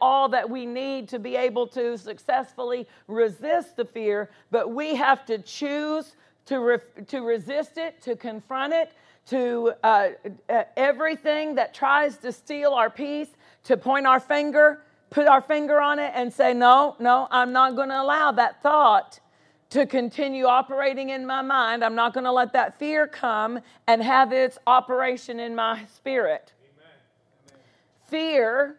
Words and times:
all 0.00 0.30
that 0.30 0.48
we 0.48 0.64
need 0.64 1.08
to 1.08 1.18
be 1.18 1.36
able 1.36 1.66
to 1.66 1.98
successfully 1.98 2.88
resist 3.06 3.76
the 3.76 3.84
fear, 3.84 4.30
but 4.50 4.70
we 4.70 4.94
have 4.94 5.26
to 5.26 5.38
choose 5.38 6.14
to, 6.46 6.60
re- 6.60 7.04
to 7.06 7.20
resist 7.20 7.76
it, 7.76 8.00
to 8.00 8.16
confront 8.16 8.72
it, 8.72 8.92
to 9.26 9.74
uh, 9.84 10.08
uh, 10.48 10.62
everything 10.78 11.54
that 11.54 11.74
tries 11.74 12.16
to 12.16 12.32
steal 12.32 12.72
our 12.72 12.88
peace, 12.88 13.28
to 13.64 13.76
point 13.76 14.06
our 14.06 14.20
finger, 14.20 14.80
put 15.10 15.26
our 15.26 15.42
finger 15.42 15.82
on 15.82 15.98
it, 15.98 16.12
and 16.14 16.32
say, 16.32 16.54
No, 16.54 16.96
no, 16.98 17.28
I'm 17.30 17.52
not 17.52 17.76
going 17.76 17.90
to 17.90 18.00
allow 18.00 18.32
that 18.32 18.62
thought 18.62 19.20
to 19.68 19.84
continue 19.84 20.46
operating 20.46 21.10
in 21.10 21.26
my 21.26 21.42
mind. 21.42 21.84
I'm 21.84 21.94
not 21.94 22.14
going 22.14 22.24
to 22.24 22.32
let 22.32 22.54
that 22.54 22.78
fear 22.78 23.06
come 23.06 23.60
and 23.86 24.02
have 24.02 24.32
its 24.32 24.56
operation 24.66 25.38
in 25.38 25.54
my 25.54 25.84
spirit. 25.94 26.54
Amen. 26.62 27.60
Fear 28.08 28.76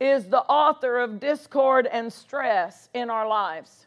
is 0.00 0.26
the 0.26 0.42
author 0.42 0.98
of 0.98 1.20
discord 1.20 1.86
and 1.86 2.12
stress 2.12 2.88
in 2.94 3.10
our 3.10 3.26
lives. 3.26 3.86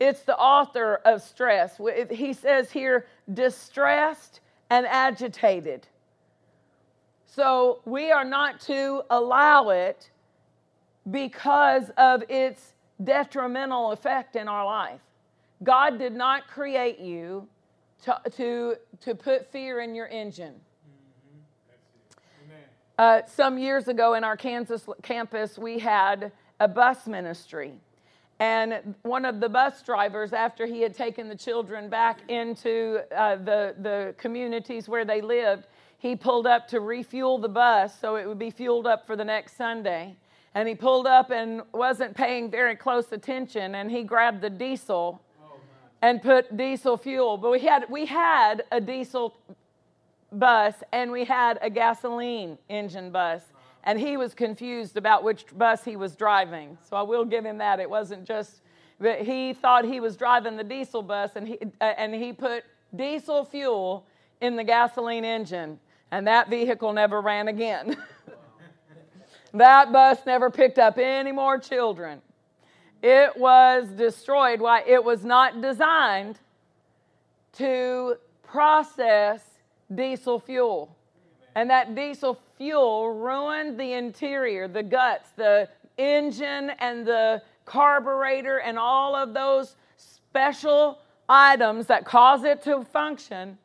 It's 0.00 0.22
the 0.22 0.36
author 0.36 0.96
of 1.04 1.22
stress. 1.22 1.78
He 2.10 2.32
says 2.32 2.70
here, 2.70 3.06
distressed 3.32 4.40
and 4.70 4.86
agitated. 4.86 5.86
So 7.26 7.80
we 7.84 8.10
are 8.10 8.24
not 8.24 8.60
to 8.62 9.02
allow 9.10 9.68
it 9.68 10.10
because 11.10 11.90
of 11.96 12.24
its 12.28 12.74
detrimental 13.02 13.92
effect 13.92 14.36
in 14.36 14.48
our 14.48 14.64
life. 14.64 15.00
God 15.62 15.98
did 15.98 16.14
not 16.14 16.48
create 16.48 16.98
you 16.98 17.46
to, 18.04 18.20
to, 18.36 18.76
to 19.02 19.14
put 19.14 19.50
fear 19.52 19.80
in 19.80 19.94
your 19.94 20.08
engine. 20.08 20.54
Uh, 23.00 23.22
some 23.24 23.56
years 23.56 23.88
ago 23.88 24.12
in 24.12 24.22
our 24.22 24.36
Kansas 24.36 24.86
campus, 25.02 25.56
we 25.56 25.78
had 25.78 26.30
a 26.60 26.68
bus 26.68 27.06
ministry. 27.06 27.80
And 28.40 28.94
one 29.00 29.24
of 29.24 29.40
the 29.40 29.48
bus 29.48 29.80
drivers, 29.80 30.34
after 30.34 30.66
he 30.66 30.82
had 30.82 30.94
taken 30.94 31.26
the 31.26 31.34
children 31.34 31.88
back 31.88 32.18
into 32.28 33.00
uh, 33.16 33.36
the, 33.36 33.74
the 33.80 34.14
communities 34.18 34.86
where 34.86 35.06
they 35.06 35.22
lived, 35.22 35.66
he 35.96 36.14
pulled 36.14 36.46
up 36.46 36.68
to 36.68 36.80
refuel 36.80 37.38
the 37.38 37.48
bus 37.48 37.98
so 37.98 38.16
it 38.16 38.28
would 38.28 38.38
be 38.38 38.50
fueled 38.50 38.86
up 38.86 39.06
for 39.06 39.16
the 39.16 39.24
next 39.24 39.56
Sunday. 39.56 40.14
And 40.54 40.68
he 40.68 40.74
pulled 40.74 41.06
up 41.06 41.30
and 41.30 41.62
wasn't 41.72 42.14
paying 42.14 42.50
very 42.50 42.76
close 42.76 43.12
attention, 43.12 43.76
and 43.76 43.90
he 43.90 44.02
grabbed 44.02 44.42
the 44.42 44.50
diesel 44.50 45.22
and 46.02 46.20
put 46.20 46.54
diesel 46.54 46.98
fuel. 46.98 47.38
But 47.38 47.50
we 47.50 47.60
had, 47.60 47.86
we 47.88 48.04
had 48.04 48.64
a 48.70 48.78
diesel 48.78 49.38
bus 50.32 50.74
and 50.92 51.10
we 51.10 51.24
had 51.24 51.58
a 51.62 51.70
gasoline 51.70 52.58
engine 52.68 53.10
bus. 53.10 53.42
And 53.84 53.98
he 53.98 54.16
was 54.16 54.34
confused 54.34 54.96
about 54.96 55.24
which 55.24 55.46
bus 55.56 55.84
he 55.84 55.96
was 55.96 56.14
driving. 56.14 56.76
So 56.88 56.96
I 56.96 57.02
will 57.02 57.24
give 57.24 57.44
him 57.44 57.58
that. 57.58 57.80
It 57.80 57.88
wasn't 57.88 58.26
just, 58.26 58.60
that 59.00 59.22
he 59.22 59.54
thought 59.54 59.84
he 59.84 60.00
was 60.00 60.16
driving 60.16 60.56
the 60.56 60.64
diesel 60.64 61.02
bus 61.02 61.32
and 61.34 61.48
he, 61.48 61.58
uh, 61.80 61.84
and 61.96 62.14
he 62.14 62.32
put 62.32 62.64
diesel 62.94 63.44
fuel 63.44 64.06
in 64.40 64.56
the 64.56 64.64
gasoline 64.64 65.24
engine. 65.24 65.78
And 66.10 66.26
that 66.26 66.50
vehicle 66.50 66.92
never 66.92 67.20
ran 67.20 67.48
again. 67.48 67.96
that 69.54 69.92
bus 69.92 70.18
never 70.26 70.50
picked 70.50 70.78
up 70.78 70.98
any 70.98 71.32
more 71.32 71.58
children. 71.58 72.20
It 73.02 73.36
was 73.36 73.88
destroyed. 73.88 74.60
Why? 74.60 74.82
It 74.86 75.02
was 75.02 75.24
not 75.24 75.62
designed 75.62 76.38
to 77.54 78.16
process 78.42 79.40
diesel 79.94 80.38
fuel. 80.38 80.96
And 81.54 81.68
that 81.70 81.94
diesel 81.94 82.38
fuel 82.56 83.12
ruined 83.12 83.78
the 83.78 83.92
interior, 83.92 84.68
the 84.68 84.82
guts, 84.82 85.30
the 85.36 85.68
engine, 85.98 86.70
and 86.78 87.06
the 87.06 87.42
carburetor, 87.64 88.58
and 88.58 88.78
all 88.78 89.14
of 89.14 89.34
those 89.34 89.76
special 89.96 90.98
items 91.28 91.86
that 91.86 92.04
cause 92.04 92.44
it 92.44 92.62
to 92.62 92.82
function. 92.82 93.58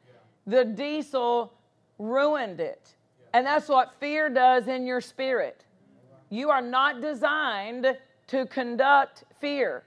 The 0.47 0.65
diesel 0.65 1.53
ruined 1.97 2.59
it. 2.59 2.95
And 3.33 3.45
that's 3.45 3.67
what 3.67 3.93
fear 3.99 4.29
does 4.29 4.67
in 4.67 4.85
your 4.85 5.01
spirit. 5.01 5.65
You 6.29 6.49
are 6.49 6.61
not 6.61 7.01
designed 7.01 7.97
to 8.27 8.45
conduct 8.47 9.23
fear. 9.39 9.83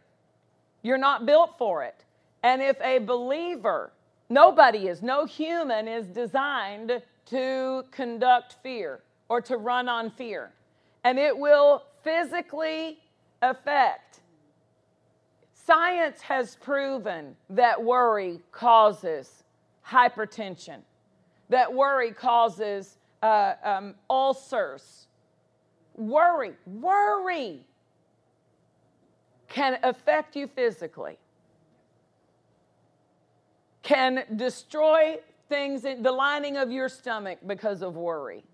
You're 0.83 0.99
not 0.99 1.27
built 1.27 1.59
for 1.59 1.83
it. 1.83 2.05
And 2.43 2.62
if 2.62 2.81
a 2.81 2.99
believer, 2.99 3.93
nobody 4.28 4.89
is, 4.89 5.03
no 5.03 5.25
human 5.25 5.89
is 5.89 6.06
designed 6.06 7.03
to 7.27 7.84
conduct 7.91 8.56
fear 8.62 9.00
or 9.28 9.41
to 9.43 9.56
run 9.56 9.89
on 9.89 10.11
fear. 10.11 10.53
And 11.05 11.19
it 11.19 11.37
will 11.37 11.84
physically 12.03 12.99
affect. 13.43 14.21
Science 15.53 16.21
has 16.22 16.56
proven 16.56 17.37
that 17.50 17.83
worry 17.83 18.41
causes 18.53 19.44
hypertension, 19.87 20.78
that 21.50 21.72
worry 21.72 22.12
causes 22.12 22.97
uh, 23.22 23.55
um, 23.62 23.94
ulcers. 24.09 25.06
Worry, 25.97 26.53
worry 26.67 27.61
can 29.49 29.78
affect 29.83 30.37
you 30.37 30.47
physically, 30.47 31.19
can 33.88 34.22
destroy 34.37 35.16
things 35.49 35.87
in 35.87 36.03
the 36.03 36.12
lining 36.12 36.59
of 36.59 36.71
your 36.71 36.91
stomach 36.91 37.38
because 37.47 37.81
of 37.81 37.97
worry. 37.97 38.44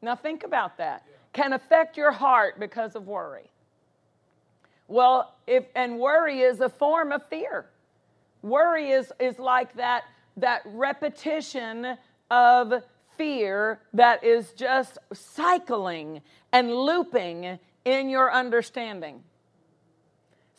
Now, 0.00 0.14
think 0.14 0.44
about 0.44 0.78
that. 0.78 1.04
Can 1.32 1.52
affect 1.54 1.96
your 1.96 2.12
heart 2.12 2.60
because 2.60 2.94
of 2.94 3.08
worry. 3.08 3.50
Well, 4.86 5.34
if 5.48 5.64
and 5.74 5.98
worry 5.98 6.38
is 6.38 6.60
a 6.60 6.68
form 6.68 7.10
of 7.10 7.26
fear. 7.28 7.66
Worry 8.42 8.90
is, 8.90 9.12
is 9.18 9.40
like 9.40 9.74
that, 9.74 10.04
that 10.36 10.62
repetition 10.66 11.98
of 12.30 12.84
fear 13.18 13.80
that 13.92 14.22
is 14.22 14.52
just 14.52 14.98
cycling 15.12 16.20
and 16.52 16.72
looping 16.72 17.58
in 17.84 18.08
your 18.08 18.32
understanding. 18.32 19.24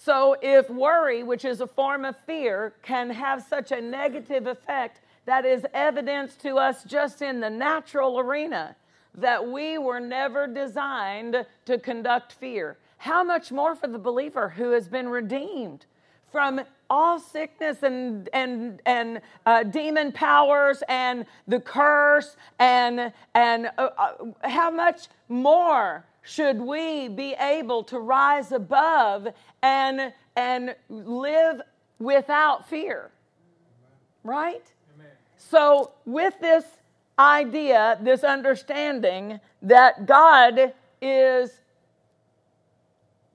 So, 0.03 0.35
if 0.41 0.67
worry, 0.67 1.21
which 1.21 1.45
is 1.45 1.61
a 1.61 1.67
form 1.67 2.05
of 2.05 2.15
fear, 2.25 2.73
can 2.81 3.11
have 3.11 3.43
such 3.47 3.71
a 3.71 3.79
negative 3.79 4.47
effect, 4.47 4.99
that 5.25 5.45
is 5.45 5.63
evidence 5.75 6.35
to 6.37 6.55
us 6.55 6.83
just 6.83 7.21
in 7.21 7.39
the 7.39 7.51
natural 7.51 8.17
arena 8.17 8.75
that 9.13 9.47
we 9.47 9.77
were 9.77 9.99
never 9.99 10.47
designed 10.47 11.45
to 11.65 11.77
conduct 11.77 12.33
fear. 12.33 12.77
How 12.97 13.23
much 13.23 13.51
more 13.51 13.75
for 13.75 13.85
the 13.85 13.99
believer 13.99 14.49
who 14.49 14.71
has 14.71 14.87
been 14.87 15.07
redeemed 15.07 15.85
from 16.31 16.61
all 16.89 17.19
sickness 17.19 17.83
and 17.83 18.27
and 18.33 18.81
and 18.87 19.21
uh, 19.45 19.63
demon 19.63 20.11
powers 20.11 20.81
and 20.89 21.25
the 21.47 21.59
curse 21.59 22.35
and 22.57 23.13
and 23.35 23.69
uh, 23.77 23.89
uh, 23.97 24.49
how 24.49 24.71
much 24.71 25.09
more 25.29 26.05
should 26.23 26.61
we 26.61 27.07
be 27.07 27.33
able 27.39 27.83
to 27.85 27.99
rise 27.99 28.51
above 28.51 29.27
and, 29.61 30.13
and 30.35 30.75
live 30.89 31.61
without 31.99 32.67
fear. 32.69 33.11
Right? 34.23 34.63
Amen. 34.95 35.11
So, 35.37 35.91
with 36.05 36.39
this 36.39 36.65
idea, 37.17 37.99
this 38.01 38.23
understanding 38.23 39.39
that 39.63 40.05
God 40.05 40.73
is 41.01 41.59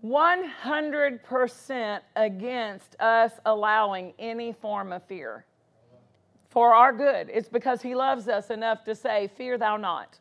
100% 0.04 2.00
against 2.14 3.00
us 3.00 3.32
allowing 3.44 4.12
any 4.18 4.52
form 4.52 4.92
of 4.92 5.02
fear 5.04 5.44
for 6.48 6.72
our 6.74 6.92
good. 6.92 7.28
It's 7.32 7.48
because 7.48 7.82
He 7.82 7.96
loves 7.96 8.28
us 8.28 8.50
enough 8.50 8.84
to 8.84 8.94
say, 8.94 9.28
Fear 9.36 9.58
thou 9.58 9.76
not 9.76 10.20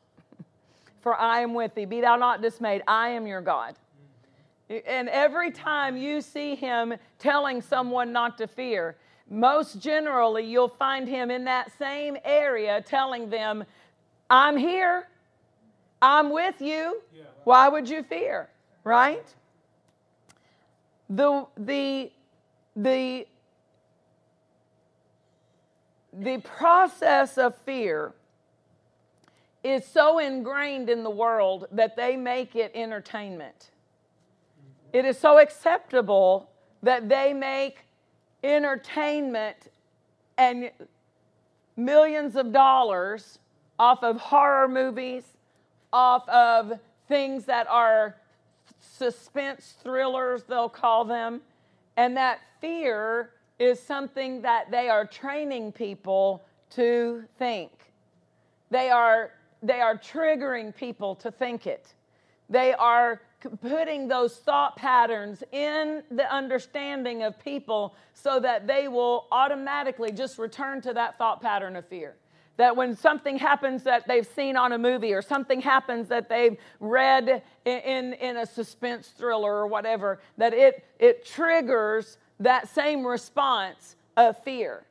for 1.06 1.14
I 1.14 1.42
am 1.42 1.54
with 1.54 1.76
thee. 1.76 1.86
Be 1.86 2.02
thou 2.02 2.16
not 2.16 2.42
dismayed, 2.42 2.82
I 2.88 3.10
am 3.10 3.28
your 3.28 3.40
God. 3.40 3.76
And 4.88 5.08
every 5.10 5.52
time 5.52 5.96
you 5.96 6.20
see 6.20 6.56
him 6.56 6.96
telling 7.20 7.62
someone 7.62 8.12
not 8.12 8.40
to 8.40 8.48
fear, 8.48 8.96
most 9.30 9.80
generally 9.80 10.44
you'll 10.44 10.68
find 10.68 11.08
him 11.08 11.30
in 11.30 11.46
that 11.46 11.72
same 11.78 12.18
area 12.26 12.82
telling 12.82 13.30
them, 13.30 13.66
I'm 14.32 14.58
here, 14.58 15.08
I'm 16.02 16.32
with 16.32 16.60
you. 16.60 17.04
Why 17.44 17.70
would 17.70 17.88
you 17.88 18.02
fear? 18.02 18.50
Right? 18.84 19.28
The, 21.08 21.46
the, 21.56 22.12
the, 22.76 23.28
the 26.12 26.40
process 26.40 27.38
of 27.38 27.56
fear 27.58 28.12
is 29.70 29.86
so 29.86 30.20
ingrained 30.20 30.90
in 30.90 31.04
the 31.04 31.10
world 31.10 31.68
that 31.72 31.96
they 31.96 32.16
make 32.16 32.56
it 32.56 32.72
entertainment. 32.76 33.72
It 34.94 35.06
is 35.06 35.18
so 35.18 35.40
acceptable 35.40 36.50
that 36.84 37.10
they 37.10 37.34
make 37.34 37.80
entertainment 38.44 39.56
and 40.38 40.70
millions 41.76 42.36
of 42.36 42.52
dollars 42.52 43.40
off 43.80 44.04
of 44.04 44.18
horror 44.18 44.68
movies, 44.68 45.24
off 45.92 46.28
of 46.30 46.80
things 47.08 47.46
that 47.46 47.68
are 47.68 48.16
suspense 48.80 49.76
thrillers, 49.82 50.44
they'll 50.44 50.70
call 50.70 51.06
them. 51.06 51.42
And 51.98 52.16
that 52.18 52.40
fear 52.62 53.32
is 53.58 53.80
something 53.80 54.42
that 54.42 54.70
they 54.70 54.90
are 54.90 55.06
training 55.06 55.72
people 55.72 56.44
to 56.72 57.24
think. 57.38 57.72
They 58.70 58.90
are, 58.90 59.32
they 59.68 59.82
are 59.82 59.98
triggering 59.98 60.76
people 60.76 61.16
to 61.16 61.32
think 61.32 61.68
it. 61.68 61.94
They 62.50 62.74
are 62.74 63.22
putting 63.62 64.08
those 64.08 64.38
thought 64.38 64.76
patterns 64.76 65.44
in 65.52 66.04
the 66.12 66.32
understanding 66.34 67.24
of 67.24 67.40
people 67.40 67.96
so 68.14 68.40
that 68.40 68.68
they 68.68 68.88
will 68.88 69.28
automatically 69.32 70.12
just 70.12 70.38
return 70.38 70.82
to 70.82 70.94
that 70.94 71.18
thought 71.18 71.42
pattern 71.42 71.76
of 71.76 71.88
fear. 71.88 72.16
That 72.58 72.76
when 72.76 72.96
something 72.96 73.38
happens 73.38 73.84
that 73.84 74.08
they've 74.08 74.26
seen 74.26 74.56
on 74.56 74.72
a 74.72 74.78
movie 74.78 75.14
or 75.14 75.22
something 75.22 75.60
happens 75.60 76.08
that 76.08 76.30
they've 76.30 76.58
read 76.80 77.44
in, 77.66 77.80
in, 77.80 78.14
in 78.14 78.38
a 78.38 78.46
suspense 78.46 79.10
thriller 79.10 79.54
or 79.54 79.68
whatever, 79.68 80.20
that 80.38 80.54
it, 80.54 80.86
it 81.00 81.26
triggers 81.26 82.18
that 82.40 82.70
same 82.70 83.06
response 83.06 83.96
of 84.16 84.42
fear. 84.44 84.86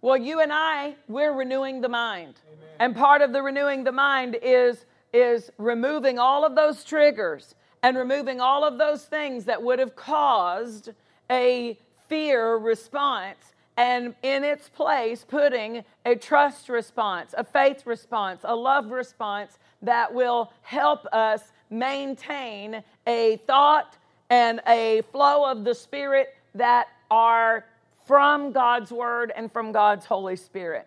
Well, 0.00 0.16
you 0.16 0.40
and 0.40 0.52
I, 0.52 0.94
we're 1.08 1.32
renewing 1.32 1.80
the 1.80 1.88
mind. 1.88 2.34
Amen. 2.46 2.68
And 2.78 2.96
part 2.96 3.20
of 3.20 3.32
the 3.32 3.42
renewing 3.42 3.82
the 3.84 3.92
mind 3.92 4.36
is, 4.40 4.84
is 5.12 5.50
removing 5.58 6.18
all 6.18 6.44
of 6.44 6.54
those 6.54 6.84
triggers 6.84 7.56
and 7.82 7.96
removing 7.96 8.40
all 8.40 8.64
of 8.64 8.78
those 8.78 9.04
things 9.04 9.44
that 9.46 9.62
would 9.62 9.78
have 9.78 9.96
caused 9.96 10.90
a 11.30 11.76
fear 12.08 12.56
response 12.56 13.54
and 13.76 14.14
in 14.22 14.42
its 14.42 14.68
place 14.68 15.24
putting 15.26 15.84
a 16.04 16.16
trust 16.16 16.68
response, 16.68 17.34
a 17.38 17.44
faith 17.44 17.86
response, 17.86 18.40
a 18.44 18.54
love 18.54 18.90
response 18.90 19.58
that 19.82 20.12
will 20.12 20.52
help 20.62 21.06
us 21.12 21.52
maintain 21.70 22.82
a 23.06 23.36
thought 23.46 23.96
and 24.30 24.60
a 24.66 25.02
flow 25.12 25.48
of 25.48 25.64
the 25.64 25.74
Spirit 25.74 26.34
that 26.54 26.88
are 27.10 27.64
from 28.08 28.52
God's 28.52 28.90
Word 28.90 29.32
and 29.36 29.52
from 29.52 29.70
God's 29.70 30.06
Holy 30.06 30.34
Spirit. 30.34 30.86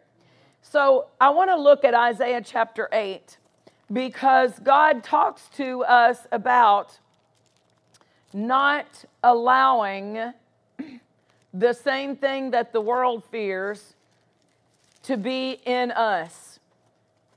So 0.64 1.06
I 1.22 1.30
want 1.30 1.52
to 1.52 1.56
look 1.56 1.86
at 1.86 1.94
Isaiah 1.94 2.42
chapter 2.44 2.90
8 2.92 3.38
because 3.94 4.58
God 4.60 5.04
talks 5.04 5.48
to 5.58 5.84
us 5.84 6.26
about 6.32 6.98
not 8.34 9.06
allowing 9.24 10.34
the 11.54 11.74
same 11.74 12.16
thing 12.16 12.52
that 12.52 12.74
the 12.74 12.82
world 12.82 13.24
fears 13.26 13.94
to 15.04 15.16
be 15.16 15.60
in 15.64 15.92
us. 15.92 16.60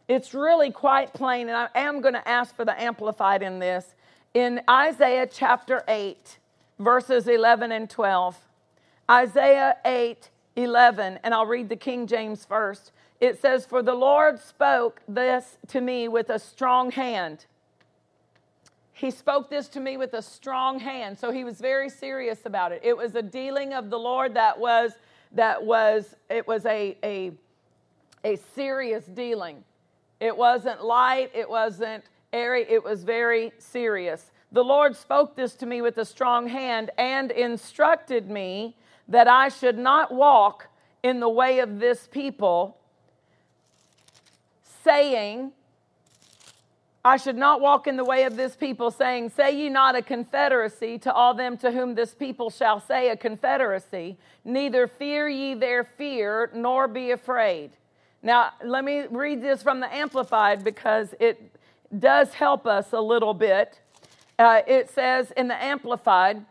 It's 0.08 0.32
really 0.32 0.70
quite 0.70 1.12
plain, 1.12 1.48
and 1.50 1.56
I 1.58 1.68
am 1.74 2.00
going 2.00 2.14
to 2.14 2.26
ask 2.26 2.56
for 2.56 2.64
the 2.64 2.80
amplified 2.80 3.42
in 3.42 3.58
this. 3.58 3.94
In 4.32 4.62
Isaiah 4.68 5.26
chapter 5.30 5.84
8, 5.86 6.38
verses 6.78 7.28
11 7.28 7.70
and 7.70 7.90
12. 7.90 8.43
Isaiah 9.10 9.76
8, 9.84 10.30
11, 10.56 11.18
and 11.22 11.34
I'll 11.34 11.46
read 11.46 11.68
the 11.68 11.76
King 11.76 12.06
James 12.06 12.44
first. 12.44 12.92
It 13.20 13.40
says, 13.40 13.66
For 13.66 13.82
the 13.82 13.94
Lord 13.94 14.40
spoke 14.40 15.02
this 15.06 15.58
to 15.68 15.80
me 15.80 16.08
with 16.08 16.30
a 16.30 16.38
strong 16.38 16.90
hand. 16.90 17.46
He 18.92 19.10
spoke 19.10 19.50
this 19.50 19.68
to 19.68 19.80
me 19.80 19.96
with 19.96 20.14
a 20.14 20.22
strong 20.22 20.78
hand. 20.78 21.18
So 21.18 21.30
he 21.30 21.44
was 21.44 21.60
very 21.60 21.90
serious 21.90 22.46
about 22.46 22.72
it. 22.72 22.80
It 22.82 22.96
was 22.96 23.14
a 23.14 23.22
dealing 23.22 23.74
of 23.74 23.90
the 23.90 23.98
Lord 23.98 24.34
that 24.34 24.58
was 24.58 24.92
that 25.32 25.62
was 25.62 26.14
it 26.30 26.46
was 26.46 26.64
a 26.64 26.96
a 27.02 27.32
a 28.24 28.36
serious 28.54 29.04
dealing. 29.04 29.64
It 30.20 30.34
wasn't 30.34 30.84
light, 30.84 31.30
it 31.34 31.50
wasn't 31.50 32.04
airy, 32.32 32.64
it 32.68 32.82
was 32.82 33.04
very 33.04 33.52
serious. 33.58 34.30
The 34.52 34.64
Lord 34.64 34.96
spoke 34.96 35.34
this 35.34 35.54
to 35.56 35.66
me 35.66 35.82
with 35.82 35.98
a 35.98 36.04
strong 36.04 36.48
hand 36.48 36.90
and 36.96 37.32
instructed 37.32 38.30
me 38.30 38.76
that 39.08 39.28
I 39.28 39.48
should 39.48 39.78
not 39.78 40.12
walk 40.12 40.68
in 41.02 41.20
the 41.20 41.28
way 41.28 41.58
of 41.58 41.78
this 41.78 42.06
people, 42.06 42.78
saying, 44.82 45.52
I 47.04 47.18
should 47.18 47.36
not 47.36 47.60
walk 47.60 47.86
in 47.86 47.98
the 47.98 48.04
way 48.04 48.24
of 48.24 48.36
this 48.36 48.56
people, 48.56 48.90
saying, 48.90 49.28
Say 49.30 49.58
ye 49.58 49.68
not 49.68 49.94
a 49.94 50.00
confederacy 50.00 50.98
to 51.00 51.12
all 51.12 51.34
them 51.34 51.58
to 51.58 51.70
whom 51.70 51.94
this 51.94 52.14
people 52.14 52.48
shall 52.48 52.80
say 52.80 53.10
a 53.10 53.16
confederacy, 53.16 54.16
neither 54.42 54.86
fear 54.86 55.28
ye 55.28 55.52
their 55.52 55.84
fear, 55.84 56.50
nor 56.54 56.88
be 56.88 57.10
afraid. 57.10 57.72
Now, 58.22 58.52
let 58.64 58.84
me 58.84 59.04
read 59.10 59.42
this 59.42 59.62
from 59.62 59.80
the 59.80 59.94
Amplified 59.94 60.64
because 60.64 61.14
it 61.20 61.54
does 61.98 62.32
help 62.32 62.66
us 62.66 62.94
a 62.94 63.00
little 63.00 63.34
bit. 63.34 63.78
Uh, 64.38 64.62
it 64.66 64.88
says 64.88 65.30
in 65.36 65.48
the 65.48 65.62
Amplified, 65.62 66.42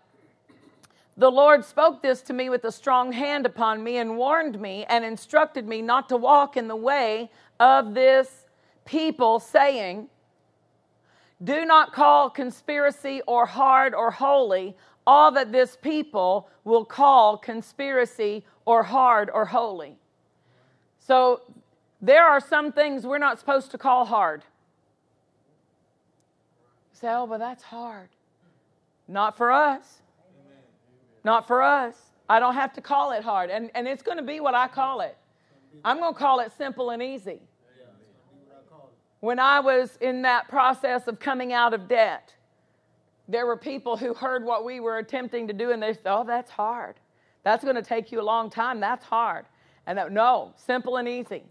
the 1.18 1.30
Lord 1.30 1.63
spoke 1.63 2.01
this 2.01 2.21
to 2.24 2.33
me 2.33 2.50
with 2.50 2.63
a 2.65 2.71
strong 2.71 3.12
hand 3.12 3.45
upon 3.45 3.83
me 3.83 3.98
and 3.98 4.18
warned 4.18 4.60
me 4.60 4.86
and 4.89 5.06
instructed 5.06 5.68
me 5.68 5.81
not 5.81 6.10
to 6.10 6.18
walk 6.18 6.57
in 6.57 6.68
the 6.68 6.75
way 6.75 7.30
of 7.60 7.94
this 7.94 8.45
people, 8.86 9.39
saying, 9.39 10.10
Do 11.44 11.65
not 11.65 11.94
call 11.94 12.30
conspiracy 12.30 13.21
or 13.27 13.45
hard 13.45 13.94
or 13.94 14.12
holy 14.12 14.75
all 15.06 15.31
that 15.33 15.51
this 15.51 15.77
people 15.81 16.50
will 16.63 16.86
call 16.86 17.38
conspiracy 17.38 18.45
or 18.66 18.83
hard 18.83 19.30
or 19.33 19.45
holy. 19.45 19.98
So 21.00 21.42
there 22.01 22.25
are 22.25 22.39
some 22.39 22.71
things 22.71 23.06
we're 23.06 23.18
not 23.18 23.38
supposed 23.38 23.71
to 23.71 23.77
call 23.77 24.06
hard 24.06 24.44
say, 27.04 27.13
oh, 27.13 27.27
but 27.27 27.39
that's 27.39 27.63
hard. 27.63 28.07
Not 29.09 29.36
for 29.36 29.51
us. 29.51 30.00
Not 31.23 31.47
for 31.47 31.61
us. 31.61 31.95
I 32.29 32.39
don't 32.39 32.55
have 32.55 32.73
to 32.73 32.81
call 32.81 33.11
it 33.11 33.23
hard. 33.23 33.49
And, 33.49 33.69
and 33.75 33.87
it's 33.87 34.03
going 34.03 34.17
to 34.17 34.23
be 34.23 34.39
what 34.39 34.55
I 34.55 34.67
call 34.67 35.01
it. 35.01 35.17
I'm 35.83 35.99
going 35.99 36.13
to 36.13 36.19
call 36.19 36.39
it 36.39 36.51
simple 36.57 36.91
and 36.91 37.01
easy. 37.01 37.41
When 39.19 39.39
I 39.39 39.61
was 39.61 39.97
in 40.01 40.21
that 40.23 40.49
process 40.49 41.07
of 41.07 41.19
coming 41.19 41.53
out 41.53 41.73
of 41.73 41.87
debt, 41.87 42.33
there 43.27 43.45
were 43.45 43.55
people 43.55 43.95
who 43.95 44.13
heard 44.13 44.43
what 44.43 44.65
we 44.65 44.81
were 44.81 44.97
attempting 44.97 45.47
to 45.47 45.53
do 45.53 45.71
and 45.71 45.81
they 45.81 45.93
said, 45.93 46.03
oh, 46.07 46.25
that's 46.25 46.51
hard. 46.51 46.95
That's 47.43 47.63
going 47.63 47.77
to 47.77 47.81
take 47.81 48.11
you 48.11 48.19
a 48.19 48.23
long 48.23 48.49
time. 48.49 48.79
That's 48.81 49.05
hard. 49.05 49.45
And 49.87 49.97
that, 49.97 50.11
no, 50.11 50.53
simple 50.57 50.97
and 50.97 51.07
easy 51.07 51.43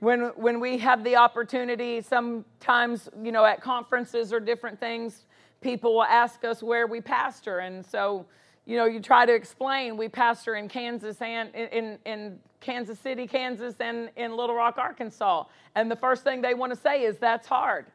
when 0.00 0.20
when 0.36 0.60
we 0.60 0.78
have 0.78 1.02
the 1.02 1.16
opportunity 1.16 2.00
sometimes 2.00 3.08
you 3.22 3.32
know 3.32 3.44
at 3.44 3.60
conferences 3.60 4.32
or 4.32 4.40
different 4.40 4.78
things 4.78 5.26
people 5.60 5.94
will 5.94 6.04
ask 6.04 6.44
us 6.44 6.62
where 6.62 6.86
we 6.86 7.00
pastor 7.00 7.60
and 7.60 7.84
so 7.84 8.24
you 8.68 8.76
know 8.76 8.84
you 8.84 9.00
try 9.00 9.26
to 9.26 9.34
explain 9.34 9.96
we 9.96 10.08
pastor 10.08 10.54
in 10.54 10.68
kansas 10.68 11.20
and 11.20 11.52
in, 11.54 11.98
in 12.04 12.38
kansas 12.60 12.98
city 13.00 13.26
kansas 13.26 13.74
and 13.80 14.10
in 14.16 14.36
little 14.36 14.54
rock 14.54 14.78
arkansas. 14.78 15.44
And 15.74 15.90
the 15.90 15.96
first 15.96 16.22
thing 16.22 16.42
they 16.42 16.54
want 16.54 16.72
to 16.72 16.78
say 16.78 17.02
is 17.02 17.18
that's 17.18 17.46
hard. 17.46 17.86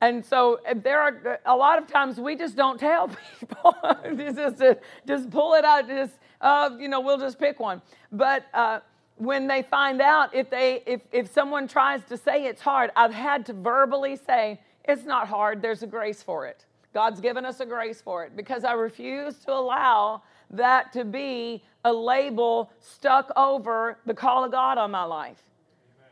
And 0.00 0.24
so 0.24 0.60
there 0.76 1.00
are 1.00 1.40
a 1.46 1.54
lot 1.54 1.78
of 1.78 1.86
times 1.86 2.18
we 2.18 2.36
just 2.36 2.56
don't 2.56 2.78
tell 2.78 3.08
people. 3.40 3.76
Just, 4.16 4.58
just, 4.58 4.80
just 5.06 5.30
pull 5.30 5.54
it 5.54 5.64
out 5.64 5.88
just 5.88 6.14
uh, 6.40 6.70
you 6.78 6.88
know 6.88 7.00
we'll 7.00 7.18
just 7.18 7.38
pick 7.38 7.58
one. 7.60 7.80
But 8.12 8.46
uh, 8.52 8.80
when 9.16 9.46
they 9.46 9.62
find 9.62 10.00
out 10.00 10.34
if 10.34 10.50
they 10.50 10.82
if, 10.86 11.00
if 11.12 11.32
someone 11.32 11.68
tries 11.68 12.04
to 12.04 12.16
say 12.16 12.46
it's 12.46 12.60
hard 12.60 12.90
i've 12.96 13.14
had 13.14 13.46
to 13.46 13.52
verbally 13.52 14.16
say 14.16 14.60
it's 14.84 15.04
not 15.04 15.28
hard 15.28 15.62
there's 15.62 15.82
a 15.82 15.86
grace 15.86 16.22
for 16.22 16.46
it 16.46 16.64
god's 16.94 17.20
given 17.20 17.44
us 17.44 17.60
a 17.60 17.66
grace 17.66 18.00
for 18.00 18.24
it 18.24 18.34
because 18.36 18.64
i 18.64 18.72
refuse 18.72 19.36
to 19.40 19.52
allow 19.52 20.22
that 20.50 20.92
to 20.92 21.04
be 21.04 21.62
a 21.84 21.92
label 21.92 22.70
stuck 22.80 23.30
over 23.36 23.98
the 24.06 24.14
call 24.14 24.44
of 24.44 24.50
god 24.50 24.78
on 24.78 24.90
my 24.90 25.04
life 25.04 25.42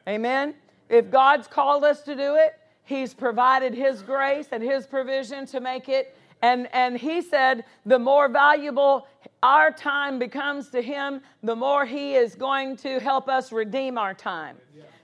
amen, 0.06 0.48
amen? 0.48 0.54
if 0.88 1.10
god's 1.10 1.46
called 1.46 1.84
us 1.84 2.02
to 2.02 2.14
do 2.14 2.34
it 2.34 2.58
he's 2.84 3.14
provided 3.14 3.72
his 3.72 4.02
grace 4.02 4.48
and 4.52 4.62
his 4.62 4.86
provision 4.86 5.46
to 5.46 5.60
make 5.60 5.88
it 5.88 6.14
and, 6.42 6.68
and 6.72 6.98
he 6.98 7.22
said, 7.22 7.64
the 7.86 7.98
more 7.98 8.28
valuable 8.28 9.06
our 9.44 9.70
time 9.70 10.18
becomes 10.18 10.68
to 10.70 10.82
him, 10.82 11.20
the 11.44 11.54
more 11.54 11.86
he 11.86 12.14
is 12.14 12.34
going 12.34 12.76
to 12.78 12.98
help 12.98 13.28
us 13.28 13.52
redeem 13.52 13.96
our 13.96 14.12
time. 14.12 14.56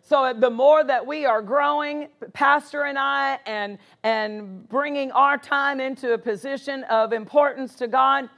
So 0.08 0.32
the 0.32 0.48
more 0.48 0.82
that 0.84 1.06
we 1.06 1.26
are 1.26 1.42
growing, 1.42 2.08
Pastor 2.32 2.84
and 2.84 2.98
I, 2.98 3.38
and, 3.44 3.76
and 4.02 4.66
bringing 4.66 5.12
our 5.12 5.36
time 5.36 5.82
into 5.82 6.14
a 6.14 6.18
position 6.18 6.84
of 6.84 7.12
importance 7.12 7.74
to 7.74 7.88
God, 7.88 8.30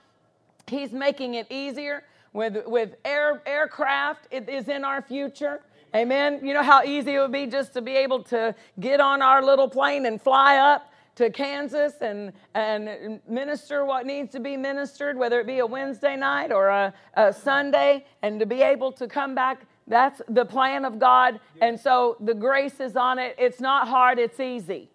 he's 0.67 0.91
making 0.91 1.35
it 1.35 1.47
easier. 1.49 2.03
With, 2.33 2.67
with 2.67 2.97
air, 3.05 3.41
aircraft, 3.47 4.27
it 4.33 4.49
is 4.49 4.67
in 4.67 4.85
our 4.85 5.01
future. 5.01 5.61
Amen. 5.95 6.41
You 6.45 6.55
know 6.55 6.63
how 6.65 6.83
easy 6.83 7.15
it 7.15 7.21
would 7.21 7.31
be 7.31 7.47
just 7.47 7.73
to 7.75 7.83
be 7.83 7.97
able 7.97 8.25
to 8.25 8.53
get 8.81 8.99
on 8.99 9.23
our 9.23 9.41
little 9.41 9.69
plane 9.69 10.07
and 10.07 10.21
fly 10.21 10.57
up 10.57 10.93
to 11.17 11.31
Kansas 11.31 11.95
and, 12.01 12.33
and 12.55 13.21
minister 13.29 13.85
what 13.85 14.07
needs 14.07 14.33
to 14.33 14.41
be 14.41 14.57
ministered, 14.57 15.17
whether 15.17 15.39
it 15.39 15.47
be 15.47 15.61
a 15.61 15.67
Wednesday 15.67 16.17
night 16.17 16.51
or 16.51 16.67
a, 16.67 16.93
a 17.15 17.33
Sunday, 17.33 18.07
and 18.23 18.41
to 18.41 18.47
be 18.47 18.61
able 18.61 18.91
to 18.91 19.07
come 19.07 19.37
back. 19.37 19.67
That's 19.91 20.23
the 20.29 20.45
plan 20.45 20.85
of 20.85 21.01
God. 21.01 21.41
And 21.61 21.79
so 21.79 22.17
the 22.21 22.33
grace 22.33 22.79
is 22.79 22.97
on 22.97 23.19
it. 23.19 23.35
It's 23.39 23.61
not 23.61 23.89
hard, 23.89 24.21
it's 24.21 24.39
easy. 24.39 24.89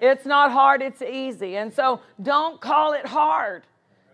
It's 0.00 0.26
not 0.26 0.50
hard, 0.50 0.82
it's 0.82 1.00
easy. 1.00 1.56
And 1.56 1.72
so 1.72 2.00
don't 2.20 2.60
call 2.60 2.92
it 2.92 3.06
hard. 3.06 3.62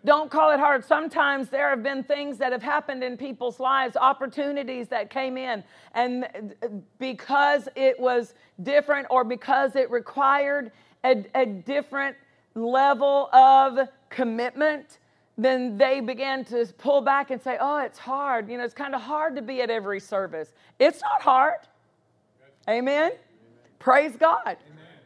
Don't 0.05 0.31
call 0.31 0.51
it 0.51 0.61
hard. 0.61 0.85
Sometimes 0.85 1.49
there 1.49 1.71
have 1.71 1.83
been 1.83 2.05
things 2.05 2.37
that 2.39 2.53
have 2.53 2.63
happened 2.63 3.03
in 3.03 3.17
people's 3.17 3.59
lives, 3.59 3.97
opportunities 3.97 4.87
that 4.89 5.11
came 5.11 5.39
in, 5.39 5.65
and 5.95 6.55
because 6.99 7.67
it 7.75 7.99
was 7.99 8.35
different 8.63 9.07
or 9.11 9.25
because 9.25 9.77
it 9.77 9.91
required 9.91 10.73
a, 11.05 11.25
a 11.35 11.47
different 11.47 12.17
level 12.55 13.31
of 13.33 13.89
commitment, 14.11 14.99
then 15.39 15.79
they 15.79 16.01
began 16.01 16.45
to 16.47 16.67
pull 16.79 17.01
back 17.01 17.31
and 17.31 17.41
say, 17.41 17.57
Oh, 17.61 17.79
it's 17.79 17.99
hard. 17.99 18.51
You 18.51 18.59
know, 18.59 18.65
it's 18.65 18.75
kind 18.75 18.95
of 18.95 19.01
hard 19.01 19.37
to 19.37 19.43
be 19.43 19.63
at 19.63 19.71
every 19.71 20.01
service. 20.01 20.53
It's 20.81 21.01
not 21.01 21.23
hard. 21.23 21.61
Amen. 22.69 23.13
Amen. 23.13 23.13
Praise 23.79 24.17
God. 24.17 24.41
Amen. 24.45 24.59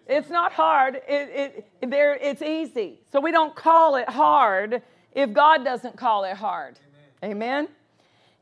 It's 0.09 0.31
not 0.31 0.53
hard. 0.53 0.97
It, 1.07 1.67
it, 1.81 1.91
there, 1.91 2.15
it's 2.15 2.43
easy. 2.43 3.01
So 3.13 3.21
we 3.21 3.31
don't 3.31 3.55
call 3.55 3.97
it 3.97 4.09
hard 4.09 4.83
if 5.13 5.33
God 5.33 5.65
doesn't 5.65 5.97
call 5.97 6.25
it 6.25 6.37
hard. 6.37 6.79
Amen. 7.23 7.37
Amen? 7.37 7.69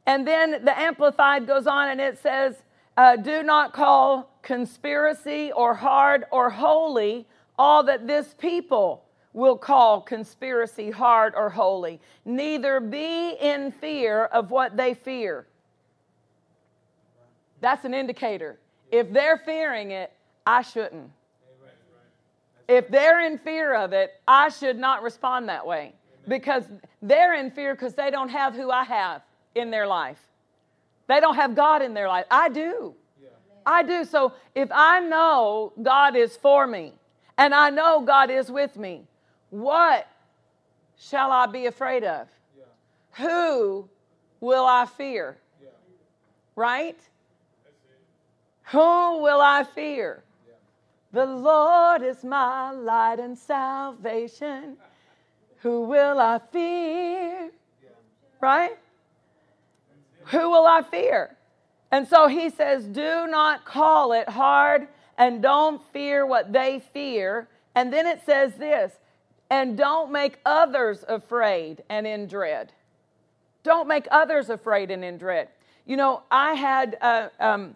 And 0.06 0.26
then 0.26 0.64
the 0.64 0.78
Amplified 0.78 1.46
goes 1.46 1.66
on 1.66 1.88
and 1.88 2.00
it 2.00 2.18
says, 2.18 2.62
uh, 2.96 3.16
Do 3.16 3.42
not 3.42 3.72
call 3.72 4.38
conspiracy 4.42 5.52
or 5.52 5.74
hard 5.74 6.24
or 6.30 6.50
holy 6.50 7.26
all 7.58 7.82
that 7.84 8.06
this 8.06 8.34
people 8.38 9.04
will 9.32 9.56
call 9.56 10.00
conspiracy 10.00 10.90
hard 10.90 11.34
or 11.36 11.50
holy. 11.50 12.00
Neither 12.24 12.80
be 12.80 13.36
in 13.40 13.70
fear 13.72 14.24
of 14.26 14.50
what 14.50 14.76
they 14.76 14.94
fear. 14.94 15.46
That's 17.60 17.84
an 17.84 17.94
indicator. 17.94 18.58
If 18.90 19.12
they're 19.12 19.38
fearing 19.38 19.92
it, 19.92 20.12
I 20.46 20.62
shouldn't. 20.62 21.10
If 22.66 22.88
they're 22.88 23.20
in 23.26 23.38
fear 23.38 23.74
of 23.74 23.92
it, 23.92 24.20
I 24.26 24.48
should 24.48 24.78
not 24.78 25.02
respond 25.02 25.48
that 25.48 25.66
way 25.66 25.92
because 26.28 26.64
they're 27.02 27.34
in 27.34 27.50
fear 27.50 27.74
because 27.74 27.94
they 27.94 28.10
don't 28.10 28.28
have 28.28 28.54
who 28.54 28.70
I 28.70 28.84
have 28.84 29.22
in 29.54 29.70
their 29.70 29.86
life. 29.86 30.20
They 31.08 31.18
don't 31.20 31.34
have 31.34 31.56
God 31.56 31.82
in 31.82 31.94
their 31.94 32.08
life. 32.08 32.26
I 32.30 32.48
do. 32.48 32.94
I 33.66 33.82
do. 33.82 34.04
So 34.04 34.32
if 34.54 34.68
I 34.72 35.00
know 35.00 35.72
God 35.82 36.16
is 36.16 36.36
for 36.36 36.66
me 36.66 36.92
and 37.36 37.54
I 37.54 37.70
know 37.70 38.00
God 38.00 38.30
is 38.30 38.50
with 38.50 38.76
me, 38.76 39.02
what 39.50 40.06
shall 40.96 41.30
I 41.30 41.46
be 41.46 41.66
afraid 41.66 42.04
of? 42.04 42.28
Who 43.12 43.88
will 44.40 44.64
I 44.64 44.86
fear? 44.86 45.36
Right? 46.56 46.98
Who 48.70 49.22
will 49.22 49.40
I 49.40 49.64
fear? 49.64 50.22
The 51.12 51.26
Lord 51.26 52.02
is 52.02 52.22
my 52.22 52.70
light 52.70 53.18
and 53.18 53.36
salvation. 53.36 54.76
Who 55.58 55.82
will 55.82 56.20
I 56.20 56.40
fear? 56.52 57.50
Right? 58.40 58.78
Who 60.26 60.50
will 60.50 60.66
I 60.66 60.82
fear? 60.82 61.36
And 61.90 62.06
so 62.06 62.28
he 62.28 62.50
says, 62.50 62.84
Do 62.84 63.26
not 63.26 63.64
call 63.64 64.12
it 64.12 64.28
hard 64.28 64.86
and 65.18 65.42
don't 65.42 65.82
fear 65.92 66.24
what 66.24 66.52
they 66.52 66.80
fear. 66.92 67.48
And 67.74 67.92
then 67.92 68.06
it 68.06 68.22
says 68.24 68.54
this, 68.54 68.92
and 69.50 69.76
don't 69.76 70.12
make 70.12 70.38
others 70.46 71.04
afraid 71.08 71.82
and 71.88 72.06
in 72.06 72.26
dread. 72.26 72.72
Don't 73.62 73.88
make 73.88 74.06
others 74.10 74.48
afraid 74.48 74.90
and 74.90 75.04
in 75.04 75.18
dread. 75.18 75.48
You 75.84 75.96
know, 75.96 76.22
I 76.30 76.54
had 76.54 76.94
a, 77.00 77.30
um, 77.40 77.74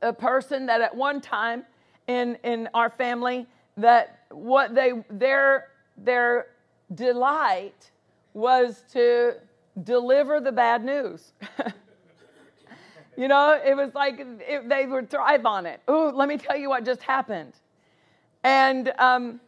a 0.00 0.12
person 0.12 0.66
that 0.66 0.80
at 0.80 0.94
one 0.94 1.20
time 1.20 1.64
in, 2.06 2.38
in 2.44 2.68
our 2.72 2.88
family 2.88 3.46
that 3.76 4.20
what 4.30 4.74
they 4.74 4.92
their 5.10 5.68
their 5.96 6.46
delight 6.94 7.90
was 8.34 8.84
to 8.92 9.34
deliver 9.82 10.40
the 10.40 10.52
bad 10.52 10.84
news. 10.84 11.32
you 13.16 13.28
know, 13.28 13.60
it 13.64 13.76
was 13.76 13.94
like 13.94 14.16
it, 14.18 14.68
they 14.68 14.86
would 14.86 15.10
thrive 15.10 15.46
on 15.46 15.66
it. 15.66 15.80
Ooh, 15.90 16.10
let 16.10 16.28
me 16.28 16.36
tell 16.36 16.56
you 16.56 16.68
what 16.68 16.84
just 16.84 17.02
happened. 17.02 17.52
And 18.44 18.92
um, 18.98 19.40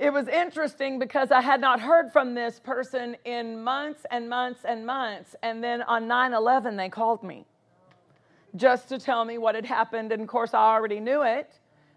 it 0.00 0.10
was 0.14 0.28
interesting 0.28 0.98
because 0.98 1.30
I 1.30 1.42
had 1.42 1.60
not 1.60 1.78
heard 1.78 2.10
from 2.10 2.34
this 2.34 2.58
person 2.58 3.16
in 3.26 3.62
months 3.62 4.06
and 4.10 4.30
months 4.30 4.62
and 4.64 4.86
months. 4.86 5.36
And 5.42 5.62
then 5.62 5.82
on 5.82 6.08
9 6.08 6.32
11, 6.32 6.76
they 6.76 6.88
called 6.88 7.22
me 7.22 7.44
just 8.56 8.88
to 8.88 8.98
tell 8.98 9.26
me 9.26 9.36
what 9.36 9.54
had 9.54 9.66
happened. 9.66 10.10
And 10.10 10.22
of 10.22 10.28
course, 10.28 10.54
I 10.54 10.72
already 10.74 11.00
knew 11.00 11.22
it 11.22 11.52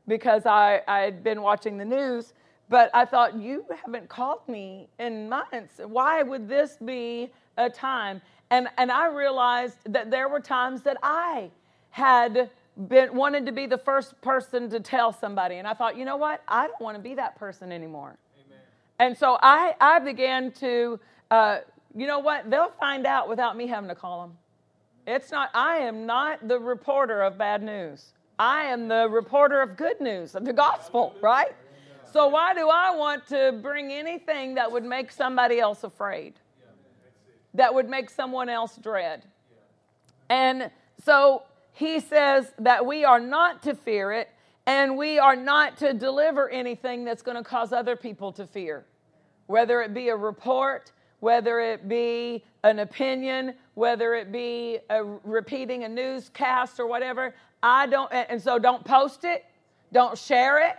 because 0.05 0.45
I, 0.45 0.81
I 0.86 1.00
had 1.00 1.24
been 1.24 1.41
watching 1.41 1.77
the 1.77 1.86
news. 1.86 2.33
But 2.67 2.91
I 2.93 3.05
thought, 3.05 3.38
you 3.38 3.65
haven't 3.86 4.10
called 4.10 4.41
me 4.50 4.89
in 5.00 5.29
months. 5.29 5.79
Why 5.86 6.24
would 6.24 6.50
this 6.50 6.77
be 6.83 7.31
a 7.57 7.69
time? 7.69 8.22
And, 8.50 8.67
and 8.77 8.91
I 8.91 9.07
realized 9.07 9.77
that 9.86 10.12
there 10.12 10.27
were 10.27 10.41
times 10.41 10.81
that 10.81 10.98
I 11.01 11.51
had 11.91 12.50
been 12.75 13.15
wanted 13.15 13.45
to 13.45 13.51
be 13.51 13.65
the 13.65 13.77
first 13.77 14.19
person 14.21 14.69
to 14.69 14.79
tell 14.79 15.11
somebody. 15.11 15.55
And 15.55 15.67
I 15.67 15.73
thought, 15.73 15.97
you 15.97 16.05
know 16.05 16.17
what? 16.17 16.41
I 16.47 16.67
don't 16.67 16.81
want 16.81 16.97
to 16.97 17.03
be 17.03 17.15
that 17.15 17.37
person 17.37 17.71
anymore. 17.71 18.17
Amen. 18.45 18.59
And 18.99 19.17
so 19.17 19.37
I, 19.41 19.75
I 19.79 19.99
began 19.99 20.51
to, 20.53 20.99
uh, 21.29 21.59
you 21.95 22.07
know 22.07 22.19
what? 22.19 22.49
They'll 22.49 22.73
find 22.79 23.05
out 23.05 23.29
without 23.29 23.55
me 23.55 23.67
having 23.67 23.89
to 23.89 23.95
call 23.95 24.21
them. 24.21 24.37
It's 25.05 25.31
not, 25.31 25.49
I 25.53 25.77
am 25.77 26.05
not 26.05 26.47
the 26.47 26.59
reporter 26.59 27.21
of 27.21 27.37
bad 27.37 27.61
news. 27.61 28.13
I 28.39 28.63
am 28.63 28.87
the 28.87 29.07
reporter 29.09 29.61
of 29.61 29.77
good 29.77 30.01
news, 30.01 30.33
of 30.33 30.45
the 30.45 30.53
gospel, 30.53 31.13
right? 31.21 31.53
So 32.11 32.27
why 32.27 32.53
do 32.53 32.69
I 32.69 32.95
want 32.95 33.27
to 33.27 33.59
bring 33.61 33.91
anything 33.91 34.55
that 34.55 34.71
would 34.71 34.83
make 34.83 35.11
somebody 35.11 35.59
else 35.59 35.83
afraid? 35.83 36.33
That 37.53 37.73
would 37.73 37.89
make 37.89 38.09
someone 38.09 38.49
else 38.49 38.77
dread? 38.77 39.23
And 40.29 40.71
so 41.03 41.43
he 41.73 41.99
says 41.99 42.53
that 42.59 42.85
we 42.85 43.03
are 43.03 43.19
not 43.19 43.63
to 43.63 43.75
fear 43.75 44.11
it 44.11 44.29
and 44.65 44.95
we 44.97 45.19
are 45.19 45.35
not 45.35 45.77
to 45.77 45.93
deliver 45.93 46.47
anything 46.49 47.03
that's 47.03 47.21
going 47.21 47.35
to 47.35 47.43
cause 47.43 47.73
other 47.73 47.95
people 47.95 48.31
to 48.33 48.47
fear, 48.47 48.85
whether 49.47 49.81
it 49.81 49.93
be 49.93 50.09
a 50.09 50.15
report, 50.15 50.91
whether 51.19 51.59
it 51.59 51.89
be 51.89 52.43
an 52.63 52.79
opinion, 52.79 53.55
whether 53.73 54.13
it 54.13 54.31
be 54.31 54.79
a, 54.89 55.03
repeating 55.03 55.83
a 55.83 55.89
newscast 55.89 56.79
or 56.79 56.87
whatever. 56.87 57.33
I 57.61 57.87
don't, 57.87 58.11
and 58.13 58.41
so 58.41 58.59
don't 58.59 58.83
post 58.85 59.23
it, 59.23 59.43
don't 59.91 60.17
share 60.17 60.59
it. 60.59 60.75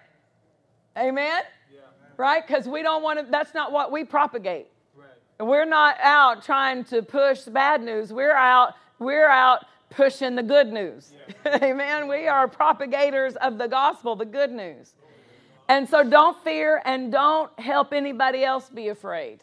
Amen? 0.96 1.42
Yeah. 1.72 1.80
Right? 2.16 2.46
Because 2.46 2.68
we 2.68 2.82
don't 2.82 3.02
want 3.02 3.18
to, 3.18 3.26
that's 3.30 3.52
not 3.52 3.72
what 3.72 3.90
we 3.90 4.04
propagate. 4.04 4.68
Right. 4.96 5.46
We're 5.46 5.64
not 5.64 5.96
out 6.00 6.44
trying 6.44 6.84
to 6.84 7.02
push 7.02 7.42
bad 7.42 7.82
news. 7.82 8.12
We're 8.12 8.36
out, 8.36 8.74
we're 9.00 9.28
out 9.28 9.64
pushing 9.94 10.34
the 10.34 10.42
good 10.42 10.72
news. 10.72 11.12
Yeah. 11.44 11.58
Amen? 11.62 12.08
We 12.08 12.26
are 12.26 12.48
propagators 12.48 13.36
of 13.36 13.58
the 13.58 13.68
gospel, 13.68 14.16
the 14.16 14.24
good 14.24 14.52
news. 14.52 14.94
And 15.68 15.88
so 15.88 16.02
don't 16.02 16.42
fear 16.44 16.82
and 16.84 17.10
don't 17.10 17.58
help 17.58 17.92
anybody 17.92 18.44
else 18.44 18.68
be 18.68 18.88
afraid. 18.88 19.42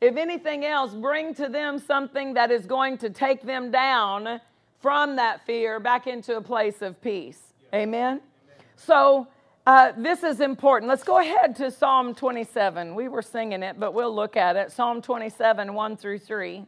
If 0.00 0.16
anything 0.16 0.64
else, 0.64 0.94
bring 0.94 1.34
to 1.34 1.48
them 1.48 1.78
something 1.78 2.34
that 2.34 2.50
is 2.50 2.64
going 2.64 2.98
to 2.98 3.10
take 3.10 3.42
them 3.42 3.70
down 3.70 4.40
from 4.80 5.16
that 5.16 5.44
fear 5.44 5.78
back 5.78 6.06
into 6.06 6.36
a 6.36 6.40
place 6.40 6.80
of 6.80 7.00
peace. 7.02 7.38
Amen? 7.74 7.92
Amen? 7.92 8.20
So, 8.76 9.28
uh, 9.66 9.92
this 9.96 10.22
is 10.22 10.40
important. 10.40 10.88
Let's 10.88 11.04
go 11.04 11.18
ahead 11.18 11.54
to 11.56 11.70
Psalm 11.70 12.14
27. 12.14 12.94
We 12.94 13.08
were 13.08 13.20
singing 13.20 13.62
it, 13.62 13.78
but 13.78 13.92
we'll 13.92 14.14
look 14.14 14.38
at 14.38 14.56
it. 14.56 14.72
Psalm 14.72 15.02
27, 15.02 15.74
1 15.74 15.96
through 15.98 16.18
3. 16.18 16.64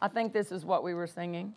I 0.00 0.08
think 0.08 0.32
this 0.32 0.52
is 0.52 0.64
what 0.64 0.84
we 0.84 0.94
were 0.94 1.06
singing. 1.06 1.54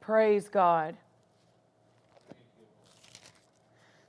Praise 0.00 0.48
God. 0.48 0.96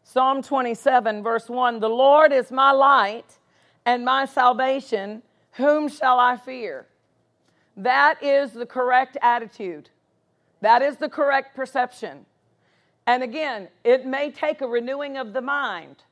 Psalm 0.04 0.42
27, 0.42 1.24
verse 1.24 1.50
1 1.50 1.80
The 1.80 1.90
Lord 1.90 2.34
is 2.34 2.52
my 2.52 2.72
light 2.72 3.38
and 3.86 4.04
my 4.04 4.26
salvation. 4.26 5.22
Whom 5.54 5.88
shall 5.88 6.20
I 6.20 6.36
fear? 6.36 6.86
That 7.78 8.22
is 8.22 8.52
the 8.52 8.66
correct 8.66 9.18
attitude. 9.22 9.90
That 10.62 10.82
is 10.82 10.98
the 10.98 11.08
correct 11.10 11.56
perception. 11.56 12.26
And 13.08 13.24
again, 13.24 13.70
it 13.84 14.06
may 14.06 14.32
take 14.32 14.62
a 14.62 14.68
renewing 14.68 15.16
of 15.16 15.32
the 15.32 15.42
mind 15.42 16.04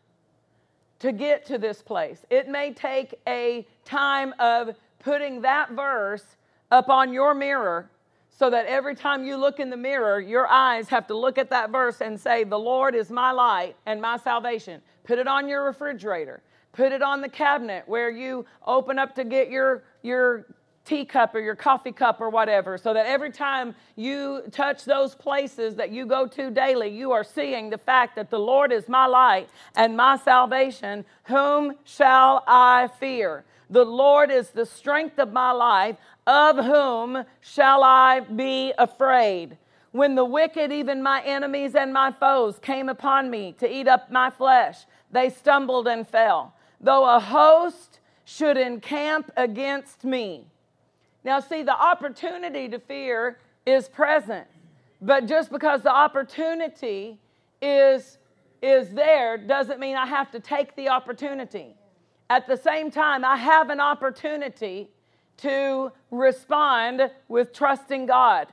to 1.00 1.12
get 1.12 1.46
to 1.48 1.58
this 1.58 1.82
place. 1.82 2.26
It 2.30 2.48
may 2.48 2.74
take 2.74 3.20
a 3.28 3.68
time 3.86 4.34
of 4.40 4.76
putting 5.00 5.42
that 5.42 5.72
verse 5.72 6.24
up 6.72 6.90
on 6.90 7.14
your 7.14 7.34
mirror 7.34 7.90
so 8.30 8.50
that 8.50 8.66
every 8.66 8.96
time 8.96 9.24
you 9.24 9.38
look 9.38 9.60
in 9.60 9.70
the 9.70 9.78
mirror, 9.78 10.20
your 10.20 10.48
eyes 10.48 10.90
have 10.90 11.06
to 11.08 11.16
look 11.16 11.38
at 11.38 11.50
that 11.52 11.70
verse 11.70 12.02
and 12.02 12.20
say, 12.20 12.44
The 12.44 12.58
Lord 12.58 12.96
is 12.96 13.12
my 13.12 13.32
light 13.32 13.76
and 13.86 14.02
my 14.02 14.18
salvation. 14.18 14.82
Put 15.04 15.20
it 15.20 15.28
on 15.28 15.48
your 15.48 15.66
refrigerator. 15.66 16.42
Put 16.72 16.92
it 16.92 17.04
on 17.04 17.22
the 17.22 17.30
cabinet 17.30 17.84
where 17.86 18.10
you 18.10 18.46
open 18.66 18.98
up 18.98 19.14
to 19.16 19.24
get 19.24 19.52
your, 19.52 19.84
your 20.02 20.48
teacup 20.86 21.34
or 21.34 21.40
your 21.40 21.56
coffee 21.56 21.92
cup 21.92 22.20
or 22.20 22.30
whatever, 22.30 22.78
so 22.78 22.94
that 22.94 23.06
every 23.06 23.32
time 23.32 23.75
you 23.96 24.44
touch 24.52 24.86
those 24.86 25.16
places 25.16 25.75
that 25.75 25.92
you 25.92 26.06
go 26.06 26.28
to 26.28 26.52
daily, 26.52 26.90
you 26.90 27.12
are 27.12 27.24
seeing 27.24 27.70
the 27.70 27.78
fact 27.78 28.16
that 28.16 28.30
the 28.30 28.40
Lord 28.40 28.72
is 28.72 28.90
my 28.90 29.06
light 29.06 29.50
and 29.75 29.96
my 29.96 30.18
salvation. 30.18 31.06
Whom 31.25 31.75
shall 31.84 32.44
I 32.48 32.90
fear? 33.00 33.46
The 33.70 33.86
Lord 33.86 34.30
is 34.30 34.50
the 34.50 34.66
strength 34.66 35.20
of 35.20 35.32
my 35.32 35.52
life. 35.52 35.96
Of 36.28 36.58
whom 36.58 37.25
shall 37.42 37.84
I 37.84 38.22
be 38.22 38.74
afraid? 38.78 39.58
When 39.92 40.16
the 40.16 40.25
wicked, 40.25 40.72
even 40.72 41.04
my 41.04 41.22
enemies 41.24 41.75
and 41.75 41.94
my 41.94 42.12
foes, 42.12 42.60
came 42.60 42.90
upon 42.90 43.30
me 43.30 43.54
to 43.60 43.72
eat 43.72 43.88
up 43.88 44.12
my 44.12 44.30
flesh, 44.30 44.86
they 45.12 45.30
stumbled 45.30 45.88
and 45.88 46.08
fell. 46.08 46.56
Though 46.82 47.06
a 47.06 47.20
host 47.20 48.00
should 48.25 48.58
encamp 48.58 49.32
against 49.38 50.04
me, 50.04 50.48
now, 51.24 51.39
see, 51.39 51.63
the 51.63 51.72
opportunity 51.72 52.68
to 52.70 52.80
fear 52.80 53.38
is 53.65 53.88
present, 53.88 54.48
but 55.01 55.25
just 55.25 55.51
because 55.51 55.82
the 55.82 55.94
opportunity 55.94 57.18
is, 57.62 58.18
is 58.62 58.89
there 58.89 59.38
doesn't 59.38 59.80
mean 59.80 59.96
I 59.96 60.06
have 60.06 60.32
to 60.32 60.39
take 60.39 60.75
the 60.75 60.89
opportunity. 60.89 61.75
At 62.30 62.48
the 62.48 62.58
same 62.58 62.92
time, 62.92 63.24
I 63.24 63.38
have 63.38 63.70
an 63.70 63.80
opportunity 63.80 64.89
to 65.38 65.92
respond 66.12 67.10
with 67.27 67.53
trusting 67.53 68.06
God. 68.06 68.48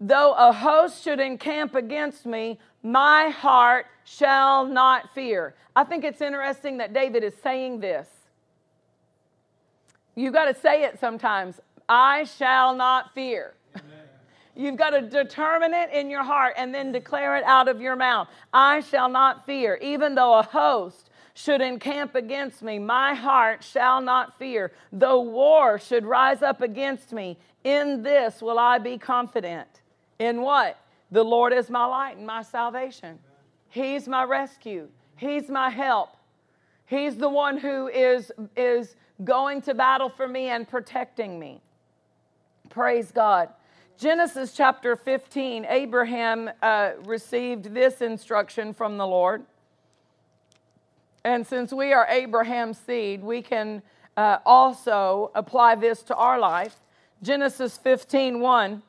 Though 0.00 0.32
a 0.32 0.52
host 0.52 1.02
should 1.02 1.20
encamp 1.20 1.74
against 1.74 2.26
me, 2.26 2.58
my 2.82 3.28
heart 3.28 3.86
shall 4.04 4.66
not 4.66 5.14
fear. 5.14 5.54
I 5.74 5.84
think 5.84 6.04
it's 6.04 6.20
interesting 6.20 6.78
that 6.78 6.92
David 6.92 7.22
is 7.24 7.34
saying 7.42 7.80
this 7.80 8.08
you 10.14 10.30
got 10.30 10.46
to 10.46 10.54
say 10.54 10.84
it 10.84 10.98
sometimes. 10.98 11.60
I 11.88 12.24
shall 12.24 12.74
not 12.74 13.14
fear. 13.14 13.54
You've 14.54 14.76
got 14.76 14.90
to 14.90 15.00
determine 15.00 15.72
it 15.72 15.90
in 15.92 16.10
your 16.10 16.22
heart 16.22 16.54
and 16.58 16.74
then 16.74 16.92
declare 16.92 17.36
it 17.36 17.44
out 17.44 17.68
of 17.68 17.80
your 17.80 17.96
mouth. 17.96 18.28
I 18.52 18.80
shall 18.80 19.08
not 19.08 19.46
fear, 19.46 19.78
even 19.80 20.14
though 20.14 20.38
a 20.38 20.42
host 20.42 21.08
should 21.34 21.62
encamp 21.62 22.14
against 22.14 22.62
me, 22.62 22.78
my 22.78 23.14
heart 23.14 23.64
shall 23.64 24.02
not 24.02 24.38
fear. 24.38 24.72
Though 24.92 25.20
war 25.20 25.78
should 25.78 26.04
rise 26.04 26.42
up 26.42 26.60
against 26.60 27.12
me, 27.12 27.38
in 27.64 28.02
this 28.02 28.42
will 28.42 28.58
I 28.58 28.78
be 28.78 28.98
confident. 28.98 29.68
In 30.18 30.42
what? 30.42 30.78
The 31.10 31.22
Lord 31.22 31.52
is 31.52 31.70
my 31.70 31.84
light 31.86 32.18
and 32.18 32.26
my 32.26 32.42
salvation. 32.42 33.18
He's 33.68 34.06
my 34.06 34.24
rescue. 34.24 34.88
He's 35.16 35.48
my 35.48 35.70
help. 35.70 36.10
He's 36.84 37.16
the 37.16 37.28
one 37.28 37.56
who 37.56 37.88
is, 37.88 38.30
is 38.54 38.96
going 39.24 39.62
to 39.62 39.74
battle 39.74 40.08
for 40.08 40.26
me 40.26 40.48
and 40.48 40.68
protecting 40.68 41.38
me. 41.38 41.60
Praise 42.70 43.12
God. 43.12 43.48
Genesis 43.98 44.52
chapter 44.52 44.96
15, 44.96 45.66
Abraham 45.68 46.50
uh, 46.62 46.92
received 47.04 47.74
this 47.74 48.00
instruction 48.00 48.72
from 48.72 48.96
the 48.96 49.06
Lord. 49.06 49.44
And 51.24 51.46
since 51.46 51.72
we 51.72 51.92
are 51.92 52.06
Abraham's 52.08 52.78
seed, 52.78 53.22
we 53.22 53.42
can 53.42 53.82
uh, 54.16 54.38
also 54.44 55.30
apply 55.34 55.76
this 55.76 56.02
to 56.04 56.16
our 56.16 56.38
life. 56.38 56.76
Genesis 57.22 57.76
15, 57.78 58.40
1. 58.40 58.82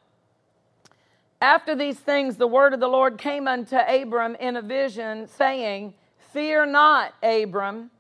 After 1.42 1.76
these 1.76 2.00
things, 2.00 2.38
the 2.38 2.48
word 2.48 2.74
of 2.74 2.80
the 2.80 2.88
Lord 2.88 3.18
came 3.18 3.48
unto 3.48 3.76
Abram 3.76 4.36
in 4.36 4.56
a 4.56 4.62
vision, 4.62 5.28
saying, 5.28 5.94
Fear 6.32 6.68
not, 6.68 7.14
Abram, 7.22 7.92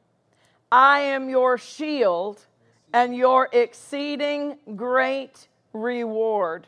I 0.73 1.01
am 1.01 1.29
your 1.29 1.59
shield 1.59 2.43
and 2.93 3.15
your 3.15 3.47
exceeding 3.51 4.57
great 4.75 5.47
reward. 5.71 6.65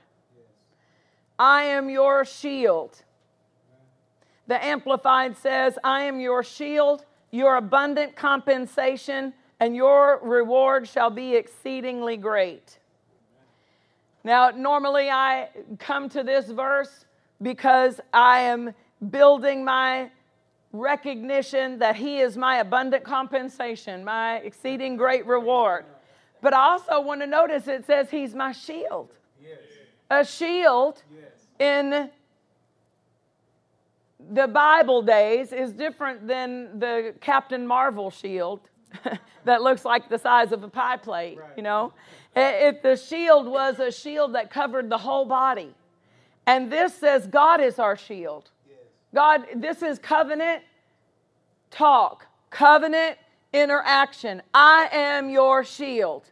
I 1.39 1.63
am 1.63 1.89
your 1.89 2.23
shield. 2.23 3.01
The 4.45 4.63
Amplified 4.63 5.35
says, 5.35 5.79
I 5.83 6.03
am 6.03 6.19
your 6.19 6.43
shield, 6.43 7.03
your 7.31 7.55
abundant 7.55 8.15
compensation, 8.15 9.33
and 9.59 9.75
your 9.75 10.19
reward 10.21 10.87
shall 10.87 11.09
be 11.09 11.33
exceedingly 11.35 12.15
great. 12.15 12.77
Now, 14.23 14.51
normally 14.51 15.09
I 15.09 15.49
come 15.79 16.09
to 16.09 16.21
this 16.21 16.51
verse 16.51 17.05
because 17.41 17.99
I 18.13 18.41
am 18.41 18.75
building 19.09 19.65
my 19.65 20.11
recognition 20.79 21.79
that 21.79 21.95
He 21.95 22.19
is 22.19 22.37
my 22.37 22.57
abundant 22.57 23.03
compensation, 23.03 24.03
my 24.03 24.37
exceeding 24.37 24.95
great 24.97 25.25
reward. 25.25 25.85
But 26.41 26.53
I 26.53 26.59
also 26.59 27.01
want 27.01 27.21
to 27.21 27.27
notice 27.27 27.67
it 27.67 27.85
says 27.85 28.09
He's 28.09 28.35
my 28.35 28.51
shield. 28.51 29.11
Yes. 29.41 29.59
A 30.09 30.25
shield 30.25 31.01
yes. 31.13 31.31
in 31.59 32.09
the 34.31 34.47
Bible 34.47 35.01
days 35.01 35.51
is 35.51 35.71
different 35.71 36.27
than 36.27 36.79
the 36.79 37.13
Captain 37.21 37.65
Marvel 37.65 38.09
shield 38.09 38.61
that 39.45 39.61
looks 39.61 39.85
like 39.85 40.09
the 40.09 40.17
size 40.17 40.51
of 40.51 40.63
a 40.63 40.67
pie 40.67 40.97
plate, 40.97 41.37
right. 41.37 41.49
you 41.57 41.63
know. 41.63 41.93
If 42.35 42.81
the 42.81 42.97
shield 42.97 43.47
was 43.47 43.79
a 43.79 43.91
shield 43.91 44.35
that 44.35 44.49
covered 44.49 44.89
the 44.89 44.97
whole 44.97 45.25
body. 45.25 45.73
And 46.47 46.71
this 46.71 46.93
says 46.95 47.27
God 47.27 47.61
is 47.61 47.79
our 47.79 47.95
shield. 47.95 48.51
God, 49.15 49.45
this 49.55 49.81
is 49.81 49.97
covenant 49.97 50.61
talk, 51.71 52.27
covenant 52.49 53.17
interaction. 53.53 54.41
I 54.53 54.89
am 54.91 55.29
your 55.29 55.63
shield. 55.63 56.25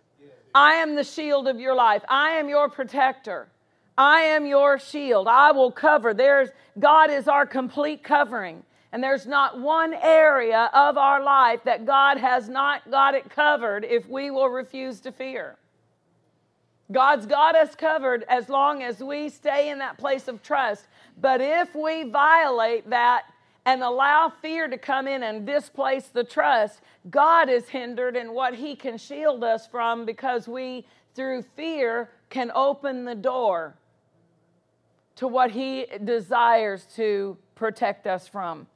I 0.54 0.74
am 0.74 0.96
the 0.96 1.04
shield 1.06 1.48
of 1.48 1.62
your 1.62 1.76
life. 1.76 2.04
I 2.10 2.32
am 2.32 2.50
your 2.50 2.70
protector. 2.70 3.48
I 3.98 4.20
am 4.20 4.46
your 4.46 4.78
shield. 4.78 5.30
I 5.30 5.54
will 5.54 5.72
cover. 5.72 6.14
There's 6.14 6.50
God 6.78 7.10
is 7.10 7.30
our 7.30 7.46
complete 7.46 8.04
covering. 8.04 8.64
And 8.92 9.02
there's 9.02 9.26
not 9.26 9.60
one 9.60 9.94
area 9.94 10.70
of 10.74 10.98
our 10.98 11.24
life 11.24 11.62
that 11.64 11.86
God 11.86 12.18
has 12.18 12.50
not 12.50 12.92
got 12.92 13.16
it 13.16 13.30
covered 13.30 13.86
if 13.86 14.10
we 14.10 14.30
will 14.30 14.50
refuse 14.50 15.00
to 15.02 15.12
fear. 15.14 15.56
God's 16.92 17.26
got 17.26 17.56
us 17.56 17.76
covered 17.76 18.24
as 18.28 18.50
long 18.50 18.84
as 18.84 19.02
we 19.02 19.30
stay 19.30 19.70
in 19.70 19.80
that 19.80 19.98
place 19.98 20.28
of 20.28 20.44
trust. 20.44 20.86
But 21.20 21.42
if 21.42 21.74
we 21.76 22.04
violate 22.04 22.90
that 22.90 23.24
and 23.66 23.82
allow 23.82 24.32
fear 24.42 24.68
to 24.68 24.78
come 24.78 25.08
in 25.08 25.24
and 25.24 25.46
displace 25.46 26.08
the 26.08 26.24
trust, 26.24 26.82
God 27.10 27.50
is 27.50 27.70
hindered 27.70 28.16
in 28.16 28.34
what 28.34 28.56
He 28.56 28.76
can 28.76 28.98
shield 28.98 29.44
us 29.44 29.66
from 29.68 30.06
because 30.06 30.48
we, 30.48 30.86
through 31.16 31.44
fear, 31.56 32.10
can 32.30 32.52
open 32.54 33.06
the 33.06 33.16
door 33.16 33.76
to 35.16 35.28
what 35.28 35.52
He 35.52 35.86
desires 36.04 36.86
to 36.96 37.38
protect 37.56 38.08
us 38.08 38.28
from. 38.28 38.68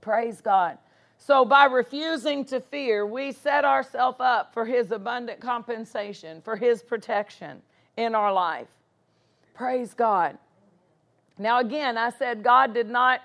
Praise 0.00 0.40
God. 0.40 0.78
So, 1.24 1.44
by 1.44 1.66
refusing 1.66 2.44
to 2.46 2.58
fear, 2.58 3.06
we 3.06 3.30
set 3.30 3.64
ourselves 3.64 4.16
up 4.18 4.52
for 4.52 4.66
His 4.66 4.90
abundant 4.90 5.38
compensation, 5.38 6.42
for 6.42 6.56
His 6.56 6.82
protection 6.82 7.62
in 7.96 8.16
our 8.16 8.32
life. 8.32 8.66
Praise 9.54 9.94
God. 9.94 10.36
Now, 11.38 11.60
again, 11.60 11.96
I 11.96 12.10
said 12.10 12.42
God 12.42 12.74
did 12.74 12.88
not 12.88 13.20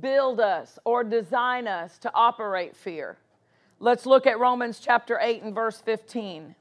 build 0.00 0.40
us 0.40 0.78
or 0.86 1.04
design 1.04 1.68
us 1.68 1.98
to 1.98 2.14
operate 2.14 2.74
fear. 2.74 3.18
Let's 3.78 4.06
look 4.06 4.26
at 4.26 4.38
Romans 4.38 4.80
chapter 4.82 5.18
8 5.20 5.42
and 5.42 5.54
verse 5.54 5.82
15. 5.82 6.54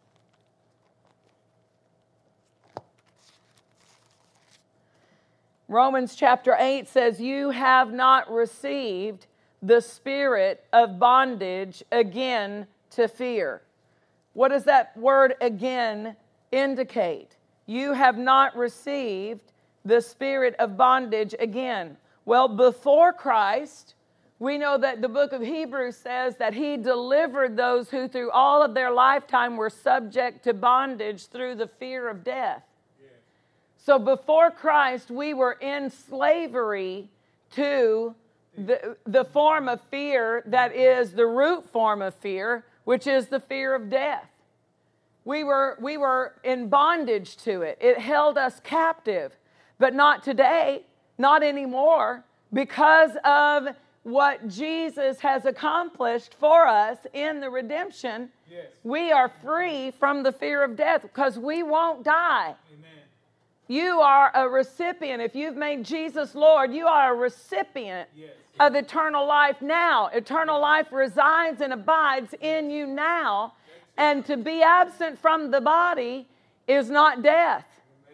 Romans 5.70 6.16
chapter 6.16 6.58
8 6.60 6.86
says, 6.90 7.22
You 7.22 7.52
have 7.52 7.94
not 7.94 8.30
received 8.30 9.28
the 9.62 9.82
spirit 9.82 10.66
of 10.72 11.00
bondage 11.00 11.84
again 11.92 12.68
to 12.92 13.08
fear. 13.08 13.62
What 14.34 14.50
does 14.50 14.64
that 14.66 14.96
word 14.96 15.36
again 15.42 16.16
indicate? 16.52 17.36
You 17.66 17.94
have 17.94 18.18
not 18.18 18.56
received 18.56 19.52
the 19.86 20.02
spirit 20.02 20.56
of 20.60 20.78
bondage 20.78 21.36
again. 21.40 21.98
Well, 22.26 22.48
before 22.48 23.12
Christ, 23.14 23.96
we 24.40 24.58
know 24.58 24.78
that 24.78 25.02
the 25.02 25.10
book 25.10 25.34
of 25.34 25.42
Hebrews 25.42 25.98
says 25.98 26.38
that 26.38 26.54
he 26.54 26.78
delivered 26.78 27.58
those 27.58 27.90
who, 27.90 28.08
through 28.08 28.32
all 28.32 28.64
of 28.64 28.74
their 28.74 28.92
lifetime, 28.92 29.58
were 29.58 29.70
subject 29.70 30.44
to 30.46 30.54
bondage 30.54 31.28
through 31.28 31.56
the 31.56 31.68
fear 31.68 32.08
of 32.08 32.24
death. 32.24 32.64
So 33.78 34.00
before 34.00 34.52
Christ, 34.52 35.10
we 35.10 35.34
were 35.34 35.54
in 35.54 35.90
slavery 35.90 37.10
to 37.56 38.16
the, 38.66 38.98
the 39.06 39.26
form 39.26 39.68
of 39.68 39.82
fear 39.90 40.44
that 40.48 40.76
is 40.76 41.12
the 41.14 41.26
root 41.26 41.70
form 41.70 42.02
of 42.02 42.14
fear, 42.16 42.66
which 42.84 43.08
is 43.08 43.28
the 43.28 43.40
fear 43.40 43.76
of 43.76 43.90
death. 43.90 44.30
We 45.26 45.44
were, 45.44 45.78
we 45.82 45.98
were 45.98 46.36
in 46.44 46.70
bondage 46.70 47.38
to 47.38 47.62
it, 47.62 47.78
it 47.82 48.00
held 48.00 48.38
us 48.38 48.60
captive. 48.64 49.36
But 49.78 49.94
not 49.94 50.24
today, 50.24 50.86
not 51.18 51.42
anymore, 51.42 52.26
because 52.52 53.12
of 53.24 53.70
what 54.04 54.48
Jesus 54.50 55.20
has 55.22 55.46
accomplished 55.46 56.36
for 56.38 56.68
us 56.68 56.98
in 57.14 57.40
the 57.40 57.50
redemption 57.50 58.30
Yes. 58.50 58.66
We 58.84 59.12
are 59.12 59.32
free 59.44 59.92
from 59.92 60.24
the 60.24 60.32
fear 60.32 60.64
of 60.64 60.76
death 60.76 61.04
because 61.04 61.38
we 61.38 61.62
won't 61.62 62.04
die. 62.04 62.56
Amen. 62.74 62.90
You 63.68 64.00
are 64.00 64.32
a 64.34 64.50
recipient. 64.50 65.22
If 65.22 65.36
you've 65.36 65.56
made 65.56 65.86
Jesus 65.86 66.34
Lord, 66.34 66.74
you 66.74 66.88
are 66.88 67.14
a 67.14 67.18
recipient 67.18 68.10
Yes. 68.16 68.32
Of 68.60 68.76
eternal 68.76 69.26
life 69.26 69.62
now. 69.62 70.08
Eternal 70.08 70.60
life 70.60 70.88
resides 70.92 71.62
and 71.62 71.74
abides 71.74 72.34
in 72.42 72.70
you 72.70 72.86
now. 72.86 73.54
And 73.98 74.26
to 74.26 74.38
be 74.38 74.62
absent 74.62 75.20
from 75.20 75.52
the 75.52 75.62
body 75.62 76.28
is 76.68 76.90
not 76.90 77.22
death. 77.22 77.66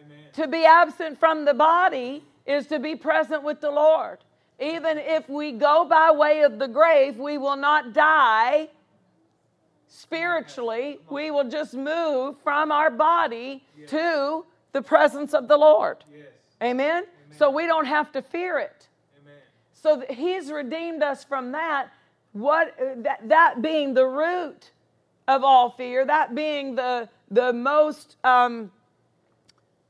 Amen. 0.04 0.18
To 0.34 0.48
be 0.48 0.64
absent 0.64 1.18
from 1.18 1.44
the 1.44 1.54
body 1.54 2.24
is 2.46 2.66
to 2.68 2.78
be 2.78 2.96
present 2.96 3.42
with 3.42 3.60
the 3.60 3.70
Lord. 3.70 4.18
Even 4.58 4.98
if 4.98 5.28
we 5.28 5.52
go 5.52 5.84
by 5.84 6.10
way 6.10 6.40
of 6.40 6.58
the 6.58 6.68
grave, 6.68 7.18
we 7.18 7.38
will 7.38 7.56
not 7.56 7.92
die 7.92 8.68
spiritually. 9.88 10.98
We 11.10 11.30
will 11.30 11.48
just 11.48 11.74
move 11.74 12.36
from 12.42 12.72
our 12.72 12.90
body 12.90 13.64
to 13.88 14.44
the 14.72 14.82
presence 14.82 15.34
of 15.34 15.48
the 15.48 15.56
Lord. 15.56 15.98
Yes. 16.10 16.26
Amen? 16.62 17.04
So 17.38 17.50
we 17.50 17.66
don't 17.66 17.86
have 17.86 18.12
to 18.12 18.22
fear 18.22 18.58
it. 18.58 18.85
So 19.78 20.02
he's 20.08 20.50
redeemed 20.50 21.02
us 21.02 21.22
from 21.22 21.52
that. 21.52 21.90
What 22.32 22.74
uh, 22.80 22.94
that, 23.02 23.28
that 23.28 23.62
being 23.62 23.92
the 23.92 24.06
root 24.06 24.70
of 25.28 25.44
all 25.44 25.70
fear, 25.70 26.04
that 26.04 26.34
being 26.34 26.74
the 26.74 27.08
the 27.30 27.52
most 27.52 28.16
um, 28.24 28.70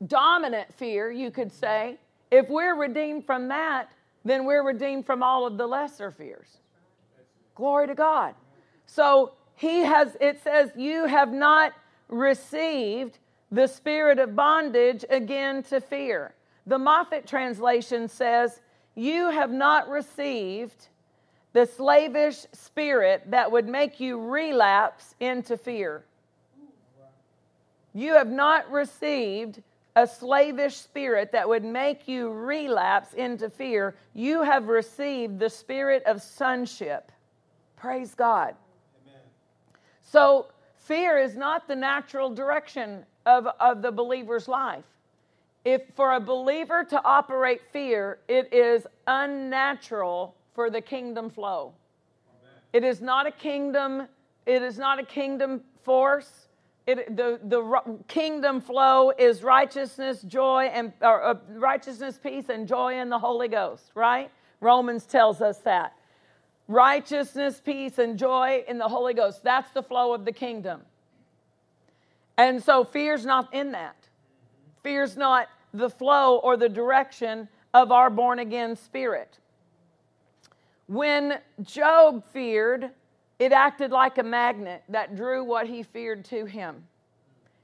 dominant 0.05 0.73
fear, 0.73 1.09
you 1.09 1.31
could 1.31 1.51
say. 1.51 1.97
If 2.29 2.49
we're 2.49 2.75
redeemed 2.75 3.25
from 3.25 3.47
that, 3.47 3.89
then 4.25 4.43
we're 4.43 4.63
redeemed 4.63 5.05
from 5.05 5.23
all 5.23 5.47
of 5.47 5.57
the 5.57 5.65
lesser 5.65 6.11
fears. 6.11 6.57
Glory 7.55 7.87
to 7.87 7.95
God. 7.95 8.35
So 8.85 9.33
he 9.55 9.79
has. 9.79 10.17
It 10.19 10.43
says 10.43 10.71
you 10.75 11.05
have 11.05 11.31
not 11.31 11.71
received 12.09 13.19
the 13.51 13.67
spirit 13.67 14.19
of 14.19 14.35
bondage 14.35 15.05
again 15.09 15.63
to 15.63 15.79
fear. 15.79 16.33
The 16.65 16.77
Moffatt 16.77 17.25
translation 17.25 18.09
says, 18.09 18.59
You 18.97 19.29
have 19.29 19.51
not 19.51 19.89
received 19.89 20.87
the 21.53 21.67
slavish 21.67 22.47
spirit 22.51 23.29
that 23.29 23.51
would 23.51 23.67
make 23.67 23.99
you 23.99 24.19
relapse 24.19 25.13
into 25.19 25.55
fear. 25.55 26.03
You 27.93 28.15
have 28.15 28.31
not 28.31 28.71
received 28.71 29.61
a 29.95 30.07
slavish 30.07 30.77
spirit 30.77 31.31
that 31.31 31.47
would 31.47 31.63
make 31.63 32.07
you 32.07 32.31
relapse 32.31 33.13
into 33.13 33.51
fear. 33.51 33.95
You 34.15 34.41
have 34.41 34.67
received 34.67 35.37
the 35.37 35.49
spirit 35.49 36.01
of 36.07 36.19
sonship. 36.19 37.11
Praise 37.75 38.15
God. 38.15 38.55
Amen. 39.05 39.21
So, 40.01 40.47
fear 40.73 41.19
is 41.19 41.37
not 41.37 41.67
the 41.67 41.75
natural 41.75 42.33
direction 42.33 43.05
of, 43.27 43.47
of 43.59 43.83
the 43.83 43.91
believer's 43.91 44.47
life. 44.47 44.85
If 45.67 45.81
for 45.97 46.13
a 46.13 46.19
believer 46.21 46.85
to 46.85 47.03
operate 47.03 47.59
fear, 47.73 48.19
it 48.29 48.53
is 48.53 48.87
unnatural 49.05 50.33
for 50.55 50.69
the 50.69 50.79
kingdom 50.79 51.29
flow. 51.29 51.73
It 52.71 52.85
is 52.85 53.01
not 53.01 53.27
a 53.27 53.31
kingdom, 53.31 54.07
it 54.45 54.61
is 54.61 54.77
not 54.77 54.97
a 54.97 55.03
kingdom 55.03 55.59
force. 55.83 56.47
It, 56.85 57.17
the, 57.17 57.41
the 57.43 57.99
kingdom 58.07 58.61
flow 58.61 59.11
is 59.19 59.43
righteousness, 59.43 60.21
joy, 60.21 60.71
and 60.73 60.93
or, 61.01 61.21
uh, 61.21 61.35
righteousness, 61.49 62.17
peace, 62.17 62.47
and 62.47 62.65
joy 62.65 63.01
in 63.01 63.09
the 63.09 63.19
Holy 63.19 63.49
Ghost, 63.49 63.91
right? 63.93 64.31
Romans 64.61 65.05
tells 65.05 65.41
us 65.41 65.57
that. 65.65 65.91
Righteousness, 66.69 67.61
peace, 67.61 67.97
and 67.97 68.17
joy 68.17 68.63
in 68.69 68.77
the 68.77 68.87
Holy 68.87 69.13
Ghost. 69.13 69.43
That's 69.43 69.69
the 69.71 69.83
flow 69.83 70.13
of 70.13 70.23
the 70.23 70.31
kingdom. 70.31 70.83
And 72.37 72.63
so 72.63 72.85
fear's 72.85 73.25
not 73.25 73.53
in 73.53 73.73
that. 73.73 73.97
Fear's 74.81 75.17
not 75.17 75.49
the 75.73 75.89
flow 75.89 76.37
or 76.37 76.57
the 76.57 76.69
direction 76.69 77.47
of 77.73 77.91
our 77.91 78.09
born 78.09 78.39
again 78.39 78.75
spirit. 78.75 79.37
When 80.87 81.39
Job 81.61 82.23
feared, 82.31 82.91
it 83.39 83.51
acted 83.51 83.91
like 83.91 84.17
a 84.17 84.23
magnet 84.23 84.83
that 84.89 85.15
drew 85.15 85.43
what 85.43 85.67
he 85.67 85.83
feared 85.83 86.25
to 86.25 86.45
him. 86.45 86.83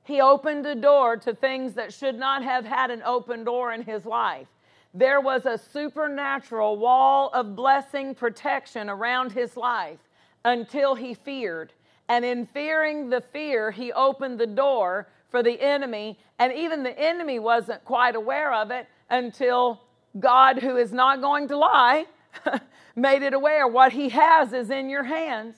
He 0.04 0.20
opened 0.20 0.66
a 0.66 0.76
door 0.76 1.16
to 1.18 1.34
things 1.34 1.74
that 1.74 1.94
should 1.94 2.20
not 2.20 2.44
have 2.44 2.66
had 2.66 2.92
an 2.92 3.02
open 3.04 3.46
door 3.46 3.72
in 3.72 3.82
his 3.82 4.06
life. 4.06 4.48
There 4.94 5.22
was 5.22 5.46
a 5.46 5.58
supernatural 5.58 6.78
wall 6.78 7.30
of 7.34 7.56
blessing 7.56 8.14
protection 8.14 8.90
around 8.90 9.32
his 9.32 9.56
life 9.58 10.00
until 10.46 10.94
he 10.94 11.14
feared. 11.14 11.74
And 12.10 12.26
in 12.26 12.46
fearing 12.46 13.10
the 13.10 13.22
fear, 13.22 13.72
he 13.72 13.94
opened 13.94 14.40
the 14.40 14.46
door 14.46 15.08
for 15.34 15.42
the 15.42 15.60
enemy. 15.60 16.20
And 16.38 16.54
even 16.54 16.84
the 16.84 16.98
enemy 16.98 17.40
wasn't 17.40 17.84
quite 17.86 18.16
aware 18.16 18.54
of 18.54 18.70
it 18.70 18.86
until 19.10 19.82
God, 20.20 20.60
who 20.60 20.78
is 20.78 20.94
not 20.94 21.22
going 21.22 21.48
to 21.48 21.58
lie, 21.58 22.06
made 22.96 23.24
it 23.24 23.34
aware 23.34 23.68
what 23.68 23.94
he 23.94 24.10
has 24.10 24.54
is 24.54 24.70
in 24.70 24.92
your 24.92 25.02
hands, 25.02 25.56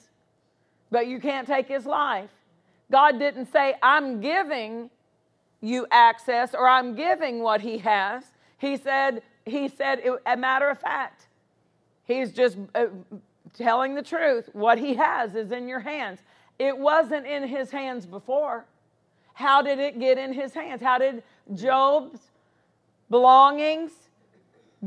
but 0.90 1.06
you 1.08 1.20
can't 1.20 1.46
take 1.46 1.68
his 1.68 1.84
life. 1.84 2.30
God 2.90 3.18
didn't 3.18 3.52
say, 3.52 3.74
I'm 3.82 4.22
giving 4.22 4.88
you 5.60 5.86
access 5.90 6.54
or 6.54 6.66
I'm 6.66 6.94
giving 6.94 7.42
what 7.42 7.60
he 7.60 7.76
has. 7.76 8.24
He 8.56 8.78
said, 8.78 9.20
he 9.44 9.68
said, 9.68 10.00
a 10.24 10.38
matter 10.38 10.70
of 10.70 10.78
fact, 10.78 11.26
he's 12.04 12.32
just 12.32 12.56
uh, 12.74 12.86
telling 13.52 13.94
the 13.94 14.02
truth. 14.02 14.48
What 14.54 14.78
he 14.78 14.94
has 14.94 15.34
is 15.34 15.52
in 15.52 15.68
your 15.68 15.80
hands. 15.80 16.20
It 16.58 16.78
wasn't 16.78 17.26
in 17.26 17.46
his 17.46 17.70
hands 17.70 18.06
before. 18.06 18.64
How 19.36 19.60
did 19.60 19.78
it 19.78 20.00
get 20.00 20.16
in 20.16 20.32
his 20.32 20.54
hands? 20.54 20.80
How 20.80 20.96
did 20.96 21.22
Job's 21.54 22.20
belongings 23.10 23.92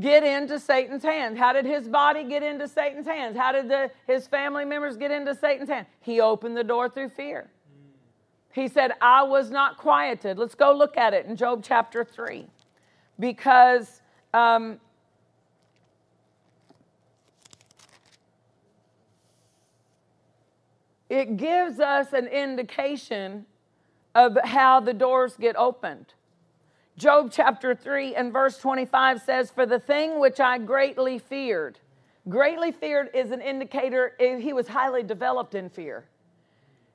get 0.00 0.24
into 0.24 0.58
Satan's 0.58 1.04
hands? 1.04 1.38
How 1.38 1.52
did 1.52 1.64
his 1.64 1.86
body 1.86 2.24
get 2.24 2.42
into 2.42 2.66
Satan's 2.66 3.06
hands? 3.06 3.36
How 3.36 3.52
did 3.52 3.68
the, 3.68 3.92
his 4.08 4.26
family 4.26 4.64
members 4.64 4.96
get 4.96 5.12
into 5.12 5.36
Satan's 5.36 5.68
hands? 5.68 5.86
He 6.00 6.20
opened 6.20 6.56
the 6.56 6.64
door 6.64 6.88
through 6.88 7.10
fear. 7.10 7.48
He 8.52 8.66
said, 8.66 8.90
I 9.00 9.22
was 9.22 9.52
not 9.52 9.78
quieted. 9.78 10.36
Let's 10.36 10.56
go 10.56 10.76
look 10.76 10.96
at 10.96 11.14
it 11.14 11.26
in 11.26 11.36
Job 11.36 11.62
chapter 11.62 12.04
3. 12.04 12.44
Because 13.20 14.02
um, 14.34 14.80
it 21.08 21.36
gives 21.36 21.78
us 21.78 22.12
an 22.12 22.26
indication 22.26 23.46
of 24.14 24.36
how 24.44 24.80
the 24.80 24.94
doors 24.94 25.36
get 25.36 25.56
opened. 25.56 26.14
Job 26.96 27.30
chapter 27.32 27.74
3 27.74 28.14
and 28.14 28.32
verse 28.32 28.58
25 28.58 29.22
says, 29.22 29.50
For 29.50 29.64
the 29.64 29.78
thing 29.78 30.18
which 30.18 30.40
I 30.40 30.58
greatly 30.58 31.18
feared, 31.18 31.78
greatly 32.28 32.72
feared 32.72 33.10
is 33.14 33.30
an 33.30 33.40
indicator 33.40 34.14
eh, 34.20 34.38
he 34.38 34.52
was 34.52 34.68
highly 34.68 35.02
developed 35.02 35.54
in 35.54 35.70
fear. 35.70 36.04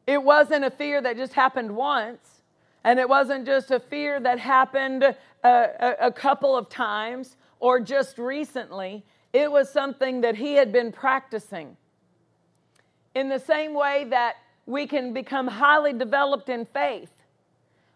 It 0.05 0.21
wasn't 0.21 0.63
a 0.63 0.69
fear 0.69 1.01
that 1.01 1.17
just 1.17 1.33
happened 1.33 1.75
once, 1.75 2.41
and 2.83 2.99
it 2.99 3.09
wasn't 3.09 3.47
just 3.47 3.71
a 3.71 3.79
fear 3.79 4.19
that 4.19 4.37
happened 4.37 5.03
a, 5.03 5.15
a, 5.43 5.95
a 6.07 6.11
couple 6.11 6.55
of 6.55 6.69
times 6.69 7.35
or 7.59 7.79
just 7.79 8.19
recently. 8.19 9.03
It 9.33 9.51
was 9.51 9.71
something 9.71 10.21
that 10.21 10.35
he 10.35 10.53
had 10.53 10.71
been 10.71 10.91
practicing. 10.91 11.77
In 13.15 13.29
the 13.29 13.39
same 13.39 13.73
way 13.73 14.05
that 14.09 14.35
we 14.65 14.87
can 14.87 15.13
become 15.13 15.47
highly 15.47 15.93
developed 15.93 16.49
in 16.49 16.65
faith, 16.65 17.11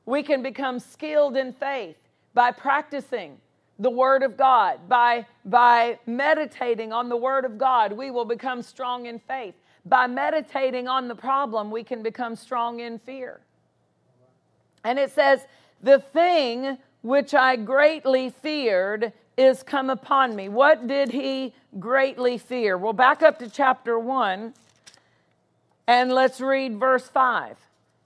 we 0.05 0.23
can 0.23 0.41
become 0.41 0.79
skilled 0.79 1.38
in 1.38 1.53
faith 1.53 1.97
by 2.34 2.51
practicing 2.51 3.38
the 3.79 3.89
Word 3.89 4.23
of 4.23 4.36
God, 4.36 4.89
by, 4.89 5.25
by 5.45 5.97
meditating 6.05 6.91
on 6.91 7.08
the 7.08 7.15
Word 7.15 7.45
of 7.45 7.58
God, 7.58 7.93
we 7.93 8.12
will 8.12 8.25
become 8.25 8.62
strong 8.62 9.05
in 9.05 9.19
faith. 9.19 9.55
By 9.86 10.05
meditating 10.08 10.89
on 10.89 11.08
the 11.08 11.15
problem, 11.15 11.71
we 11.71 11.84
can 11.84 12.03
become 12.03 12.36
strong 12.36 12.82
in 12.82 12.99
fear. 12.99 13.39
And 14.84 14.99
it 14.99 15.12
says, 15.12 15.45
The 15.82 15.99
thing 15.99 16.77
which 17.01 17.34
I 17.34 17.55
greatly 17.55 18.29
feared 18.29 19.13
is 19.38 19.63
come 19.63 19.89
upon 19.89 20.36
me. 20.36 20.49
What 20.49 20.86
did 20.88 21.12
he 21.12 21.53
greatly 21.79 22.38
fear? 22.38 22.77
Well, 22.77 22.91
back 22.91 23.23
up 23.23 23.39
to 23.39 23.49
chapter 23.49 23.97
1 23.97 24.53
and 25.89 26.13
let's 26.13 26.39
read 26.39 26.78
verse 26.78 27.08
5. 27.08 27.58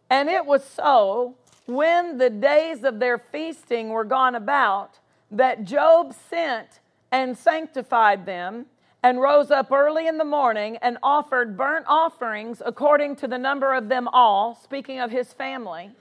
And 0.09 0.29
it 0.29 0.45
was 0.45 0.63
so 0.63 1.35
when 1.65 2.17
the 2.17 2.29
days 2.29 2.85
of 2.85 3.01
their 3.01 3.17
feasting 3.17 3.89
were 3.89 4.05
gone 4.05 4.35
about 4.35 4.99
that 5.29 5.65
Job 5.65 6.15
sent 6.29 6.79
and 7.11 7.37
sanctified 7.37 8.25
them 8.25 8.67
and 9.03 9.19
rose 9.19 9.51
up 9.51 9.69
early 9.69 10.07
in 10.07 10.17
the 10.17 10.23
morning 10.23 10.77
and 10.77 10.97
offered 11.03 11.57
burnt 11.57 11.85
offerings 11.89 12.61
according 12.65 13.17
to 13.17 13.27
the 13.27 13.37
number 13.37 13.73
of 13.73 13.89
them 13.89 14.07
all, 14.13 14.55
speaking 14.55 15.01
of 15.01 15.11
his 15.11 15.33
family. 15.33 15.91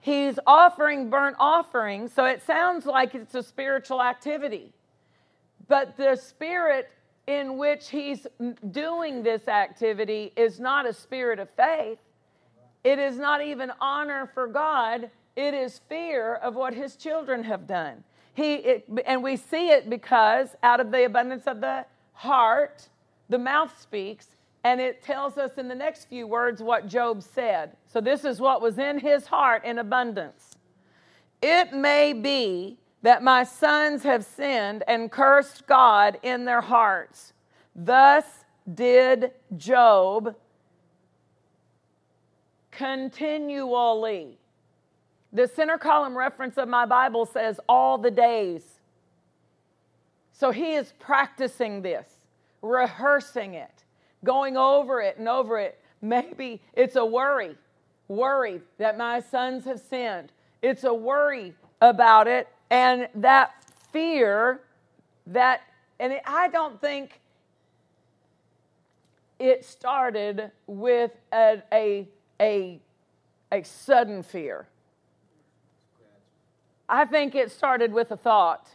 He's 0.00 0.38
offering 0.46 1.10
burnt 1.10 1.36
offerings, 1.38 2.14
so 2.14 2.24
it 2.24 2.42
sounds 2.42 2.86
like 2.86 3.14
it's 3.14 3.34
a 3.34 3.42
spiritual 3.42 4.02
activity. 4.02 4.72
But 5.68 5.98
the 5.98 6.16
spirit 6.16 6.88
in 7.26 7.58
which 7.58 7.88
he's 7.88 8.26
doing 8.70 9.22
this 9.22 9.48
activity 9.48 10.32
is 10.36 10.60
not 10.60 10.86
a 10.86 10.92
spirit 10.92 11.38
of 11.38 11.48
faith, 11.50 11.98
it 12.84 12.98
is 12.98 13.18
not 13.18 13.42
even 13.42 13.72
honor 13.80 14.30
for 14.32 14.46
God, 14.46 15.10
it 15.34 15.54
is 15.54 15.80
fear 15.88 16.36
of 16.36 16.54
what 16.54 16.72
his 16.72 16.96
children 16.96 17.42
have 17.44 17.66
done. 17.66 18.04
He, 18.34 18.54
it, 18.54 18.88
and 19.06 19.22
we 19.22 19.36
see 19.36 19.70
it 19.70 19.90
because 19.90 20.50
out 20.62 20.78
of 20.78 20.92
the 20.92 21.04
abundance 21.04 21.46
of 21.46 21.60
the 21.60 21.84
heart, 22.12 22.88
the 23.28 23.38
mouth 23.38 23.72
speaks, 23.80 24.28
and 24.62 24.80
it 24.80 25.02
tells 25.02 25.36
us 25.38 25.58
in 25.58 25.68
the 25.68 25.74
next 25.74 26.04
few 26.04 26.26
words 26.26 26.62
what 26.62 26.86
Job 26.86 27.22
said. 27.22 27.76
So, 27.86 28.00
this 28.00 28.24
is 28.24 28.40
what 28.40 28.60
was 28.60 28.78
in 28.78 28.98
his 28.98 29.26
heart 29.26 29.64
in 29.64 29.78
abundance. 29.78 30.56
It 31.42 31.72
may 31.72 32.12
be 32.12 32.78
that 33.06 33.22
my 33.22 33.44
sons 33.44 34.02
have 34.02 34.24
sinned 34.24 34.82
and 34.88 35.12
cursed 35.12 35.64
God 35.68 36.18
in 36.24 36.44
their 36.44 36.60
hearts. 36.60 37.34
Thus 37.72 38.24
did 38.74 39.30
Job 39.56 40.34
continually. 42.72 44.38
The 45.32 45.46
center 45.46 45.78
column 45.78 46.18
reference 46.18 46.58
of 46.58 46.68
my 46.68 46.84
Bible 46.84 47.26
says 47.26 47.60
all 47.68 47.96
the 47.96 48.10
days. 48.10 48.64
So 50.32 50.50
he 50.50 50.74
is 50.74 50.92
practicing 50.98 51.82
this, 51.82 52.08
rehearsing 52.60 53.54
it, 53.54 53.84
going 54.24 54.56
over 54.56 55.00
it 55.00 55.16
and 55.16 55.28
over 55.28 55.60
it. 55.60 55.78
Maybe 56.02 56.60
it's 56.72 56.96
a 56.96 57.06
worry, 57.06 57.56
worry 58.08 58.62
that 58.78 58.98
my 58.98 59.20
sons 59.20 59.64
have 59.64 59.78
sinned. 59.78 60.32
It's 60.60 60.82
a 60.82 60.92
worry 60.92 61.54
about 61.80 62.26
it 62.26 62.48
and 62.70 63.08
that 63.14 63.54
fear 63.92 64.60
that, 65.28 65.62
and 65.98 66.14
I 66.26 66.48
don't 66.48 66.80
think 66.80 67.20
it 69.38 69.64
started 69.64 70.50
with 70.66 71.12
a, 71.32 71.62
a, 71.72 72.08
a, 72.40 72.80
a 73.52 73.62
sudden 73.62 74.22
fear. 74.22 74.66
I 76.88 77.04
think 77.04 77.34
it 77.34 77.50
started 77.50 77.92
with 77.92 78.10
a 78.12 78.16
thought. 78.16 78.68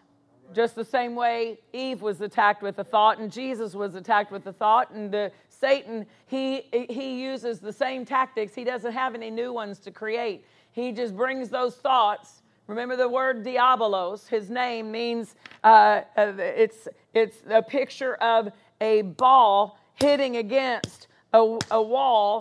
Just 0.54 0.76
the 0.76 0.84
same 0.84 1.16
way 1.16 1.60
Eve 1.72 2.02
was 2.02 2.20
attacked 2.20 2.62
with 2.62 2.78
a 2.80 2.84
thought 2.84 3.20
and 3.20 3.32
Jesus 3.32 3.74
was 3.74 3.96
attacked 3.96 4.34
with 4.34 4.46
a 4.48 4.54
thought 4.54 4.92
and 4.92 5.10
the 5.10 5.32
Satan 5.48 6.06
he 6.28 6.64
he 6.90 7.24
uses 7.24 7.60
the 7.60 7.72
same 7.72 8.04
tactics. 8.04 8.54
He 8.54 8.66
doesn't 8.66 8.92
have 8.92 9.16
any 9.16 9.30
new 9.30 9.54
ones 9.54 9.80
to 9.80 9.92
create. 9.92 10.46
He 10.74 10.92
just 10.92 11.16
brings 11.16 11.50
those 11.50 11.76
thoughts. 11.76 12.41
Remember 12.72 12.96
the 12.96 13.10
word 13.10 13.44
diabolos. 13.44 14.30
His 14.30 14.50
name 14.50 14.94
means 14.94 15.36
uh, 15.62 16.04
it's 16.16 16.88
it's 17.14 17.36
a 17.50 17.62
picture 17.62 18.16
of 18.16 18.50
a 18.80 19.02
ball 19.02 19.78
hitting 19.96 20.38
against 20.38 21.08
a, 21.34 21.60
a 21.70 21.82
wall 21.82 22.40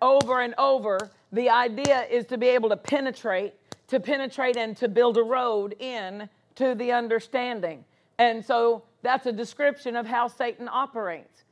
over 0.00 0.42
and 0.42 0.54
over. 0.58 1.10
The 1.32 1.50
idea 1.50 2.06
is 2.08 2.24
to 2.26 2.38
be 2.38 2.46
able 2.46 2.68
to 2.68 2.76
penetrate 2.76 3.54
to 3.88 3.98
penetrate 3.98 4.56
and 4.56 4.76
to 4.76 4.86
build 4.86 5.16
a 5.16 5.24
road 5.24 5.74
in 5.80 6.28
to 6.54 6.76
the 6.76 6.92
understanding. 6.92 7.84
And 8.20 8.44
so 8.44 8.84
that's 9.02 9.26
a 9.26 9.32
description 9.32 9.96
of 9.96 10.06
how 10.06 10.28
Satan 10.28 10.68
operates. 10.70 11.42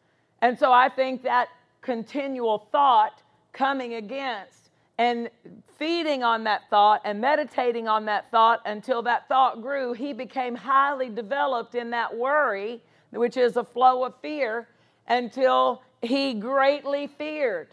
And 0.41 0.57
so 0.57 0.71
I 0.73 0.89
think 0.89 1.25
that 1.25 1.49
continual 1.81 2.69
thought 2.71 3.21
coming 3.53 3.95
against 3.95 4.62
and 4.99 5.31
feeding 5.79 6.23
on 6.23 6.45
that 6.45 6.63
thought 6.71 7.01
and 7.05 7.21
meditating 7.21 7.89
on 7.89 8.05
that 8.07 8.31
thought 8.31 8.61
until 8.67 9.03
that 9.03 9.29
thought 9.29 9.63
grew, 9.63 9.93
he 9.93 10.13
became 10.13 10.55
highly 10.55 11.09
developed 11.09 11.75
in 11.75 11.91
that 11.91 12.17
worry, 12.17 12.83
which 13.11 13.37
is 13.37 13.57
a 13.57 13.65
flow 13.65 14.05
of 14.05 14.15
fear, 14.21 14.69
until 15.09 15.83
he 16.03 16.35
greatly 16.35 17.07
feared 17.07 17.69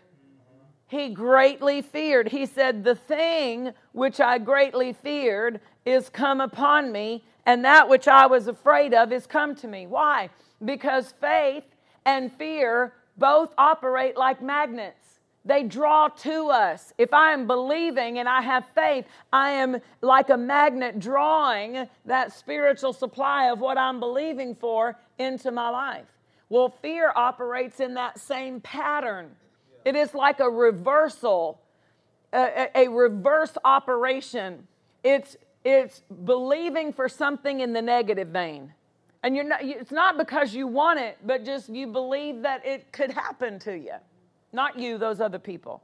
he 0.89 1.09
greatly 1.09 1.83
feared. 1.83 2.27
He 2.29 2.47
said, 2.47 2.83
The 2.83 2.95
thing 2.95 3.73
which 3.91 4.19
I 4.19 4.39
greatly 4.39 4.91
feared 4.91 5.61
is 5.85 6.09
come 6.09 6.41
upon 6.41 6.91
me, 6.91 7.23
and 7.45 7.63
that 7.63 7.87
which 7.87 8.07
I 8.07 8.25
was 8.25 8.47
afraid 8.47 8.93
of 8.93 9.11
is 9.13 9.27
come 9.27 9.55
to 9.57 9.67
me. 9.67 9.85
Why? 9.85 10.29
Because 10.65 11.13
faith 11.21 11.63
and 12.05 12.33
fear 12.33 12.93
both 13.17 13.53
operate 13.57 14.17
like 14.17 14.41
magnets. 14.41 15.08
They 15.45 15.63
draw 15.63 16.09
to 16.09 16.49
us. 16.49 16.93
If 16.97 17.13
I 17.13 17.31
am 17.31 17.47
believing 17.47 18.19
and 18.19 18.27
I 18.27 18.41
have 18.41 18.65
faith, 18.75 19.05
I 19.31 19.51
am 19.51 19.77
like 20.01 20.29
a 20.29 20.37
magnet 20.37 20.99
drawing 20.99 21.87
that 22.05 22.33
spiritual 22.33 22.93
supply 22.93 23.49
of 23.49 23.59
what 23.59 23.77
I'm 23.77 23.99
believing 23.99 24.53
for 24.53 24.97
into 25.17 25.51
my 25.51 25.69
life. 25.69 26.05
Well, 26.49 26.73
fear 26.81 27.11
operates 27.15 27.79
in 27.79 27.93
that 27.93 28.19
same 28.19 28.59
pattern. 28.59 29.31
It 29.85 29.95
is 29.95 30.13
like 30.13 30.39
a 30.39 30.49
reversal, 30.49 31.61
a, 32.33 32.67
a, 32.75 32.87
reverse 32.89 33.57
operation. 33.63 34.67
It's, 35.03 35.37
it's 35.63 36.01
believing 36.25 36.91
for 36.91 37.07
something 37.07 37.61
in 37.61 37.71
the 37.71 37.81
negative 37.81 38.29
vein. 38.29 38.73
And 39.23 39.35
you're 39.35 39.45
not, 39.45 39.63
it's 39.63 39.91
not 39.91 40.17
because 40.17 40.53
you 40.53 40.67
want 40.67 40.99
it, 40.99 41.17
but 41.25 41.45
just 41.45 41.69
you 41.69 41.87
believe 41.87 42.41
that 42.41 42.65
it 42.65 42.91
could 42.91 43.11
happen 43.11 43.59
to 43.59 43.77
you. 43.77 43.95
Not 44.51 44.77
you, 44.77 44.97
those 44.97 45.21
other 45.21 45.39
people. 45.39 45.81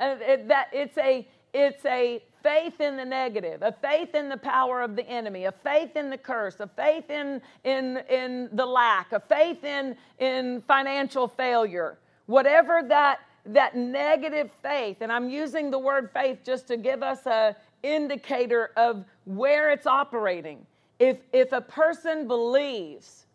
And 0.00 0.20
it, 0.22 0.48
that 0.48 0.68
it's 0.72 0.96
a, 0.98 1.26
it's 1.52 1.84
a 1.84 2.22
faith 2.42 2.80
in 2.80 2.96
the 2.96 3.04
negative, 3.04 3.62
a 3.62 3.72
faith 3.72 4.14
in 4.14 4.28
the 4.28 4.36
power 4.36 4.82
of 4.82 4.94
the 4.94 5.06
enemy, 5.08 5.44
a 5.44 5.52
faith 5.52 5.96
in 5.96 6.10
the 6.10 6.18
curse, 6.18 6.60
a 6.60 6.68
faith 6.68 7.10
in, 7.10 7.40
in, 7.64 7.98
in 8.10 8.48
the 8.52 8.64
lack, 8.64 9.12
a 9.12 9.20
faith 9.20 9.64
in, 9.64 9.96
in 10.18 10.62
financial 10.68 11.28
failure, 11.28 11.98
whatever 12.26 12.82
that 12.88 13.20
that 13.46 13.76
negative 13.76 14.50
faith 14.60 14.96
and 15.00 15.12
i'm 15.12 15.30
using 15.30 15.70
the 15.70 15.78
word 15.78 16.10
faith 16.12 16.38
just 16.44 16.66
to 16.66 16.76
give 16.76 17.02
us 17.02 17.26
a 17.26 17.54
indicator 17.84 18.72
of 18.76 19.04
where 19.24 19.70
it's 19.70 19.86
operating 19.86 20.66
if 20.98 21.18
if 21.32 21.52
a 21.52 21.60
person 21.60 22.26
believes 22.26 23.26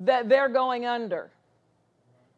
that 0.00 0.28
they're 0.28 0.48
going 0.48 0.86
under 0.86 1.30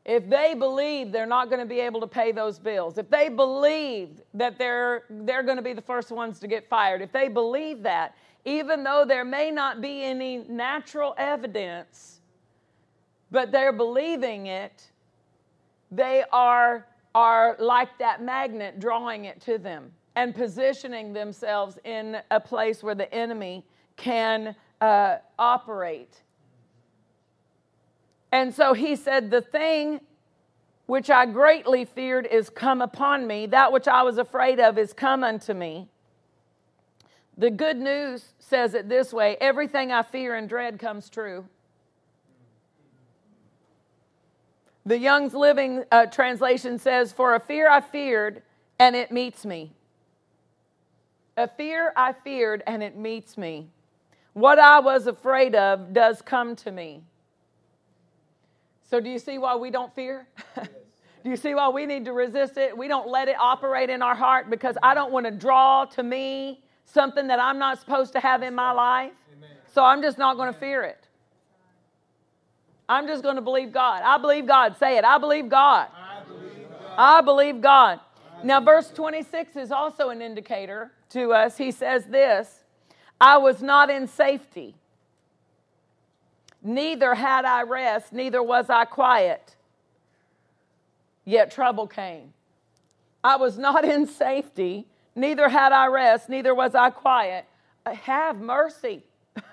if 0.09 0.29
they 0.29 0.55
believe 0.55 1.13
they're 1.13 1.27
not 1.27 1.51
going 1.51 1.61
to 1.61 1.67
be 1.67 1.79
able 1.79 2.01
to 2.01 2.07
pay 2.07 2.33
those 2.33 2.59
bills 2.59 2.99
if 2.99 3.09
they 3.11 3.29
believe 3.29 4.23
that 4.35 4.59
they're 4.59 5.05
they're 5.09 5.45
going 5.45 5.57
to 5.57 5.63
be 5.63 5.73
the 5.73 5.83
first 5.83 6.11
ones 6.11 6.41
to 6.41 6.49
get 6.49 6.69
fired 6.69 7.01
if 7.01 7.13
they 7.13 7.29
believe 7.29 7.83
that 7.83 8.17
even 8.45 8.83
though 8.83 9.05
there 9.07 9.25
may 9.25 9.51
not 9.51 9.81
be 9.81 10.03
any 10.03 10.39
natural 10.49 11.15
evidence 11.19 12.21
but 13.31 13.53
they're 13.53 13.73
believing 13.73 14.47
it 14.47 14.91
they 15.91 16.25
are, 16.33 16.87
are 17.15 17.57
like 17.59 17.97
that 17.99 18.23
magnet 18.23 18.81
drawing 18.81 19.27
it 19.27 19.41
to 19.41 19.59
them 19.59 19.93
and 20.17 20.35
positioning 20.35 21.13
themselves 21.13 21.79
in 21.85 22.19
a 22.33 22.41
place 22.41 22.83
where 22.83 22.97
the 22.97 23.13
enemy 23.15 23.65
can 23.97 24.55
uh, 24.81 25.17
operate. 25.39 26.23
And 28.31 28.55
so 28.55 28.75
he 28.75 28.97
said, 28.97 29.31
The 29.31 29.41
thing 29.41 30.01
which 30.87 31.11
I 31.11 31.27
greatly 31.27 31.85
feared 31.85 32.27
is 32.27 32.49
come 32.49 32.81
upon 32.81 33.27
me, 33.27 33.47
that 33.47 33.73
which 33.73 33.89
I 33.89 34.03
was 34.03 34.19
afraid 34.19 34.59
of 34.59 34.79
is 34.79 34.93
come 34.93 35.23
unto 35.23 35.53
me. 35.53 35.89
The 37.37 37.51
good 37.51 37.77
news 37.77 38.25
says 38.39 38.75
it 38.75 38.89
this 38.89 39.13
way 39.13 39.37
everything 39.41 39.93
I 39.93 40.03
fear 40.03 40.35
and 40.35 40.49
dread 40.49 40.79
comes 40.79 41.09
true. 41.09 41.45
The 44.85 44.99
Young's 44.99 45.35
Living 45.35 45.85
uh, 45.93 46.07
translation 46.07 46.79
says, 46.79 47.13
For 47.13 47.35
a 47.35 47.41
fear 47.41 47.71
I 47.71 47.83
feared, 47.83 48.43
and 48.79 48.97
it 48.97 49.13
meets 49.13 49.45
me. 49.45 49.73
A 51.37 51.47
fear 51.47 51.93
I 51.95 52.15
feared, 52.15 52.63
and 52.67 52.83
it 52.83 52.97
meets 52.97 53.37
me. 53.37 53.69
What 54.33 54.59
I 54.59 54.81
was 54.81 55.07
afraid 55.07 55.55
of 55.55 55.93
does 55.93 56.23
come 56.23 56.57
to 56.57 56.73
me. 56.73 57.03
So, 58.89 59.01
do 59.01 59.11
you 59.11 59.19
see 59.19 59.39
why 59.39 59.55
we 59.57 59.71
don't 59.71 59.95
fear? 59.95 60.27
do 60.57 61.31
you 61.31 61.37
see 61.37 61.55
why 61.55 61.69
we 61.69 61.85
need 61.85 62.05
to 62.07 62.13
resist 62.13 62.57
it? 62.57 62.77
We 62.77 62.89
don't 62.89 63.09
let 63.09 63.29
it 63.29 63.37
operate 63.39 63.91
in 63.91 64.01
our 64.01 64.15
heart 64.15 64.49
because 64.49 64.77
I 64.83 64.95
don't 64.95 65.13
want 65.13 65.27
to 65.27 65.33
draw 65.33 65.85
to 65.87 66.03
me 66.03 66.63
something 66.85 67.27
that 67.27 67.39
I'm 67.39 67.59
not 67.59 67.79
supposed 67.79 68.13
to 68.15 68.21
have 68.21 68.43
in 68.43 68.55
my 68.55 68.73
life. 68.73 69.13
Amen. 69.37 69.51
So, 69.73 69.85
I'm 69.85 70.01
just 70.01 70.17
not 70.17 70.37
going 70.37 70.53
to 70.53 70.59
fear 70.59 70.83
it. 70.85 71.07
I'm 72.89 73.07
just 73.07 73.23
going 73.23 73.37
to 73.37 73.43
believe 73.43 73.73
God. 73.73 74.03
I 74.03 74.17
believe 74.17 74.47
God. 74.47 74.77
Say 74.79 74.97
it. 74.97 75.05
I 75.05 75.19
believe 75.19 75.51
God. 75.51 75.89
I 75.95 76.23
believe 76.27 76.71
God. 76.71 76.95
I 76.97 77.21
believe 77.21 77.61
God. 77.61 78.01
Now, 78.43 78.61
verse 78.61 78.91
26 78.91 79.57
is 79.57 79.73
also 79.73 80.09
an 80.09 80.23
indicator 80.23 80.93
to 81.11 81.33
us. 81.33 81.59
He 81.59 81.71
says 81.71 82.07
this 82.07 82.65
I 83.21 83.37
was 83.37 83.61
not 83.63 83.91
in 83.91 84.07
safety, 84.07 84.77
neither 86.69 87.15
had 87.15 87.45
I 87.45 87.63
rest, 87.63 88.13
neither 88.13 88.43
was 88.43 88.71
I 88.71 88.85
quiet. 88.85 89.57
Yet 91.25 91.51
trouble 91.51 91.87
came. 91.87 92.33
I 93.25 93.37
was 93.37 93.59
not 93.59 93.85
in 93.95 94.07
safety, 94.07 94.87
neither 95.17 95.49
had 95.49 95.73
I 95.73 95.87
rest, 95.87 96.29
neither 96.29 96.55
was 96.55 96.75
I 96.75 96.91
quiet. 96.91 97.47
Uh, 97.85 97.95
have 97.95 98.41
mercy. 98.41 99.03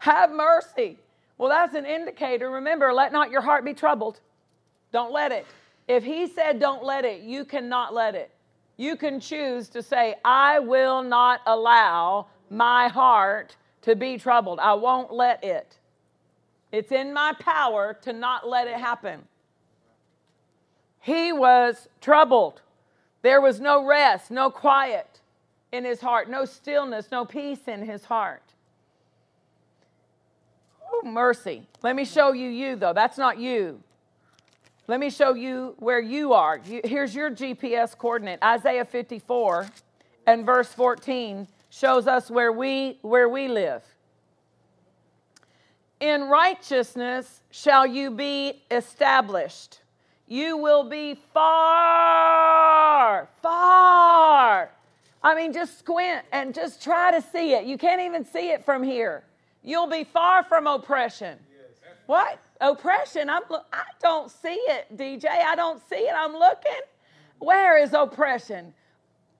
Have 0.00 0.32
mercy. 0.32 0.98
Well, 1.38 1.48
that's 1.48 1.74
an 1.74 1.86
indicator. 1.86 2.50
Remember, 2.50 2.92
let 2.92 3.10
not 3.10 3.30
your 3.30 3.40
heart 3.40 3.64
be 3.64 3.72
troubled. 3.72 4.20
Don't 4.92 5.12
let 5.12 5.32
it. 5.32 5.46
If 5.88 6.04
He 6.04 6.26
said, 6.26 6.60
don't 6.60 6.84
let 6.84 7.06
it, 7.06 7.22
you 7.22 7.46
cannot 7.46 7.94
let 7.94 8.14
it. 8.14 8.30
You 8.76 8.96
can 8.96 9.18
choose 9.18 9.70
to 9.70 9.82
say, 9.82 10.16
I 10.22 10.58
will 10.58 11.02
not 11.02 11.40
allow 11.46 12.26
my 12.50 12.88
heart 12.88 13.56
to 13.82 13.96
be 13.96 14.18
troubled. 14.18 14.58
I 14.58 14.74
won't 14.74 15.10
let 15.10 15.42
it. 15.42 15.78
It's 16.74 16.90
in 16.90 17.12
my 17.12 17.32
power 17.38 17.96
to 18.02 18.12
not 18.12 18.48
let 18.48 18.66
it 18.66 18.74
happen. 18.74 19.20
He 20.98 21.32
was 21.32 21.88
troubled. 22.00 22.62
There 23.22 23.40
was 23.40 23.60
no 23.60 23.86
rest, 23.86 24.32
no 24.32 24.50
quiet 24.50 25.20
in 25.70 25.84
his 25.84 26.00
heart, 26.00 26.28
no 26.28 26.44
stillness, 26.44 27.12
no 27.12 27.24
peace 27.24 27.68
in 27.68 27.82
his 27.86 28.04
heart. 28.04 28.42
Oh, 30.84 31.02
mercy. 31.06 31.62
Let 31.82 31.94
me 31.94 32.04
show 32.04 32.32
you 32.32 32.50
you, 32.50 32.74
though. 32.74 32.92
That's 32.92 33.18
not 33.18 33.38
you. 33.38 33.80
Let 34.88 34.98
me 34.98 35.10
show 35.10 35.32
you 35.34 35.76
where 35.78 36.00
you 36.00 36.32
are. 36.32 36.58
Here's 36.58 37.14
your 37.14 37.30
GPS 37.30 37.96
coordinate. 37.96 38.42
Isaiah 38.42 38.84
54 38.84 39.68
and 40.26 40.44
verse 40.44 40.72
14 40.72 41.46
shows 41.70 42.08
us 42.08 42.32
where 42.32 42.50
we 42.50 42.98
where 43.02 43.28
we 43.28 43.46
live. 43.46 43.93
In 46.00 46.24
righteousness 46.24 47.40
shall 47.50 47.86
you 47.86 48.10
be 48.10 48.62
established. 48.70 49.80
You 50.26 50.56
will 50.56 50.84
be 50.84 51.14
far, 51.32 53.28
far. 53.42 54.70
I 55.22 55.34
mean, 55.34 55.52
just 55.52 55.78
squint 55.78 56.24
and 56.32 56.54
just 56.54 56.82
try 56.82 57.10
to 57.10 57.22
see 57.22 57.52
it. 57.52 57.64
You 57.64 57.78
can't 57.78 58.00
even 58.00 58.24
see 58.24 58.50
it 58.50 58.64
from 58.64 58.82
here. 58.82 59.24
You'll 59.62 59.86
be 59.86 60.04
far 60.04 60.44
from 60.44 60.66
oppression. 60.66 61.38
What? 62.06 62.38
Oppression? 62.60 63.30
I'm, 63.30 63.42
I 63.72 63.84
don't 64.02 64.30
see 64.30 64.48
it, 64.48 64.94
DJ. 64.96 65.26
I 65.26 65.54
don't 65.56 65.80
see 65.88 65.96
it. 65.96 66.12
I'm 66.14 66.32
looking. 66.32 66.80
Where 67.38 67.82
is 67.82 67.92
oppression? 67.94 68.74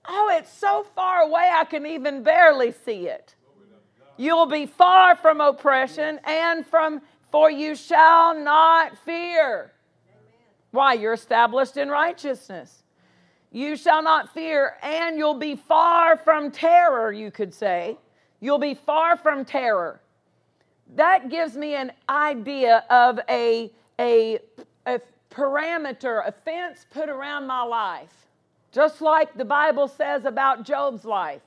Oh, 0.07 0.29
it's 0.31 0.51
so 0.51 0.85
far 0.95 1.21
away 1.21 1.51
I 1.53 1.65
can 1.65 1.85
even 1.85 2.23
barely 2.23 2.71
see 2.71 3.07
it. 3.07 3.35
You'll 4.17 4.45
be 4.45 4.65
far 4.65 5.15
from 5.15 5.41
oppression 5.41 6.19
and 6.23 6.65
from, 6.65 7.01
for 7.31 7.51
you 7.51 7.75
shall 7.75 8.37
not 8.37 8.97
fear. 8.99 9.71
Why? 10.71 10.93
You're 10.93 11.13
established 11.13 11.77
in 11.77 11.89
righteousness. 11.89 12.83
You 13.51 13.77
shall 13.77 14.03
not 14.03 14.33
fear, 14.33 14.75
and 14.83 15.17
you'll 15.17 15.39
be 15.39 15.55
far 15.55 16.17
from 16.17 16.51
terror, 16.51 17.13
you 17.13 17.31
could 17.31 17.53
say. 17.53 17.97
You'll 18.41 18.59
be 18.59 18.73
far 18.73 19.15
from 19.15 19.45
terror. 19.45 20.01
That 20.95 21.29
gives 21.29 21.55
me 21.55 21.75
an 21.75 21.93
idea 22.09 22.83
of 22.89 23.19
a, 23.29 23.71
a, 23.97 24.39
a 24.85 24.99
parameter, 25.31 26.27
a 26.27 26.33
fence 26.33 26.85
put 26.91 27.07
around 27.07 27.47
my 27.47 27.63
life. 27.63 28.27
Just 28.73 29.01
like 29.01 29.37
the 29.37 29.45
Bible 29.45 29.87
says 29.87 30.25
about 30.25 30.63
Job's 30.65 31.05
life, 31.05 31.41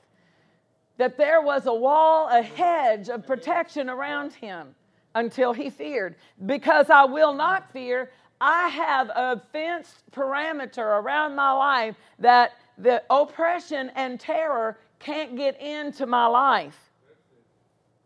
that 0.99 1.17
there 1.17 1.41
was 1.41 1.65
a 1.65 1.73
wall, 1.73 2.27
a 2.27 2.41
hedge 2.41 3.07
of 3.07 3.25
protection 3.25 3.89
around 3.89 4.33
him 4.33 4.75
until 5.15 5.53
he 5.53 5.69
feared. 5.69 6.15
Because 6.45 6.89
I 6.89 7.05
will 7.05 7.33
not 7.33 7.71
fear, 7.71 8.11
I 8.41 8.67
have 8.67 9.09
a 9.09 9.41
fenced 9.53 10.11
parameter 10.11 11.01
around 11.01 11.35
my 11.35 11.53
life 11.53 11.95
that 12.19 12.51
the 12.77 13.01
oppression 13.09 13.91
and 13.95 14.19
terror 14.19 14.77
can't 14.99 15.37
get 15.37 15.59
into 15.61 16.05
my 16.05 16.27
life. 16.27 16.77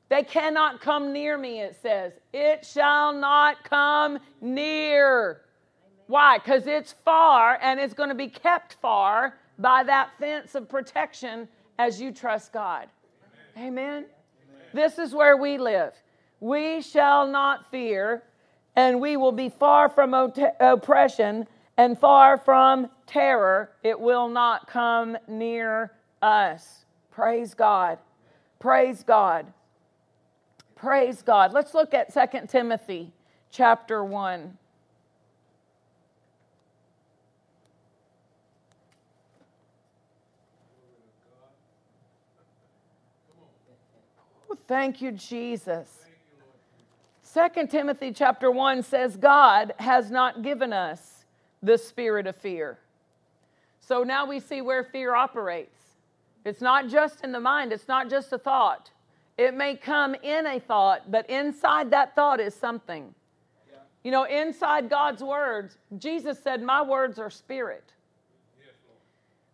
They 0.09 0.21
cannot 0.21 0.79
come 0.79 1.11
near 1.11 1.35
me, 1.35 1.61
it 1.61 1.75
says. 1.81 2.13
It 2.31 2.63
shall 2.63 3.11
not 3.11 3.63
come 3.63 4.19
near. 4.39 5.41
Why? 6.05 6.37
Because 6.37 6.67
it's 6.67 6.93
far 7.03 7.57
and 7.59 7.79
it's 7.79 7.95
going 7.95 8.09
to 8.09 8.15
be 8.15 8.27
kept 8.27 8.73
far 8.75 9.39
by 9.57 9.81
that 9.81 10.11
fence 10.19 10.53
of 10.53 10.69
protection 10.69 11.47
as 11.77 12.01
you 12.01 12.11
trust 12.11 12.53
God. 12.53 12.87
Amen. 13.57 13.67
Amen. 13.77 14.05
This 14.73 14.97
is 14.97 15.13
where 15.13 15.37
we 15.37 15.57
live. 15.57 15.93
We 16.39 16.81
shall 16.81 17.27
not 17.27 17.69
fear 17.71 18.23
and 18.75 18.99
we 18.99 19.17
will 19.17 19.31
be 19.31 19.49
far 19.49 19.89
from 19.89 20.13
oppression 20.13 21.47
and 21.77 21.97
far 21.97 22.37
from 22.37 22.89
terror. 23.05 23.71
It 23.83 23.99
will 23.99 24.27
not 24.27 24.67
come 24.67 25.17
near 25.27 25.91
us. 26.21 26.85
Praise 27.11 27.53
God. 27.53 27.99
Praise 28.59 29.03
God. 29.03 29.51
Praise 30.75 31.21
God. 31.21 31.53
Let's 31.53 31.73
look 31.73 31.93
at 31.93 32.13
2 32.13 32.47
Timothy 32.47 33.13
chapter 33.51 34.03
1. 34.03 34.57
Thank 44.67 45.01
you, 45.01 45.11
Jesus. 45.11 46.05
Second 47.21 47.69
Timothy 47.69 48.11
chapter 48.11 48.51
1 48.51 48.83
says, 48.83 49.17
God 49.17 49.73
has 49.79 50.11
not 50.11 50.41
given 50.41 50.71
us 50.71 51.25
the 51.61 51.77
spirit 51.77 52.27
of 52.27 52.35
fear. 52.35 52.77
So 53.79 54.03
now 54.03 54.25
we 54.25 54.39
see 54.39 54.61
where 54.61 54.83
fear 54.83 55.15
operates. 55.15 55.79
It's 56.45 56.61
not 56.61 56.89
just 56.89 57.23
in 57.23 57.31
the 57.31 57.39
mind, 57.39 57.73
it's 57.73 57.87
not 57.87 58.09
just 58.09 58.31
a 58.33 58.37
thought. 58.37 58.91
It 59.37 59.53
may 59.53 59.75
come 59.75 60.15
in 60.15 60.45
a 60.45 60.59
thought, 60.59 61.09
but 61.09 61.29
inside 61.29 61.91
that 61.91 62.15
thought 62.15 62.39
is 62.39 62.53
something. 62.53 63.13
Yeah. 63.71 63.79
You 64.03 64.11
know, 64.11 64.25
inside 64.25 64.89
God's 64.89 65.23
words, 65.23 65.77
Jesus 65.97 66.37
said, 66.39 66.61
My 66.61 66.81
words 66.81 67.17
are 67.17 67.29
spirit. 67.29 67.92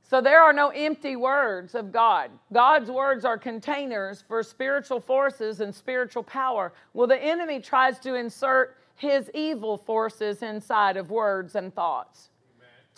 So 0.10 0.22
there 0.22 0.42
are 0.42 0.54
no 0.54 0.70
empty 0.70 1.16
words 1.16 1.76
of 1.76 1.92
God. 1.92 2.32
God's 2.52 2.90
words 2.90 3.26
are 3.26 3.38
containers 3.38 4.24
for 4.28 4.42
spiritual 4.42 5.00
forces 5.00 5.60
and 5.60 5.74
spiritual 5.74 6.24
power. 6.24 6.74
Well, 6.96 7.06
the 7.06 7.24
enemy 7.24 7.60
tries 7.60 8.00
to 8.00 8.16
insert 8.16 8.78
his 8.96 9.30
evil 9.36 9.78
forces 9.78 10.42
inside 10.42 10.98
of 10.98 11.12
words 11.12 11.54
and 11.54 11.72
thoughts 11.76 12.30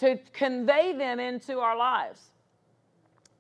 Amen. 0.02 0.18
to 0.20 0.32
convey 0.32 0.94
them 0.94 1.20
into 1.20 1.60
our 1.60 1.78
lives. 1.78 2.32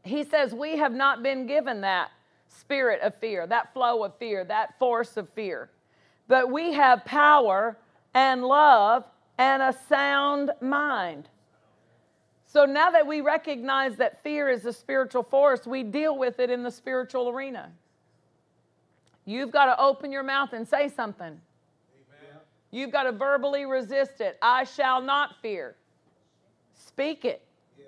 He 0.03 0.25
says, 0.25 0.53
We 0.53 0.75
have 0.75 0.91
not 0.91 1.23
been 1.23 1.47
given 1.47 1.79
that 1.79 2.11
spirit 2.49 2.99
of 3.01 3.15
fear, 3.15 3.47
that 3.47 3.73
flow 3.73 4.03
of 4.03 4.17
fear, 4.17 4.43
that 4.43 4.77
force 4.79 5.15
of 5.15 5.29
fear. 5.29 5.69
But 6.27 6.51
we 6.51 6.73
have 6.73 7.05
power 7.05 7.77
and 8.13 8.43
love 8.43 9.05
and 9.37 9.61
a 9.61 9.73
sound 9.87 10.51
mind. 10.59 11.29
So 12.51 12.65
now 12.65 12.91
that 12.91 13.07
we 13.07 13.21
recognize 13.21 13.95
that 13.95 14.21
fear 14.23 14.49
is 14.49 14.65
a 14.65 14.73
spiritual 14.73 15.23
force, 15.23 15.65
we 15.65 15.83
deal 15.83 16.17
with 16.17 16.37
it 16.41 16.49
in 16.49 16.63
the 16.63 16.69
spiritual 16.69 17.29
arena. 17.29 17.71
You've 19.23 19.51
got 19.51 19.67
to 19.67 19.81
open 19.81 20.11
your 20.11 20.23
mouth 20.23 20.51
and 20.51 20.67
say 20.67 20.89
something. 20.89 21.27
Amen. 21.27 22.39
You've 22.69 22.91
got 22.91 23.03
to 23.03 23.13
verbally 23.13 23.63
resist 23.63 24.19
it. 24.19 24.37
I 24.41 24.65
shall 24.65 25.01
not 25.01 25.37
fear. 25.41 25.75
Speak 26.75 27.23
it. 27.23 27.41
Yes. 27.79 27.87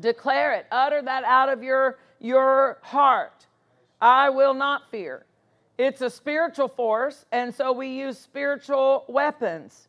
Declare 0.00 0.54
it. 0.54 0.66
Utter 0.72 1.00
that 1.02 1.22
out 1.22 1.48
of 1.48 1.62
your, 1.62 2.00
your 2.18 2.78
heart. 2.82 3.46
I 4.00 4.30
will 4.30 4.54
not 4.54 4.90
fear. 4.90 5.26
It's 5.78 6.00
a 6.00 6.10
spiritual 6.10 6.66
force, 6.66 7.24
and 7.30 7.54
so 7.54 7.70
we 7.70 7.86
use 7.86 8.18
spiritual 8.18 9.04
weapons. 9.06 9.86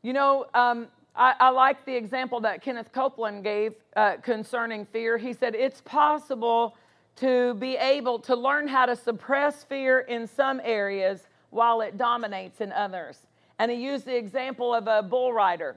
You 0.00 0.14
know, 0.14 0.46
um, 0.54 0.88
I, 1.14 1.34
I 1.40 1.48
like 1.50 1.84
the 1.84 1.94
example 1.94 2.40
that 2.40 2.62
Kenneth 2.62 2.92
Copeland 2.92 3.44
gave 3.44 3.74
uh, 3.96 4.16
concerning 4.16 4.84
fear. 4.84 5.18
He 5.18 5.32
said 5.32 5.54
it's 5.54 5.80
possible 5.82 6.76
to 7.16 7.54
be 7.54 7.76
able 7.76 8.18
to 8.20 8.36
learn 8.36 8.68
how 8.68 8.86
to 8.86 8.96
suppress 8.96 9.64
fear 9.64 10.00
in 10.00 10.26
some 10.26 10.60
areas 10.64 11.28
while 11.50 11.80
it 11.80 11.98
dominates 11.98 12.60
in 12.60 12.72
others. 12.72 13.26
And 13.58 13.70
he 13.70 13.76
used 13.76 14.06
the 14.06 14.16
example 14.16 14.74
of 14.74 14.86
a 14.86 15.02
bull 15.02 15.32
rider 15.32 15.76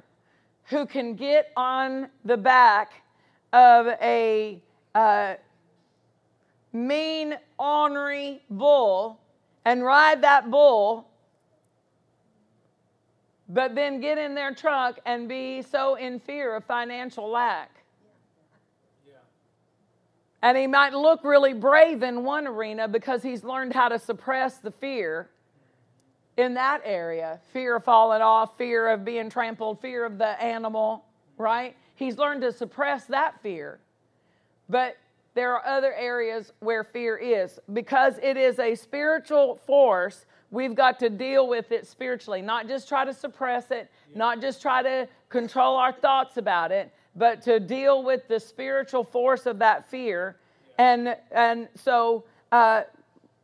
who 0.66 0.86
can 0.86 1.16
get 1.16 1.52
on 1.58 2.10
the 2.24 2.38
back 2.38 2.94
of 3.52 3.88
a 4.02 4.62
uh, 4.96 5.34
mean, 6.72 7.38
ornery 7.58 8.42
bull 8.50 9.20
and 9.66 9.84
ride 9.84 10.22
that 10.22 10.50
bull 10.50 11.08
but 13.54 13.76
then 13.76 14.00
get 14.00 14.18
in 14.18 14.34
their 14.34 14.54
truck 14.54 15.00
and 15.06 15.30
be 15.30 15.62
so 15.62 15.94
in 15.96 16.20
fear 16.20 16.56
of 16.56 16.66
financial 16.66 17.30
lack. 17.30 17.70
Yeah. 19.08 19.14
And 20.42 20.58
he 20.58 20.66
might 20.66 20.94
look 20.94 21.24
really 21.24 21.54
brave 21.54 22.02
in 22.02 22.24
one 22.24 22.48
arena 22.48 22.88
because 22.88 23.22
he's 23.22 23.44
learned 23.44 23.74
how 23.74 23.90
to 23.90 24.00
suppress 24.00 24.58
the 24.58 24.72
fear 24.72 25.30
in 26.36 26.56
that 26.56 26.82
area 26.84 27.40
fear 27.52 27.76
of 27.76 27.84
falling 27.84 28.24
off, 28.24 28.58
fear 28.58 28.90
of 28.90 29.06
being 29.06 29.30
trampled, 29.30 29.80
fear 29.80 30.04
of 30.04 30.18
the 30.18 30.42
animal, 30.42 31.06
right? 31.38 31.78
He's 31.94 32.18
learned 32.18 32.42
to 32.42 32.52
suppress 32.52 33.06
that 33.06 33.40
fear. 33.44 33.80
But 34.68 34.98
there 35.36 35.54
are 35.54 35.64
other 35.66 35.94
areas 35.94 36.54
where 36.60 36.84
fear 36.84 37.18
is 37.18 37.60
because 37.72 38.16
it 38.24 38.36
is 38.36 38.58
a 38.58 38.74
spiritual 38.74 39.60
force 39.68 40.26
we've 40.54 40.76
got 40.76 41.00
to 41.00 41.10
deal 41.10 41.48
with 41.48 41.72
it 41.72 41.88
spiritually, 41.88 42.42
not 42.42 42.68
just 42.68 42.88
try 42.88 43.04
to 43.04 43.14
suppress 43.14 43.72
it, 43.72 43.90
not 44.14 44.40
just 44.40 44.62
try 44.62 44.84
to 44.84 45.08
control 45.30 45.76
our 45.76 45.92
thoughts 45.92 46.38
about 46.38 46.72
it, 46.72 46.94
but 47.16 47.42
to 47.42 47.60
deal 47.60 48.04
with 48.04 48.28
the 48.28 48.40
spiritual 48.40 49.04
force 49.04 49.48
of 49.48 49.58
that 49.58 49.90
fear. 49.90 50.38
And, 50.78 51.18
and 51.32 51.68
so 51.76 52.26
uh, 52.52 52.84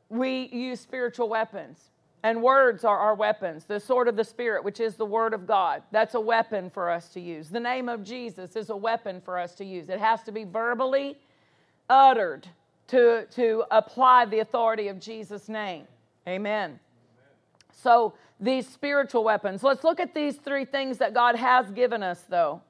we 0.10 0.50
use 0.52 0.80
spiritual 0.80 1.30
weapons. 1.30 1.90
And 2.22 2.44
words 2.44 2.84
are 2.84 3.00
our 3.00 3.16
weapons. 3.16 3.66
The 3.66 3.80
sword 3.80 4.08
of 4.08 4.16
the 4.16 4.24
Spirit, 4.24 4.64
which 4.64 4.80
is 4.80 4.96
the 4.96 5.06
Word 5.06 5.34
of 5.34 5.48
God, 5.48 5.82
that's 5.92 6.14
a 6.14 6.20
weapon 6.20 6.70
for 6.70 6.92
us 6.92 7.10
to 7.10 7.20
use. 7.20 7.50
The 7.50 7.60
name 7.60 7.90
of 7.90 8.04
Jesus 8.04 8.56
is 8.56 8.70
a 8.70 8.76
weapon 8.76 9.20
for 9.20 9.40
us 9.40 9.56
to 9.56 9.66
use. 9.66 9.90
It 9.90 10.00
has 10.00 10.22
to 10.24 10.32
be 10.32 10.44
verbally 10.44 11.18
uttered 11.90 12.46
to, 12.88 13.26
to 13.32 13.64
apply 13.72 14.26
the 14.26 14.40
authority 14.40 14.90
of 14.90 15.00
Jesus' 15.00 15.50
name. 15.50 15.86
Amen. 16.28 16.80
So, 17.82 18.14
these 18.40 18.68
spiritual 18.68 19.24
weapons. 19.24 19.64
Let's 19.64 19.84
look 19.84 20.00
at 20.00 20.14
these 20.14 20.38
three 20.38 20.66
things 20.66 20.98
that 21.00 21.14
God 21.14 21.36
has 21.36 21.70
given 21.72 22.04
us, 22.04 22.24
though. 22.30 22.62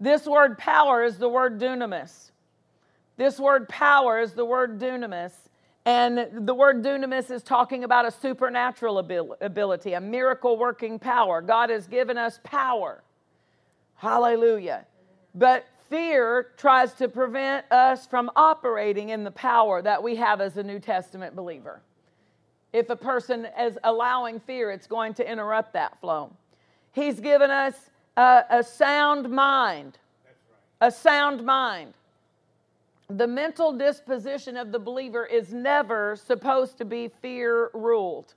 This 0.00 0.26
word 0.26 0.58
power 0.58 1.04
is 1.04 1.18
the 1.18 1.28
word 1.28 1.60
dunamis. 1.60 2.32
This 3.16 3.38
word 3.38 3.68
power 3.68 4.18
is 4.20 4.32
the 4.32 4.44
word 4.44 4.80
dunamis. 4.80 5.32
And 5.84 6.46
the 6.46 6.54
word 6.54 6.84
dunamis 6.84 7.30
is 7.30 7.42
talking 7.42 7.84
about 7.84 8.06
a 8.06 8.10
supernatural 8.10 8.98
ability, 8.98 9.92
a 9.94 10.00
miracle 10.00 10.56
working 10.56 10.98
power. 10.98 11.40
God 11.40 11.70
has 11.70 11.86
given 11.86 12.16
us 12.16 12.38
power. 12.44 13.02
Hallelujah. 13.96 14.86
But 15.34 15.66
fear 15.88 16.48
tries 16.56 16.92
to 16.94 17.08
prevent 17.08 17.70
us 17.70 18.06
from 18.06 18.30
operating 18.36 19.10
in 19.10 19.24
the 19.24 19.30
power 19.30 19.82
that 19.82 20.02
we 20.02 20.16
have 20.16 20.40
as 20.40 20.56
a 20.56 20.62
New 20.62 20.78
Testament 20.78 21.34
believer. 21.34 21.80
If 22.72 22.90
a 22.90 22.96
person 22.96 23.46
is 23.60 23.78
allowing 23.84 24.40
fear, 24.40 24.70
it's 24.70 24.86
going 24.86 25.14
to 25.14 25.30
interrupt 25.30 25.72
that 25.74 26.00
flow. 26.00 26.30
He's 26.92 27.20
given 27.20 27.50
us 27.50 27.74
a, 28.16 28.44
a 28.50 28.62
sound 28.62 29.30
mind. 29.30 29.98
A 30.80 30.90
sound 30.90 31.44
mind 31.44 31.94
the 33.18 33.26
mental 33.26 33.72
disposition 33.72 34.56
of 34.56 34.72
the 34.72 34.78
believer 34.78 35.26
is 35.26 35.52
never 35.52 36.16
supposed 36.16 36.78
to 36.78 36.84
be 36.84 37.08
fear 37.08 37.70
ruled. 37.74 38.34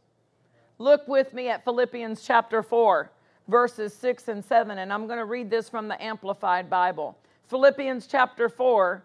Look 0.79 1.07
with 1.07 1.33
me 1.33 1.49
at 1.49 1.63
Philippians 1.63 2.21
chapter 2.23 2.61
4, 2.61 3.09
verses 3.47 3.93
6 3.93 4.27
and 4.27 4.43
7, 4.43 4.77
and 4.77 4.91
I'm 4.91 5.07
going 5.07 5.19
to 5.19 5.25
read 5.25 5.49
this 5.49 5.69
from 5.69 5.87
the 5.87 6.01
Amplified 6.03 6.69
Bible. 6.69 7.17
Philippians 7.43 8.07
chapter 8.07 8.49
4, 8.49 9.03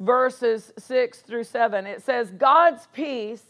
verses 0.00 0.72
6 0.78 1.18
through 1.20 1.44
7. 1.44 1.86
It 1.86 2.02
says, 2.02 2.30
God's 2.30 2.86
peace 2.94 3.42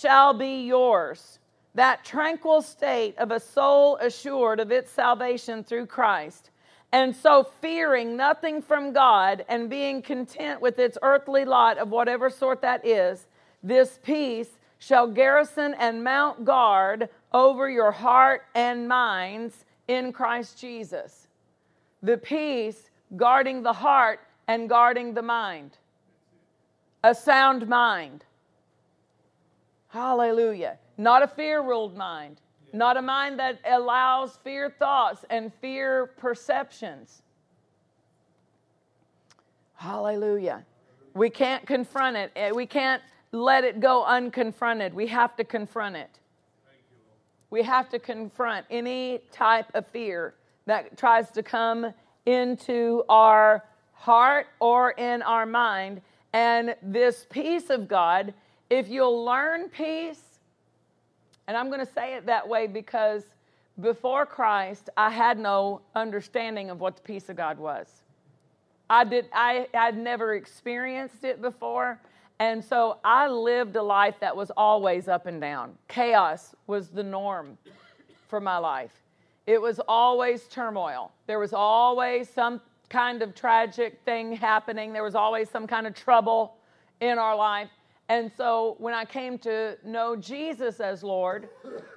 shall 0.00 0.34
be 0.34 0.66
yours, 0.66 1.38
that 1.74 2.04
tranquil 2.04 2.62
state 2.62 3.16
of 3.18 3.30
a 3.30 3.40
soul 3.40 3.96
assured 3.96 4.60
of 4.60 4.70
its 4.72 4.90
salvation 4.90 5.64
through 5.64 5.86
Christ 5.86 6.50
and 6.94 7.16
so, 7.16 7.42
fearing 7.60 8.16
nothing 8.16 8.62
from 8.62 8.92
God 8.92 9.44
and 9.48 9.68
being 9.68 10.00
content 10.00 10.60
with 10.60 10.78
its 10.78 10.96
earthly 11.02 11.44
lot 11.44 11.76
of 11.76 11.90
whatever 11.90 12.30
sort 12.30 12.62
that 12.62 12.86
is, 12.86 13.26
this 13.64 13.98
peace 14.04 14.60
shall 14.78 15.08
garrison 15.08 15.74
and 15.80 16.04
mount 16.04 16.44
guard 16.44 17.08
over 17.32 17.68
your 17.68 17.90
heart 17.90 18.42
and 18.54 18.86
minds 18.86 19.64
in 19.88 20.12
Christ 20.12 20.56
Jesus. 20.56 21.26
The 22.00 22.16
peace 22.16 22.90
guarding 23.16 23.64
the 23.64 23.72
heart 23.72 24.20
and 24.46 24.68
guarding 24.68 25.14
the 25.14 25.22
mind. 25.22 25.72
A 27.02 27.12
sound 27.12 27.66
mind. 27.66 28.24
Hallelujah. 29.94 30.78
Not 30.98 31.22
a 31.22 31.26
fear 31.26 31.62
ruled 31.62 31.96
mind 31.96 32.40
not 32.74 32.96
a 32.96 33.02
mind 33.02 33.38
that 33.38 33.60
allows 33.64 34.36
fear 34.42 34.68
thoughts 34.68 35.24
and 35.30 35.52
fear 35.60 36.06
perceptions. 36.18 37.22
Hallelujah. 39.76 40.64
We 41.14 41.30
can't 41.30 41.64
confront 41.66 42.16
it. 42.16 42.32
Eh, 42.34 42.50
we 42.50 42.66
can't 42.66 43.00
let 43.30 43.62
it 43.62 43.80
go 43.80 44.04
unconfronted. 44.06 44.92
We 44.92 45.06
have 45.06 45.36
to 45.36 45.44
confront 45.44 45.96
it. 45.96 46.18
We 47.50 47.62
have 47.62 47.88
to 47.90 48.00
confront 48.00 48.66
any 48.70 49.20
type 49.30 49.66
of 49.74 49.86
fear 49.86 50.34
that 50.66 50.98
tries 50.98 51.30
to 51.32 51.42
come 51.42 51.94
into 52.26 53.04
our 53.08 53.62
heart 53.92 54.46
or 54.58 54.90
in 54.92 55.22
our 55.22 55.46
mind. 55.46 56.02
And 56.32 56.74
this 56.82 57.26
peace 57.30 57.70
of 57.70 57.86
God, 57.86 58.34
if 58.70 58.88
you'll 58.88 59.24
learn 59.24 59.68
peace, 59.68 60.22
and 61.46 61.56
I'm 61.56 61.68
going 61.68 61.84
to 61.84 61.92
say 61.92 62.14
it 62.14 62.26
that 62.26 62.48
way 62.48 62.66
because 62.66 63.24
before 63.80 64.24
Christ, 64.24 64.88
I 64.96 65.10
had 65.10 65.38
no 65.38 65.80
understanding 65.94 66.70
of 66.70 66.80
what 66.80 66.96
the 66.96 67.02
peace 67.02 67.28
of 67.28 67.36
God 67.36 67.58
was. 67.58 68.02
I 68.88 69.04
did 69.04 69.28
I 69.32 69.66
had 69.72 69.96
never 69.96 70.34
experienced 70.34 71.24
it 71.24 71.40
before, 71.40 71.98
and 72.38 72.62
so 72.62 72.98
I 73.02 73.28
lived 73.28 73.76
a 73.76 73.82
life 73.82 74.14
that 74.20 74.36
was 74.36 74.50
always 74.56 75.08
up 75.08 75.26
and 75.26 75.40
down. 75.40 75.76
Chaos 75.88 76.54
was 76.66 76.88
the 76.88 77.02
norm 77.02 77.56
for 78.28 78.40
my 78.40 78.58
life. 78.58 78.92
It 79.46 79.60
was 79.60 79.80
always 79.88 80.44
turmoil. 80.44 81.12
There 81.26 81.38
was 81.38 81.52
always 81.52 82.28
some 82.28 82.60
kind 82.88 83.22
of 83.22 83.34
tragic 83.34 84.00
thing 84.04 84.32
happening. 84.32 84.92
There 84.92 85.02
was 85.02 85.14
always 85.14 85.50
some 85.50 85.66
kind 85.66 85.86
of 85.86 85.94
trouble 85.94 86.56
in 87.00 87.18
our 87.18 87.36
life. 87.36 87.68
And 88.08 88.30
so 88.36 88.76
when 88.78 88.92
I 88.92 89.04
came 89.04 89.38
to 89.38 89.76
know 89.84 90.14
Jesus 90.14 90.80
as 90.80 91.02
Lord 91.02 91.48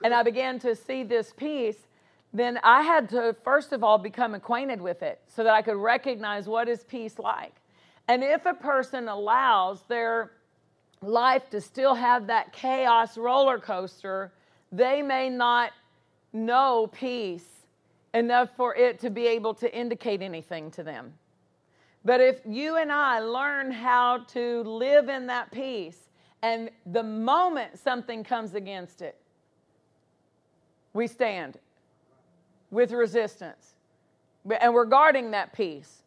and 0.04 0.14
I 0.14 0.24
began 0.24 0.58
to 0.60 0.76
see 0.76 1.04
this 1.04 1.34
peace, 1.36 1.88
then 2.34 2.60
I 2.64 2.82
had 2.82 3.10
to, 3.10 3.36
first 3.44 3.74
of 3.74 3.84
all, 3.84 3.98
become 3.98 4.34
acquainted 4.34 4.82
with 4.82 5.04
it 5.04 5.20
so 5.28 5.44
that 5.44 5.54
I 5.54 5.62
could 5.62 5.78
recognize 5.78 6.48
what 6.48 6.70
is 6.70 6.84
peace 6.84 7.20
like. 7.20 7.54
And 8.08 8.24
if 8.24 8.46
a 8.46 8.54
person 8.54 9.10
allows 9.10 9.82
their 9.84 10.32
life 11.02 11.50
to 11.50 11.60
still 11.60 11.94
have 11.94 12.28
that 12.28 12.54
chaos 12.54 13.18
roller 13.18 13.60
coaster, 13.60 14.32
they 14.72 15.02
may 15.02 15.30
not 15.30 15.72
know 16.32 16.90
peace 16.92 17.66
enough 18.14 18.50
for 18.56 18.76
it 18.76 19.00
to 19.00 19.10
be 19.10 19.28
able 19.28 19.54
to 19.56 19.74
indicate 19.76 20.22
anything 20.22 20.72
to 20.72 20.84
them. 20.84 21.14
But 22.08 22.22
if 22.22 22.40
you 22.46 22.78
and 22.78 22.90
I 22.90 23.20
learn 23.20 23.70
how 23.70 24.20
to 24.30 24.64
live 24.64 25.10
in 25.10 25.28
that 25.28 25.52
peace, 25.52 26.08
and 26.42 26.70
the 26.86 27.04
moment 27.04 27.78
something 27.78 28.24
comes 28.24 28.56
against 28.56 29.02
it, 29.02 29.18
we 30.94 31.06
stand 31.08 31.60
with 32.72 32.94
resistance. 32.94 33.74
And 34.62 34.74
we're 34.74 34.86
guarding 34.86 35.32
that 35.32 35.52
peace. 35.52 36.04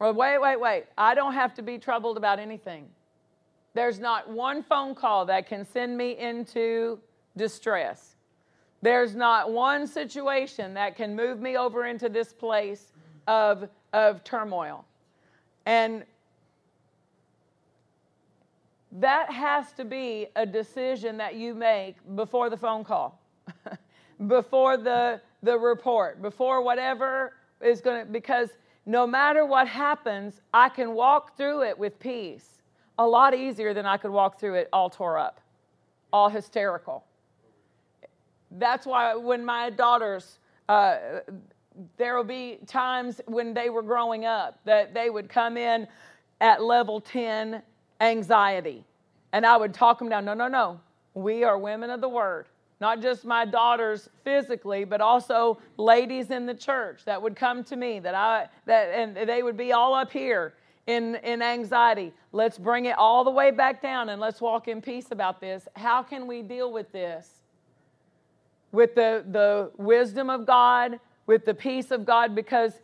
Wait, 0.00 0.40
wait, 0.40 0.58
wait. 0.58 0.84
I 0.96 1.14
don't 1.14 1.34
have 1.34 1.52
to 1.56 1.62
be 1.62 1.76
troubled 1.76 2.16
about 2.16 2.38
anything. 2.38 2.86
There's 3.74 3.98
not 3.98 4.30
one 4.30 4.62
phone 4.62 4.94
call 4.94 5.26
that 5.26 5.46
can 5.46 5.66
send 5.66 5.94
me 5.94 6.16
into 6.16 6.98
distress. 7.36 8.16
There's 8.80 9.14
not 9.14 9.52
one 9.52 9.86
situation 9.86 10.72
that 10.72 10.96
can 10.96 11.14
move 11.14 11.38
me 11.38 11.58
over 11.58 11.84
into 11.84 12.08
this 12.08 12.32
place 12.32 12.94
of, 13.26 13.68
of 13.92 14.24
turmoil. 14.24 14.86
And 15.66 16.04
that 18.92 19.30
has 19.30 19.72
to 19.72 19.84
be 19.84 20.28
a 20.36 20.46
decision 20.46 21.16
that 21.16 21.34
you 21.34 21.54
make 21.54 21.96
before 22.14 22.48
the 22.48 22.56
phone 22.56 22.84
call, 22.84 23.20
before 24.26 24.76
the, 24.76 25.20
the 25.42 25.58
report, 25.58 26.22
before 26.22 26.62
whatever 26.62 27.34
is 27.60 27.80
going 27.80 28.06
to, 28.06 28.12
because 28.12 28.50
no 28.86 29.06
matter 29.06 29.44
what 29.46 29.66
happens, 29.66 30.40
I 30.52 30.68
can 30.68 30.94
walk 30.94 31.36
through 31.36 31.62
it 31.62 31.78
with 31.78 31.98
peace 31.98 32.62
a 32.98 33.06
lot 33.06 33.34
easier 33.34 33.74
than 33.74 33.86
I 33.86 33.96
could 33.96 34.10
walk 34.10 34.38
through 34.38 34.54
it 34.54 34.68
all 34.72 34.88
tore 34.88 35.18
up, 35.18 35.40
all 36.12 36.28
hysterical. 36.28 37.04
That's 38.52 38.86
why 38.86 39.16
when 39.16 39.44
my 39.44 39.70
daughters, 39.70 40.38
uh, 40.68 40.96
there 41.96 42.16
will 42.16 42.24
be 42.24 42.58
times 42.66 43.20
when 43.26 43.54
they 43.54 43.70
were 43.70 43.82
growing 43.82 44.24
up 44.24 44.58
that 44.64 44.94
they 44.94 45.10
would 45.10 45.28
come 45.28 45.56
in 45.56 45.86
at 46.40 46.62
level 46.62 47.00
10 47.00 47.62
anxiety. 48.00 48.84
And 49.32 49.44
I 49.44 49.56
would 49.56 49.74
talk 49.74 49.98
them 49.98 50.08
down. 50.08 50.24
No, 50.24 50.34
no, 50.34 50.48
no. 50.48 50.80
We 51.14 51.44
are 51.44 51.58
women 51.58 51.90
of 51.90 52.00
the 52.00 52.08
word. 52.08 52.46
Not 52.80 53.00
just 53.00 53.24
my 53.24 53.44
daughters 53.44 54.08
physically, 54.24 54.84
but 54.84 55.00
also 55.00 55.58
ladies 55.76 56.30
in 56.30 56.46
the 56.46 56.54
church 56.54 57.04
that 57.04 57.20
would 57.20 57.36
come 57.36 57.64
to 57.64 57.76
me 57.76 57.98
that 58.00 58.14
I 58.14 58.48
that 58.66 58.88
and 58.88 59.16
they 59.16 59.42
would 59.42 59.56
be 59.56 59.72
all 59.72 59.94
up 59.94 60.10
here 60.10 60.54
in, 60.86 61.16
in 61.16 61.42
anxiety. 61.42 62.12
Let's 62.32 62.58
bring 62.58 62.86
it 62.86 62.98
all 62.98 63.24
the 63.24 63.30
way 63.30 63.50
back 63.50 63.80
down 63.80 64.10
and 64.10 64.20
let's 64.20 64.40
walk 64.40 64.68
in 64.68 64.82
peace 64.82 65.06
about 65.10 65.40
this. 65.40 65.66
How 65.76 66.02
can 66.02 66.26
we 66.26 66.42
deal 66.42 66.72
with 66.72 66.90
this? 66.92 67.28
With 68.72 68.94
the, 68.94 69.24
the 69.30 69.70
wisdom 69.76 70.30
of 70.30 70.46
God, 70.46 70.98
with 71.26 71.44
the 71.44 71.54
peace 71.54 71.90
of 71.90 72.04
God 72.04 72.34
because 72.34 72.80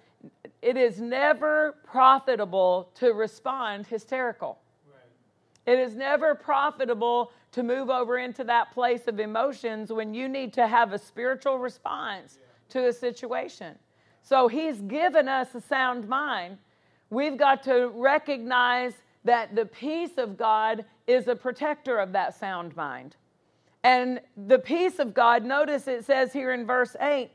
it 0.63 0.77
is 0.77 1.01
never 1.01 1.77
profitable 1.85 2.91
to 2.97 3.13
respond 3.13 3.87
hysterical. 3.87 4.59
Right. 4.87 5.73
It 5.75 5.79
is 5.79 5.95
never 5.95 6.35
profitable 6.35 7.33
to 7.53 7.63
move 7.63 7.91
over 7.91 8.19
into 8.19 8.45
that 8.45 8.73
place 8.73 9.09
of 9.09 9.19
emotions 9.19 9.93
when 9.93 10.15
you 10.15 10.29
need 10.29 10.53
to 10.55 10.67
have 10.67 10.93
a 10.93 10.99
spiritual 10.99 11.59
response 11.59 12.39
to 12.69 12.89
a 12.89 12.93
situation. 12.93 13.77
So 14.23 14.49
he's 14.49 14.81
given 14.83 15.29
us 15.29 15.55
a 15.55 15.61
sound 15.61 16.09
mind. 16.09 16.59
We've 17.09 17.37
got 17.37 17.63
to 17.65 17.89
recognize 17.95 18.95
that 19.25 19.55
the 19.55 19.67
peace 19.67 20.17
of 20.19 20.37
God 20.37 20.85
is 21.07 21.27
a 21.29 21.35
protector 21.35 21.99
of 21.99 22.13
that 22.13 22.39
sound 22.39 22.77
mind. 22.77 23.17
And 23.83 24.21
the 24.37 24.59
peace 24.59 24.99
of 24.99 25.15
God, 25.15 25.45
notice 25.45 25.89
it 25.89 26.05
says 26.05 26.33
here 26.33 26.53
in 26.53 26.67
verse 26.67 26.95
8, 27.01 27.31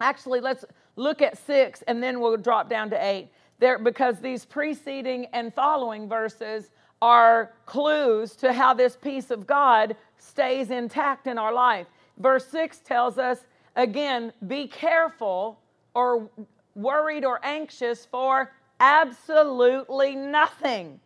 actually, 0.00 0.40
let's 0.40 0.64
look 0.96 1.22
at 1.22 1.38
6 1.38 1.82
and 1.82 2.02
then 2.02 2.20
we'll 2.20 2.36
drop 2.36 2.68
down 2.68 2.90
to 2.90 3.04
8. 3.04 3.28
There, 3.58 3.78
because 3.78 4.20
these 4.20 4.44
preceding 4.44 5.26
and 5.26 5.54
following 5.54 6.08
verses 6.08 6.70
are 7.00 7.52
clues 7.66 8.34
to 8.36 8.52
how 8.52 8.74
this 8.74 8.96
peace 8.96 9.30
of 9.30 9.46
God 9.46 9.96
stays 10.18 10.70
intact 10.70 11.26
in 11.26 11.38
our 11.38 11.52
life. 11.52 11.86
Verse 12.18 12.46
6 12.48 12.78
tells 12.78 13.18
us 13.18 13.46
again, 13.76 14.32
be 14.46 14.66
careful 14.66 15.60
or 15.94 16.28
worried 16.74 17.24
or 17.24 17.40
anxious 17.44 18.06
for 18.06 18.52
absolutely 18.80 20.14
nothing. 20.16 21.00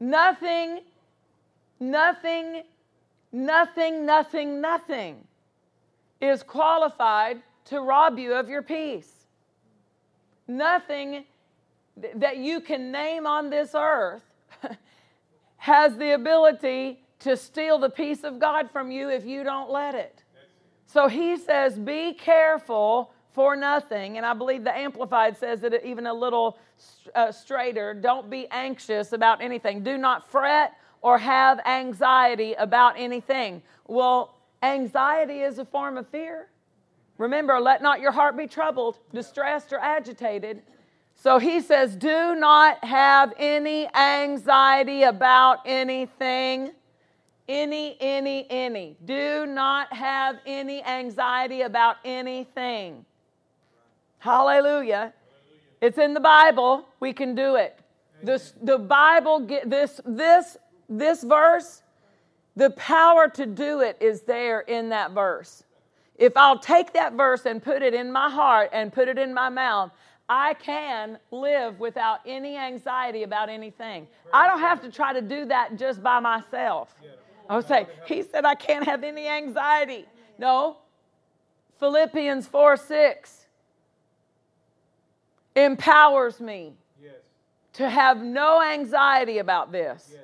Nothing, 0.00 0.80
nothing, 1.78 2.62
nothing, 3.30 4.04
nothing, 4.04 4.60
nothing 4.60 5.16
is 6.20 6.42
qualified 6.42 7.42
to 7.66 7.80
rob 7.80 8.18
you 8.18 8.34
of 8.34 8.48
your 8.48 8.62
peace. 8.62 9.10
Nothing 10.48 11.24
that 12.14 12.38
you 12.38 12.60
can 12.60 12.90
name 12.90 13.26
on 13.26 13.50
this 13.50 13.72
earth 13.74 14.22
has 15.56 15.96
the 15.96 16.12
ability 16.12 17.00
to 17.20 17.36
steal 17.36 17.78
the 17.78 17.90
peace 17.90 18.24
of 18.24 18.38
God 18.38 18.70
from 18.70 18.90
you 18.90 19.08
if 19.08 19.24
you 19.24 19.44
don't 19.44 19.70
let 19.70 19.94
it. 19.94 20.22
So 20.86 21.08
he 21.08 21.36
says, 21.36 21.78
Be 21.78 22.12
careful 22.14 23.12
for 23.32 23.56
nothing. 23.56 24.16
And 24.16 24.26
I 24.26 24.34
believe 24.34 24.64
the 24.64 24.76
Amplified 24.76 25.38
says 25.38 25.62
it 25.62 25.80
even 25.84 26.06
a 26.06 26.12
little 26.12 26.58
uh, 27.14 27.32
straighter. 27.32 27.94
Don't 27.94 28.28
be 28.28 28.46
anxious 28.50 29.12
about 29.12 29.40
anything. 29.40 29.82
Do 29.82 29.96
not 29.96 30.30
fret 30.30 30.74
or 31.00 31.18
have 31.18 31.60
anxiety 31.66 32.54
about 32.54 32.94
anything. 32.98 33.62
Well, 33.86 34.36
anxiety 34.62 35.40
is 35.40 35.58
a 35.58 35.64
form 35.64 35.96
of 35.96 36.08
fear. 36.08 36.48
Remember, 37.22 37.60
let 37.60 37.82
not 37.82 38.00
your 38.00 38.10
heart 38.10 38.36
be 38.36 38.48
troubled, 38.48 38.98
distressed, 39.14 39.72
or 39.72 39.78
agitated. 39.78 40.60
So 41.14 41.38
he 41.38 41.60
says, 41.60 41.94
do 41.94 42.34
not 42.34 42.84
have 42.84 43.32
any 43.38 43.86
anxiety 43.94 45.04
about 45.04 45.60
anything. 45.64 46.72
Any, 47.46 47.96
any, 48.00 48.44
any. 48.50 48.96
Do 49.04 49.46
not 49.46 49.92
have 49.92 50.40
any 50.44 50.82
anxiety 50.82 51.60
about 51.62 51.98
anything. 52.04 53.04
Hallelujah. 54.18 55.12
It's 55.80 55.98
in 55.98 56.14
the 56.14 56.20
Bible. 56.20 56.88
We 56.98 57.12
can 57.12 57.36
do 57.36 57.54
it. 57.54 57.78
This, 58.24 58.52
the 58.60 58.78
Bible, 58.78 59.46
this, 59.64 60.00
this, 60.04 60.56
this 60.88 61.22
verse, 61.22 61.82
the 62.56 62.70
power 62.70 63.28
to 63.28 63.46
do 63.46 63.80
it 63.80 63.96
is 64.00 64.22
there 64.22 64.62
in 64.62 64.88
that 64.88 65.12
verse. 65.12 65.62
If 66.22 66.36
I'll 66.36 66.60
take 66.60 66.92
that 66.92 67.14
verse 67.14 67.46
and 67.46 67.60
put 67.60 67.82
it 67.82 67.94
in 67.94 68.12
my 68.12 68.30
heart 68.30 68.70
and 68.72 68.92
put 68.92 69.08
it 69.08 69.18
in 69.18 69.34
my 69.34 69.48
mouth, 69.48 69.90
I 70.28 70.54
can 70.54 71.18
live 71.32 71.80
without 71.80 72.20
any 72.24 72.56
anxiety 72.56 73.24
about 73.24 73.48
anything. 73.48 74.06
I 74.32 74.46
don't 74.46 74.60
have 74.60 74.80
to 74.82 74.88
try 74.88 75.12
to 75.14 75.20
do 75.20 75.46
that 75.46 75.76
just 75.76 76.00
by 76.00 76.20
myself. 76.20 76.94
I 77.50 77.56
would 77.56 77.66
say, 77.66 77.88
He 78.06 78.22
said 78.22 78.44
I 78.44 78.54
can't 78.54 78.84
have 78.84 79.02
any 79.02 79.26
anxiety. 79.26 80.06
No. 80.38 80.76
Philippians 81.80 82.46
4 82.46 82.76
6 82.76 83.46
empowers 85.56 86.38
me 86.38 86.74
to 87.72 87.90
have 87.90 88.22
no 88.22 88.62
anxiety 88.62 89.38
about 89.38 89.72
this. 89.72 90.14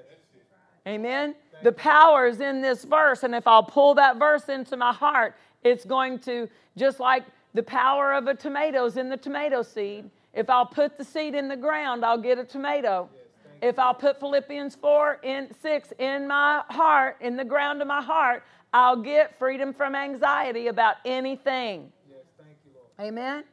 Amen. 0.87 1.35
The 1.65 1.73
power 1.73 2.27
is 2.27 2.41
in 2.41 2.63
this 2.63 2.85
verse, 2.85 3.25
and 3.25 3.35
if 3.35 3.49
I'll 3.49 3.65
pull 3.65 3.95
that 3.95 4.17
verse 4.17 4.49
into 4.49 4.77
my 4.77 4.93
heart, 4.93 5.35
it's 5.63 5.85
going 5.85 6.19
to, 6.21 6.49
just 6.77 7.01
like 7.01 7.25
the 7.55 7.63
power 7.63 8.13
of 8.13 8.27
a 8.27 8.35
tomato 8.35 8.85
is 8.85 8.97
in 8.97 9.09
the 9.09 9.17
tomato 9.17 9.63
seed. 9.63 10.11
If 10.35 10.51
I'll 10.51 10.67
put 10.67 10.99
the 10.99 11.05
seed 11.05 11.35
in 11.35 11.49
the 11.49 11.57
ground, 11.57 12.05
I'll 12.05 12.21
get 12.21 12.39
a 12.39 12.45
tomato. 12.45 13.09
Yes, 13.13 13.25
if 13.61 13.79
I'll 13.79 13.95
put 13.95 14.21
Philippians 14.21 14.77
4 14.77 15.21
in 15.23 15.49
6 15.61 15.93
in 15.99 16.29
my 16.29 16.63
heart, 16.69 17.17
in 17.21 17.37
the 17.37 17.45
ground 17.45 17.83
of 17.83 17.89
my 17.89 18.03
heart, 18.03 18.45
I'll 18.73 19.01
get 19.03 19.39
freedom 19.39 19.73
from 19.73 19.95
anxiety 19.95 20.69
about 20.69 20.97
anything. 21.05 21.91
Yes, 22.09 22.21
thank 22.37 22.59
you, 22.65 22.73
Lord. 22.75 23.09
Amen. 23.09 23.45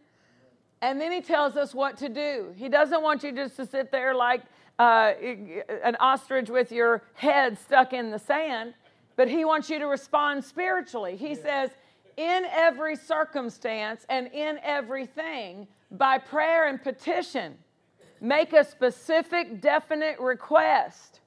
And 0.81 0.99
then 0.99 1.11
he 1.11 1.21
tells 1.21 1.55
us 1.55 1.73
what 1.73 1.97
to 1.97 2.09
do. 2.09 2.53
He 2.55 2.69
doesn't 2.69 3.01
want 3.01 3.23
you 3.23 3.31
just 3.31 3.55
to 3.55 3.65
sit 3.65 3.91
there 3.91 4.13
like 4.13 4.41
uh, 4.77 5.13
an 5.83 5.95
ostrich 5.99 6.49
with 6.49 6.71
your 6.71 7.01
head 7.13 7.57
stuck 7.57 7.93
in 7.93 8.11
the 8.11 8.19
sand, 8.19 8.73
but 9.15 9.29
he 9.29 9.45
wants 9.45 9.69
you 9.69 9.79
to 9.79 9.87
respond 9.87 10.43
spiritually. 10.43 11.15
He 11.15 11.33
says, 11.33 11.71
in 12.17 12.45
every 12.51 12.95
circumstance 12.95 14.05
and 14.09 14.27
in 14.27 14.59
everything, 14.63 15.67
by 15.91 16.17
prayer 16.17 16.67
and 16.67 16.81
petition, 16.81 17.55
make 18.21 18.53
a 18.53 18.63
specific, 18.63 19.61
definite 19.61 20.19
request 20.19 21.19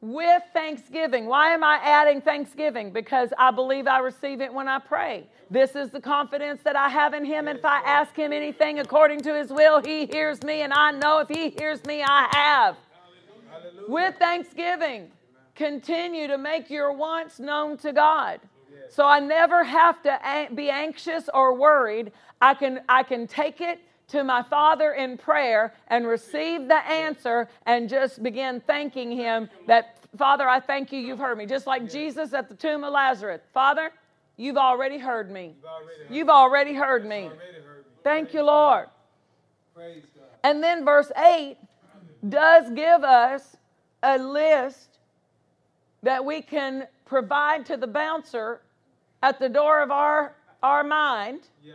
with 0.00 0.42
thanksgiving. 0.52 1.26
Why 1.26 1.52
am 1.52 1.64
I 1.64 1.80
adding 1.82 2.20
thanksgiving? 2.20 2.92
Because 2.92 3.32
I 3.38 3.50
believe 3.50 3.86
I 3.86 3.98
receive 3.98 4.40
it 4.40 4.52
when 4.52 4.68
I 4.68 4.78
pray. 4.78 5.26
This 5.50 5.74
is 5.74 5.90
the 5.90 6.00
confidence 6.00 6.60
that 6.64 6.76
I 6.76 6.88
have 6.88 7.14
in 7.14 7.24
Him. 7.24 7.48
And 7.48 7.58
if 7.58 7.64
I 7.64 7.80
ask 7.84 8.14
Him 8.14 8.32
anything 8.32 8.78
according 8.80 9.20
to 9.22 9.34
His 9.34 9.50
will, 9.50 9.80
He 9.82 10.06
hears 10.06 10.42
me. 10.42 10.62
And 10.62 10.72
I 10.72 10.90
know 10.92 11.18
if 11.18 11.28
He 11.28 11.50
hears 11.50 11.84
me, 11.86 12.02
I 12.02 12.28
have. 12.32 12.76
Hallelujah. 13.50 13.88
With 13.88 14.16
thanksgiving, 14.16 15.10
continue 15.54 16.26
to 16.26 16.36
make 16.36 16.68
your 16.68 16.92
wants 16.92 17.38
known 17.38 17.76
to 17.78 17.92
God. 17.92 18.40
So 18.90 19.06
I 19.06 19.20
never 19.20 19.64
have 19.64 20.02
to 20.02 20.48
be 20.54 20.70
anxious 20.70 21.28
or 21.32 21.54
worried. 21.54 22.12
I 22.40 22.54
can, 22.54 22.80
I 22.88 23.02
can 23.02 23.26
take 23.26 23.60
it 23.60 23.80
to 24.08 24.22
my 24.22 24.42
Father 24.42 24.92
in 24.92 25.18
prayer 25.18 25.74
and 25.88 26.06
receive 26.06 26.68
the 26.68 26.86
answer 26.86 27.48
and 27.66 27.88
just 27.88 28.22
begin 28.22 28.60
thanking 28.60 29.10
Him 29.10 29.48
that, 29.66 29.98
Father, 30.16 30.48
I 30.48 30.60
thank 30.60 30.92
you, 30.92 31.00
you've 31.00 31.18
heard 31.18 31.38
me. 31.38 31.46
Just 31.46 31.66
like 31.66 31.90
Jesus 31.90 32.32
at 32.32 32.48
the 32.48 32.54
tomb 32.54 32.84
of 32.84 32.92
Lazarus. 32.92 33.40
Father, 33.52 33.90
you've 34.36 34.56
already 34.56 34.98
heard 34.98 35.30
me. 35.30 35.56
You've 36.08 36.28
already 36.28 36.74
heard 36.74 37.04
me. 37.04 37.30
Thank 38.04 38.32
you, 38.32 38.42
Lord. 38.42 38.86
And 40.44 40.62
then 40.62 40.84
verse 40.84 41.10
8 41.16 41.56
does 42.28 42.70
give 42.70 43.02
us 43.02 43.56
a 44.02 44.18
list 44.18 44.98
that 46.02 46.24
we 46.24 46.40
can 46.40 46.86
provide 47.04 47.66
to 47.66 47.76
the 47.76 47.86
bouncer 47.86 48.60
at 49.28 49.38
the 49.38 49.48
door 49.48 49.82
of 49.82 49.90
our, 49.90 50.34
our 50.62 50.84
mind. 50.84 51.40
Yeah 51.62 51.74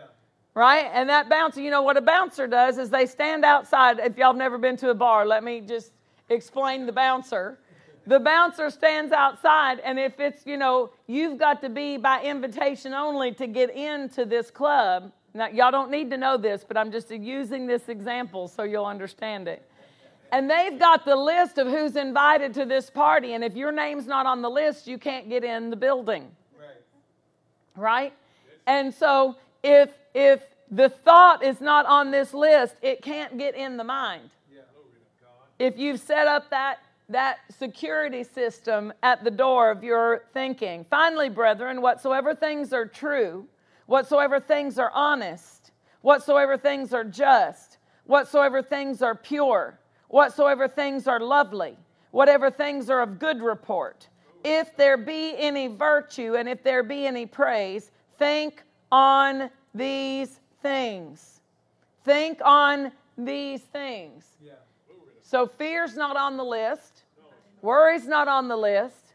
right? 0.54 0.90
And 0.94 1.10
that 1.10 1.30
bouncer, 1.30 1.62
you 1.62 1.72
know 1.72 1.82
what 1.82 1.98
a 1.98 2.02
bouncer 2.02 2.48
does 2.48 2.78
is 2.78 2.90
they 2.90 3.06
stand 3.06 3.46
outside. 3.46 4.00
If 4.00 4.18
y'all 4.18 4.28
have 4.28 4.36
never 4.36 4.58
been 4.58 4.78
to 4.78 4.90
a 4.90 4.94
bar, 4.94 5.26
let 5.26 5.44
me 5.44 5.62
just 5.62 5.92
explain 6.30 6.86
the 6.86 6.92
bouncer. 6.92 7.60
The 8.08 8.20
bouncer 8.20 8.70
stands 8.72 9.14
outside, 9.14 9.80
and 9.80 10.00
if 10.00 10.20
it's, 10.20 10.46
you 10.46 10.58
know, 10.58 10.92
you've 11.08 11.38
got 11.38 11.62
to 11.62 11.70
be 11.70 11.98
by 11.98 12.22
invitation 12.24 12.94
only 12.94 13.32
to 13.36 13.46
get 13.46 13.70
into 13.76 14.26
this 14.26 14.50
club. 14.50 15.12
Now, 15.34 15.48
y'all 15.48 15.72
don't 15.72 15.92
need 15.92 16.10
to 16.10 16.18
know 16.18 16.36
this, 16.36 16.66
but 16.68 16.78
I'm 16.78 16.92
just 16.92 17.12
using 17.12 17.68
this 17.68 17.90
example 17.90 18.48
so 18.48 18.64
you'll 18.64 18.86
understand 18.86 19.48
it. 19.48 19.66
And 20.32 20.50
they've 20.50 20.80
got 20.80 21.06
the 21.06 21.16
list 21.16 21.58
of 21.58 21.68
who's 21.68 21.96
invited 21.96 22.54
to 22.56 22.66
this 22.66 22.90
party, 22.90 23.34
and 23.34 23.44
if 23.44 23.56
your 23.56 23.72
name's 23.72 24.08
not 24.08 24.26
on 24.26 24.42
the 24.42 24.50
list, 24.50 24.88
you 24.88 24.98
can't 24.98 25.30
get 25.30 25.44
in 25.44 25.70
the 25.70 25.76
building. 25.76 26.32
Right? 27.76 28.14
And 28.68 28.94
so 28.94 29.36
if 29.64 29.90
if 30.14 30.42
the 30.70 30.90
thought 30.90 31.44
is 31.44 31.60
not 31.60 31.86
on 31.86 32.12
this 32.12 32.34
list, 32.34 32.76
it 32.82 33.02
can't 33.02 33.38
get 33.38 33.56
in 33.56 33.78
the 33.78 33.84
mind. 33.84 34.30
If 35.60 35.78
you've 35.78 36.00
set 36.00 36.28
up 36.28 36.50
that 36.50 36.80
that 37.12 37.40
security 37.60 38.24
system 38.24 38.94
at 39.04 39.24
the 39.24 39.32
door 39.32 39.70
of 39.70 39.84
your 39.84 40.24
thinking. 40.34 40.86
Finally, 40.90 41.30
brethren, 41.30 41.82
whatsoever 41.82 42.34
things 42.34 42.72
are 42.72 42.86
true, 42.86 43.46
whatsoever 43.86 44.40
things 44.40 44.80
are 44.80 44.92
honest, 44.94 45.72
whatsoever 46.02 46.58
things 46.58 46.94
are 46.94 47.04
just, 47.04 47.78
whatsoever 48.06 48.62
things 48.62 49.02
are 49.02 49.14
pure, 49.14 49.78
whatsoever 50.08 50.68
things 50.70 51.06
are 51.06 51.20
lovely, 51.20 51.78
whatever 52.12 52.50
things 52.50 52.90
are 52.90 53.02
of 53.02 53.20
good 53.20 53.42
report, 53.42 54.08
if 54.44 54.76
there 54.76 54.98
be 54.98 55.36
any 55.38 55.68
virtue 55.68 56.36
and 56.36 56.48
if 56.50 56.64
there 56.64 56.84
be 56.84 57.06
any 57.06 57.26
praise, 57.26 57.92
think 58.18 58.64
on 58.92 59.50
these 59.74 60.40
things. 60.62 61.42
Think 62.04 62.40
on 62.44 62.92
these 63.18 63.62
things. 63.62 64.26
Yeah. 64.44 64.54
So 65.22 65.48
fear's 65.48 65.96
not 65.96 66.18
on 66.18 66.38
the 66.38 66.44
list. 66.44 67.04
Worry's 67.62 68.08
not 68.08 68.28
on 68.28 68.48
the 68.48 68.58
list. 68.58 69.14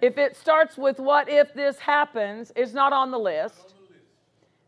If 0.00 0.18
it 0.18 0.36
starts 0.36 0.76
with 0.76 0.98
what 0.98 1.28
if 1.28 1.54
this 1.54 1.78
happens, 1.78 2.52
it's 2.56 2.72
not 2.72 2.92
on 2.92 3.10
the 3.10 3.18
list. 3.18 3.74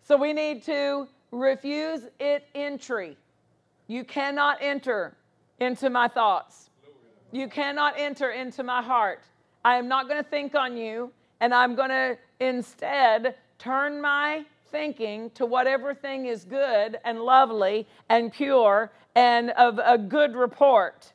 So 0.02 0.16
we 0.16 0.32
need 0.32 0.62
to 0.64 1.09
refuse 1.32 2.02
it 2.20 2.46
entry. 2.55 3.16
You 3.88 4.05
cannot 4.05 4.59
enter 4.61 5.16
into 5.59 5.90
my 5.90 6.09
thoughts. 6.09 6.70
You 7.32 7.48
cannot 7.48 7.94
enter 7.98 8.30
into 8.30 8.62
my 8.62 8.82
heart. 8.82 9.24
I 9.64 9.76
am 9.76 9.88
not 9.88 10.08
going 10.08 10.22
to 10.22 10.28
think 10.28 10.54
on 10.54 10.76
you, 10.76 11.10
and 11.40 11.54
I'm 11.54 11.74
going 11.74 11.90
to 11.90 12.18
instead 12.40 13.34
turn 13.58 14.00
my 14.00 14.44
thinking 14.70 15.30
to 15.30 15.46
whatever 15.46 15.94
thing 15.94 16.26
is 16.26 16.44
good 16.44 16.98
and 17.04 17.20
lovely 17.20 17.86
and 18.08 18.32
pure 18.32 18.92
and 19.14 19.50
of 19.50 19.78
a 19.82 19.96
good 19.96 20.34
report 20.34 21.12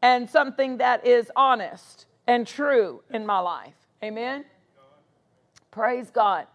and 0.00 0.28
something 0.28 0.78
that 0.78 1.06
is 1.06 1.30
honest 1.36 2.06
and 2.26 2.46
true 2.46 3.02
in 3.10 3.24
my 3.26 3.38
life. 3.38 3.74
Amen? 4.02 4.44
Praise 5.70 6.10
God. 6.10 6.46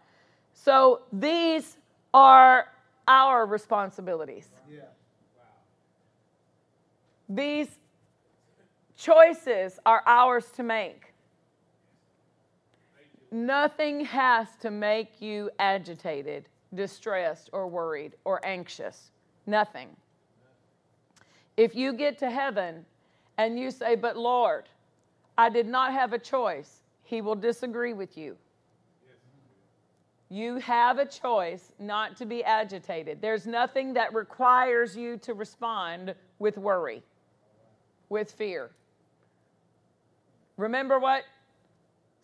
So 0.53 1.01
these 1.13 1.77
are 2.13 2.67
our 3.07 3.45
responsibilities. 3.45 4.47
These 7.29 7.67
choices 8.97 9.79
are 9.85 10.01
ours 10.05 10.45
to 10.55 10.63
make. 10.63 11.06
Nothing 13.31 14.05
has 14.05 14.47
to 14.61 14.71
make 14.71 15.21
you 15.21 15.49
agitated, 15.59 16.47
distressed, 16.73 17.49
or 17.51 17.67
worried, 17.67 18.15
or 18.23 18.43
anxious. 18.45 19.11
Nothing. 19.45 19.89
If 21.57 21.75
you 21.75 21.93
get 21.93 22.17
to 22.19 22.29
heaven 22.29 22.85
and 23.37 23.59
you 23.59 23.71
say, 23.71 23.95
But 23.95 24.15
Lord, 24.15 24.69
I 25.37 25.49
did 25.49 25.67
not 25.67 25.91
have 25.91 26.13
a 26.13 26.19
choice, 26.19 26.83
He 27.03 27.21
will 27.21 27.35
disagree 27.35 27.93
with 27.93 28.17
you. 28.17 28.37
You 30.29 30.57
have 30.57 30.97
a 30.97 31.05
choice 31.05 31.71
not 31.79 32.17
to 32.17 32.25
be 32.25 32.43
agitated. 32.43 33.21
There's 33.21 33.47
nothing 33.47 33.93
that 33.93 34.13
requires 34.13 34.95
you 34.95 35.17
to 35.19 35.33
respond 35.33 36.15
with 36.39 36.57
worry, 36.57 37.01
with 38.09 38.31
fear. 38.31 38.71
Remember 40.57 40.99
what? 40.99 41.23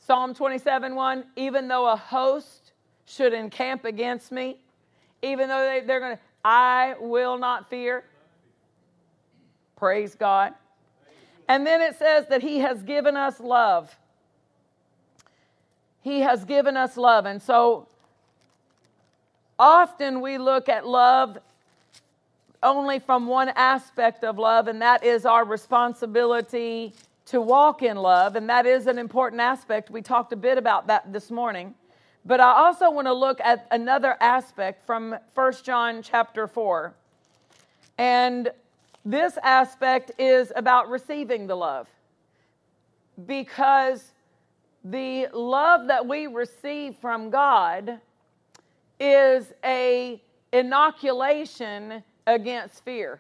Psalm 0.06 0.34
27 0.34 0.96
1 0.96 1.24
Even 1.38 1.68
though 1.68 1.88
a 1.88 1.96
host 1.96 2.74
should 3.06 3.34
encamp 3.34 3.86
against 3.86 4.32
me, 4.32 4.58
even 5.22 5.48
though 5.48 5.66
they, 5.66 5.86
they're 5.86 6.00
going 6.00 6.18
to, 6.18 6.22
I 6.44 6.96
will 7.00 7.38
not 7.38 7.70
fear. 7.70 8.04
Praise 9.78 10.16
God. 10.16 10.54
And 11.48 11.66
then 11.66 11.82
it 11.82 11.98
says 11.98 12.28
that 12.28 12.42
He 12.42 12.60
has 12.60 12.84
given 12.84 13.16
us 13.16 13.40
love. 13.40 13.96
He 16.02 16.20
has 16.20 16.44
given 16.44 16.76
us 16.76 16.98
love. 16.98 17.26
And 17.26 17.42
so 17.42 17.88
often 19.58 20.20
we 20.20 20.38
look 20.38 20.68
at 20.68 20.86
love 20.86 21.38
only 22.62 23.00
from 23.00 23.28
one 23.28 23.50
aspect 23.50 24.24
of 24.24 24.38
love, 24.38 24.68
and 24.68 24.82
that 24.82 25.04
is 25.04 25.26
our 25.26 25.46
responsibility 25.46 26.94
to 27.26 27.42
walk 27.42 27.82
in 27.82 27.98
love. 27.98 28.36
And 28.36 28.50
that 28.50 28.66
is 28.66 28.88
an 28.88 28.98
important 28.98 29.42
aspect. 29.42 29.90
We 29.90 30.02
talked 30.02 30.34
a 30.34 30.36
bit 30.36 30.58
about 30.58 30.88
that 30.88 31.12
this 31.14 31.32
morning. 31.32 31.76
But 32.26 32.40
I 32.40 32.52
also 32.52 32.90
want 32.90 33.08
to 33.08 33.14
look 33.14 33.42
at 33.42 33.68
another 33.72 34.16
aspect 34.22 34.86
from 34.86 35.16
1 35.34 35.54
John 35.64 36.02
chapter 36.02 36.48
4. 36.48 36.94
And 37.98 38.50
this 39.06 39.38
aspect 39.44 40.12
is 40.18 40.52
about 40.56 40.90
receiving 40.90 41.48
the 41.48 41.56
love. 41.56 41.88
Because 43.26 44.12
the 44.84 45.28
love 45.34 45.88
that 45.88 46.08
we 46.08 46.28
receive 46.28 46.96
from 46.98 47.30
God 47.30 48.00
is 49.00 49.54
a 49.64 50.22
inoculation 50.52 52.04
against 52.26 52.84
fear. 52.86 53.20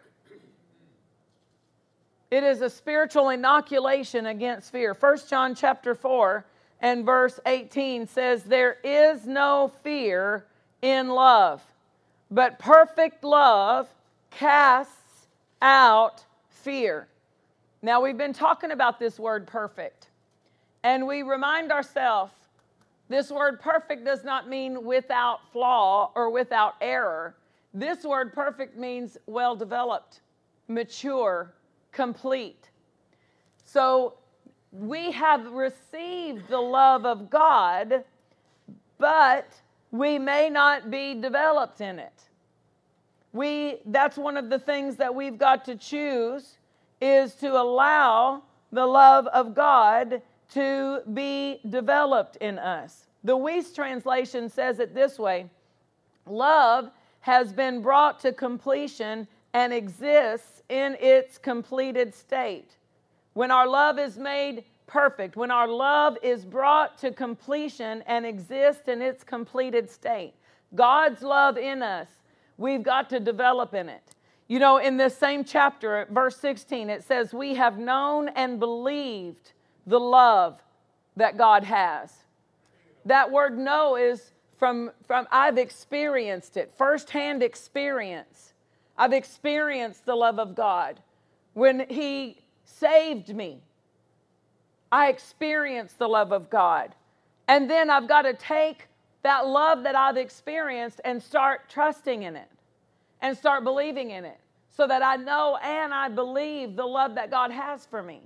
It 2.34 2.44
is 2.44 2.62
a 2.62 2.70
spiritual 2.72 3.30
inoculation 3.30 4.26
against 4.26 4.72
fear. 4.72 4.98
1 5.00 5.18
John 5.30 5.54
chapter 5.54 5.94
4 5.94 6.44
and 6.82 7.06
verse 7.06 7.40
18 7.46 8.08
says 8.08 8.42
there 8.42 8.78
is 8.84 9.28
no 9.28 9.72
fear 9.84 10.48
in 10.82 11.10
love, 11.10 11.62
but 12.32 12.58
perfect 12.58 13.24
love 13.24 13.88
casts 14.32 15.28
out 15.62 16.26
fear. 16.50 17.08
Now 17.84 18.02
we've 18.02 18.18
been 18.18 18.34
talking 18.34 18.72
about 18.72 18.98
this 18.98 19.20
word 19.20 19.46
perfect. 19.46 20.08
And 20.82 21.06
we 21.06 21.22
remind 21.22 21.72
ourselves 21.72 22.34
this 23.10 23.30
word 23.30 23.62
perfect 23.62 24.06
does 24.06 24.24
not 24.24 24.50
mean 24.50 24.84
without 24.84 25.42
flaw 25.52 26.12
or 26.16 26.32
without 26.32 26.78
error. 26.82 27.36
This 27.76 28.04
word 28.04 28.34
perfect 28.34 28.76
means 28.76 29.20
well 29.28 29.56
developed, 29.56 30.22
mature, 30.68 31.54
complete. 31.94 32.70
So 33.66 34.16
we 34.72 35.12
have 35.12 35.52
received 35.52 36.50
the 36.50 36.60
love 36.60 37.06
of 37.06 37.30
God, 37.30 38.04
but 38.98 39.48
we 39.92 40.18
may 40.18 40.50
not 40.50 40.90
be 40.90 41.14
developed 41.14 41.80
in 41.80 42.00
it. 42.00 42.14
We 43.32 43.80
that's 43.86 44.18
one 44.18 44.38
of 44.38 44.50
the 44.50 44.60
things 44.60 44.98
that 44.98 45.14
we've 45.14 45.38
got 45.38 45.66
to 45.66 45.76
choose 45.76 46.58
is 47.02 47.34
to 47.36 47.60
allow 47.60 48.44
the 48.72 48.86
love 48.86 49.28
of 49.28 49.56
God 49.56 50.22
to 50.54 51.02
be 51.14 51.60
developed 51.70 52.36
in 52.38 52.60
us. 52.60 53.08
The 53.24 53.38
Wuest 53.38 53.74
translation 53.76 54.50
says 54.50 54.80
it 54.80 54.94
this 54.94 55.18
way 55.18 55.50
Love 56.26 56.92
has 57.22 57.54
been 57.54 57.82
brought 57.82 58.20
to 58.20 58.32
completion 58.32 59.28
and 59.54 59.74
exists 59.74 60.53
in 60.70 60.96
its 61.00 61.38
completed 61.38 62.14
state. 62.14 62.78
When 63.34 63.52
our 63.52 63.68
love 63.68 64.00
is 64.00 64.18
made 64.18 64.64
perfect, 64.88 65.36
when 65.36 65.52
our 65.52 65.68
love 65.68 66.18
is 66.22 66.46
brought 66.46 66.98
to 67.00 67.12
completion 67.12 68.04
and 68.08 68.26
exists 68.26 68.88
in 68.88 69.02
its 69.02 69.24
completed 69.24 69.90
state, 69.90 70.34
God's 70.76 71.22
love 71.22 71.58
in 71.58 71.82
us, 71.82 72.08
we've 72.58 72.84
got 72.84 73.10
to 73.10 73.20
develop 73.20 73.74
in 73.74 73.90
it. 73.90 74.16
You 74.48 74.60
know, 74.60 74.78
in 74.78 74.98
this 74.98 75.18
same 75.18 75.44
chapter, 75.44 76.08
verse 76.12 76.38
16, 76.38 76.90
it 76.90 77.04
says, 77.04 77.34
We 77.34 77.56
have 77.56 77.78
known 77.78 78.30
and 78.30 78.60
believed 78.60 79.54
the 79.88 80.00
love 80.00 80.62
that 81.16 81.38
God 81.38 81.64
has. 81.64 82.14
That 83.06 83.32
word 83.32 83.58
know 83.58 83.96
is 83.96 84.32
from, 84.58 84.92
from 85.06 85.28
I've 85.32 85.58
experienced 85.58 86.58
it, 86.58 86.74
firsthand 86.78 87.44
experience. 87.44 88.53
I've 88.98 89.14
experienced 89.14 90.06
the 90.06 90.16
love 90.16 90.40
of 90.40 90.56
God. 90.56 91.00
When 91.54 91.86
He 91.90 92.38
saved 92.66 93.36
me, 93.36 93.62
I 94.92 95.10
experienced 95.10 95.98
the 95.98 96.08
love 96.08 96.32
of 96.32 96.50
God. 96.50 96.94
And 97.48 97.70
then 97.70 97.90
I've 97.90 98.08
got 98.08 98.24
to 98.24 98.34
take 98.34 98.88
that 99.24 99.48
love 99.48 99.84
that 99.84 99.96
I've 99.96 100.18
experienced 100.18 101.02
and 101.04 101.22
start 101.22 101.70
trusting 101.70 102.24
in 102.24 102.36
it 102.36 102.50
and 103.22 103.38
start 103.38 103.64
believing 103.64 104.12
in 104.12 104.26
it 104.26 104.40
so 104.70 104.86
that 104.88 105.02
I 105.02 105.16
know 105.16 105.58
and 105.62 105.94
I 105.94 106.10
believe 106.10 106.76
the 106.76 106.86
love 106.86 107.16
that 107.16 107.32
God 107.32 107.52
has 107.52 107.86
for 107.86 108.04
me. 108.04 108.22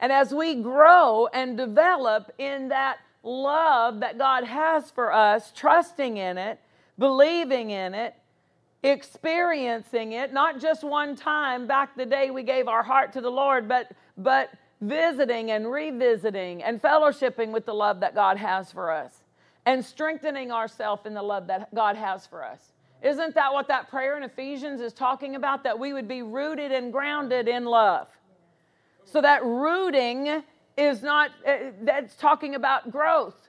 And 0.00 0.12
as 0.12 0.32
we 0.32 0.56
grow 0.56 1.28
and 1.32 1.56
develop 1.56 2.32
in 2.38 2.68
that 2.68 2.98
love 3.22 4.00
that 4.00 4.18
God 4.18 4.44
has 4.44 4.90
for 4.90 5.12
us, 5.12 5.52
trusting 5.54 6.16
in 6.16 6.38
it, 6.38 6.60
believing 6.98 7.70
in 7.70 7.94
it, 7.94 8.14
experiencing 8.82 10.12
it, 10.12 10.32
not 10.32 10.60
just 10.60 10.84
one 10.84 11.16
time 11.16 11.66
back 11.66 11.96
the 11.96 12.06
day 12.06 12.30
we 12.30 12.42
gave 12.42 12.68
our 12.68 12.82
heart 12.82 13.12
to 13.14 13.20
the 13.20 13.30
Lord, 13.30 13.68
but, 13.68 13.90
but 14.16 14.50
visiting 14.80 15.50
and 15.50 15.70
revisiting 15.70 16.62
and 16.62 16.80
fellowshipping 16.80 17.50
with 17.50 17.66
the 17.66 17.74
love 17.74 18.00
that 18.00 18.14
God 18.14 18.36
has 18.36 18.70
for 18.70 18.90
us 18.90 19.12
and 19.64 19.84
strengthening 19.84 20.52
ourselves 20.52 21.06
in 21.06 21.14
the 21.14 21.22
love 21.22 21.46
that 21.48 21.74
God 21.74 21.96
has 21.96 22.26
for 22.26 22.44
us. 22.44 22.72
Isn't 23.02 23.34
that 23.34 23.52
what 23.52 23.68
that 23.68 23.90
prayer 23.90 24.16
in 24.16 24.22
Ephesians 24.22 24.80
is 24.80 24.92
talking 24.92 25.34
about? 25.34 25.64
That 25.64 25.78
we 25.78 25.92
would 25.92 26.08
be 26.08 26.22
rooted 26.22 26.72
and 26.72 26.92
grounded 26.92 27.48
in 27.48 27.64
love. 27.64 28.08
So 29.04 29.20
that 29.20 29.44
rooting 29.44 30.42
is 30.76 31.02
not, 31.02 31.30
uh, 31.46 31.56
that's 31.82 32.16
talking 32.16 32.54
about 32.54 32.90
growth. 32.90 33.45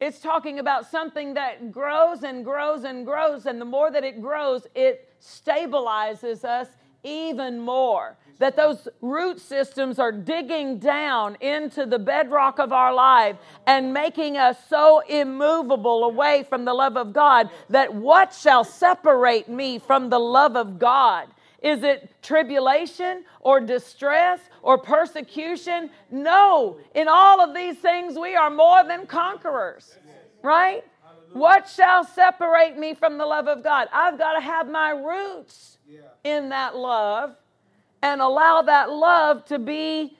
It's 0.00 0.18
talking 0.18 0.58
about 0.58 0.90
something 0.90 1.34
that 1.34 1.70
grows 1.70 2.22
and 2.22 2.42
grows 2.42 2.84
and 2.84 3.04
grows. 3.04 3.44
And 3.44 3.60
the 3.60 3.66
more 3.66 3.90
that 3.90 4.02
it 4.02 4.22
grows, 4.22 4.66
it 4.74 5.12
stabilizes 5.20 6.42
us 6.42 6.68
even 7.02 7.60
more. 7.60 8.16
That 8.38 8.56
those 8.56 8.88
root 9.02 9.38
systems 9.38 9.98
are 9.98 10.12
digging 10.12 10.78
down 10.78 11.36
into 11.42 11.84
the 11.84 11.98
bedrock 11.98 12.58
of 12.58 12.72
our 12.72 12.94
life 12.94 13.36
and 13.66 13.92
making 13.92 14.38
us 14.38 14.56
so 14.70 15.00
immovable 15.00 16.04
away 16.04 16.44
from 16.48 16.64
the 16.64 16.72
love 16.72 16.96
of 16.96 17.12
God 17.12 17.50
that 17.68 17.94
what 17.94 18.32
shall 18.32 18.64
separate 18.64 19.48
me 19.48 19.78
from 19.78 20.08
the 20.08 20.18
love 20.18 20.56
of 20.56 20.78
God? 20.78 21.28
Is 21.62 21.82
it 21.82 22.10
tribulation 22.22 23.24
or 23.40 23.60
distress 23.60 24.40
or 24.62 24.78
persecution? 24.78 25.90
No. 26.10 26.78
In 26.94 27.06
all 27.08 27.40
of 27.40 27.54
these 27.54 27.76
things, 27.78 28.18
we 28.18 28.34
are 28.34 28.50
more 28.50 28.82
than 28.84 29.06
conquerors, 29.06 29.98
right? 30.42 30.84
What 31.32 31.68
shall 31.68 32.04
separate 32.04 32.76
me 32.76 32.94
from 32.94 33.18
the 33.18 33.26
love 33.26 33.46
of 33.46 33.62
God? 33.62 33.88
I've 33.92 34.18
got 34.18 34.32
to 34.32 34.40
have 34.40 34.68
my 34.68 34.90
roots 34.90 35.78
in 36.24 36.48
that 36.48 36.76
love 36.76 37.36
and 38.02 38.20
allow 38.20 38.62
that 38.62 38.90
love 38.90 39.44
to 39.46 39.58
be 39.58 40.16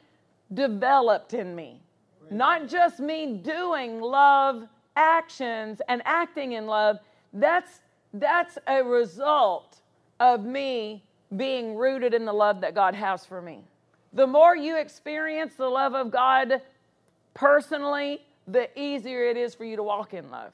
developed 0.53 1.35
in 1.35 1.55
me. 1.55 1.83
Not 2.31 2.69
just 2.69 3.01
me 3.01 3.39
doing 3.43 4.01
love 4.01 4.69
actions 4.95 5.81
and 5.89 6.03
acting 6.05 6.53
in 6.53 6.67
love. 6.67 6.99
That's 7.33 7.81
that's 8.13 8.59
a 8.67 8.83
result 8.83 9.81
of 10.19 10.45
me 10.45 11.05
being 11.37 11.77
rooted 11.77 12.15
in 12.15 12.25
the 12.25 12.33
love 12.33 12.61
that 12.63 12.75
God 12.75 12.95
has 12.95 13.25
for 13.25 13.41
me. 13.41 13.63
The 14.13 14.27
more 14.27 14.57
you 14.57 14.77
experience 14.79 15.55
the 15.55 15.69
love 15.69 15.95
of 15.95 16.11
God 16.11 16.61
personally, 17.35 18.23
the 18.47 18.69
easier 18.79 19.25
it 19.25 19.37
is 19.37 19.55
for 19.55 19.65
you 19.65 19.77
to 19.77 19.83
walk 19.83 20.15
in 20.15 20.31
love. 20.31 20.53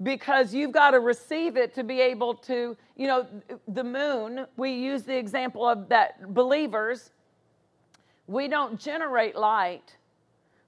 Because 0.00 0.54
you've 0.54 0.70
got 0.70 0.92
to 0.92 1.00
receive 1.00 1.56
it 1.56 1.74
to 1.74 1.82
be 1.82 2.00
able 2.00 2.34
to, 2.34 2.76
you 2.96 3.06
know, 3.08 3.26
the 3.66 3.82
moon, 3.82 4.46
we 4.56 4.70
use 4.70 5.02
the 5.02 5.16
example 5.16 5.68
of 5.68 5.88
that 5.88 6.32
believers, 6.34 7.10
we 8.28 8.46
don't 8.46 8.78
generate 8.78 9.34
light, 9.34 9.96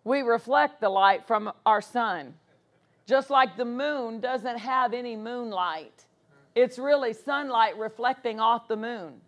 we 0.02 0.22
reflect 0.22 0.80
the 0.80 0.88
light 0.88 1.28
from 1.28 1.52
our 1.64 1.80
sun. 1.80 2.34
Just 3.06 3.30
like 3.30 3.56
the 3.56 3.64
moon 3.64 4.18
doesn't 4.18 4.58
have 4.58 4.94
any 4.94 5.14
moonlight, 5.14 6.06
it's 6.55 6.78
really 6.78 7.12
sunlight 7.12 7.76
reflecting 7.78 8.40
off 8.40 8.68
the 8.68 8.76
moon. 8.76 9.20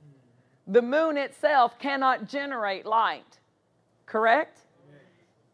The 0.66 0.82
moon 0.82 1.16
itself 1.16 1.78
cannot 1.78 2.28
generate 2.28 2.86
light, 2.86 3.38
correct? 4.06 4.60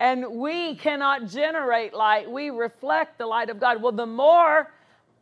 And 0.00 0.26
we 0.32 0.76
cannot 0.76 1.26
generate 1.26 1.92
light. 1.92 2.30
We 2.30 2.50
reflect 2.50 3.18
the 3.18 3.26
light 3.26 3.50
of 3.50 3.58
God. 3.58 3.82
Well, 3.82 3.92
the 3.92 4.06
more 4.06 4.70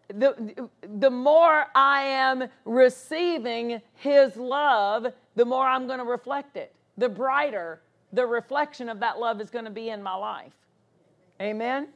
the, 0.08 0.68
the 0.98 1.10
more 1.10 1.66
I 1.74 2.02
am 2.02 2.44
receiving 2.64 3.82
His 3.94 4.36
love, 4.36 5.12
the 5.34 5.44
more 5.44 5.66
I'm 5.66 5.88
going 5.88 5.98
to 5.98 6.04
reflect 6.04 6.56
it. 6.56 6.72
The 6.96 7.08
brighter 7.08 7.80
the 8.12 8.26
reflection 8.26 8.88
of 8.88 9.00
that 9.00 9.18
love 9.18 9.40
is 9.40 9.50
going 9.50 9.64
to 9.64 9.70
be 9.70 9.90
in 9.90 10.02
my 10.02 10.14
life. 10.14 10.52
Amen? 11.40 11.88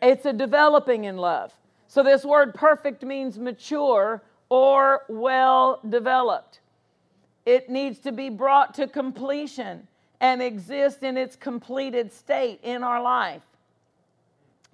It's 0.00 0.24
a 0.24 0.32
developing 0.32 1.04
in 1.04 1.16
love. 1.16 1.52
So, 1.90 2.04
this 2.04 2.24
word 2.24 2.54
perfect 2.54 3.02
means 3.02 3.36
mature 3.36 4.22
or 4.48 5.02
well 5.08 5.80
developed. 5.88 6.60
It 7.44 7.68
needs 7.68 7.98
to 8.00 8.12
be 8.12 8.28
brought 8.28 8.74
to 8.74 8.86
completion 8.86 9.88
and 10.20 10.40
exist 10.40 11.02
in 11.02 11.16
its 11.16 11.34
completed 11.34 12.12
state 12.12 12.60
in 12.62 12.84
our 12.84 13.02
life. 13.02 13.42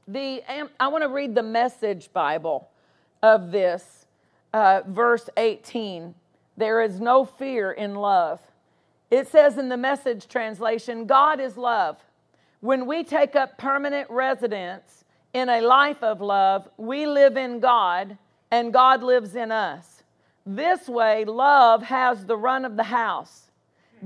The, 0.07 0.43
I 0.79 0.89
want 0.89 1.05
to 1.05 1.09
read 1.09 1.35
the 1.35 1.43
message 1.43 2.13
Bible 2.13 2.69
of 3.23 3.51
this, 3.51 4.05
uh, 4.53 4.83
verse 4.87 5.31
18. 5.39 6.15
There 6.59 6.83
is 6.83 7.01
no 7.01 7.25
fear 7.25 7.73
in 7.73 7.95
love. 7.95 8.41
It 9.11 9.27
says 9.29 9.57
in 9.57 9.71
the 9.71 9.79
message 9.79 10.29
translation 10.29 11.07
God 11.07 11.41
is 11.41 11.57
love. 11.57 11.97
When 12.61 12.85
we 12.85 13.05
take 13.05 13.35
up 13.35 13.57
permanent 13.57 14.11
residence 14.11 15.06
in 15.37 15.51
a 15.51 15.61
life 15.61 16.03
of 16.03 16.23
love, 16.23 16.67
we 16.79 17.07
live 17.07 17.37
in 17.37 17.61
God 17.61 18.17
and 18.51 18.73
God 18.73 19.03
lives 19.03 19.37
in 19.37 19.53
us. 19.53 20.03
This 20.47 20.89
way, 20.89 21.27
love 21.27 21.83
has 21.83 22.25
the 22.25 22.39
run 22.39 22.65
of 22.65 22.79
the 22.79 22.85
house, 22.85 23.51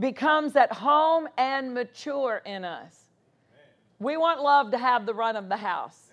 becomes 0.00 0.56
at 0.56 0.72
home 0.72 1.28
and 1.38 1.72
mature 1.72 2.42
in 2.44 2.64
us. 2.64 3.04
We 4.00 4.16
want 4.16 4.42
love 4.42 4.72
to 4.72 4.78
have 4.78 5.06
the 5.06 5.14
run 5.14 5.36
of 5.36 5.48
the 5.48 5.56
house. 5.56 6.10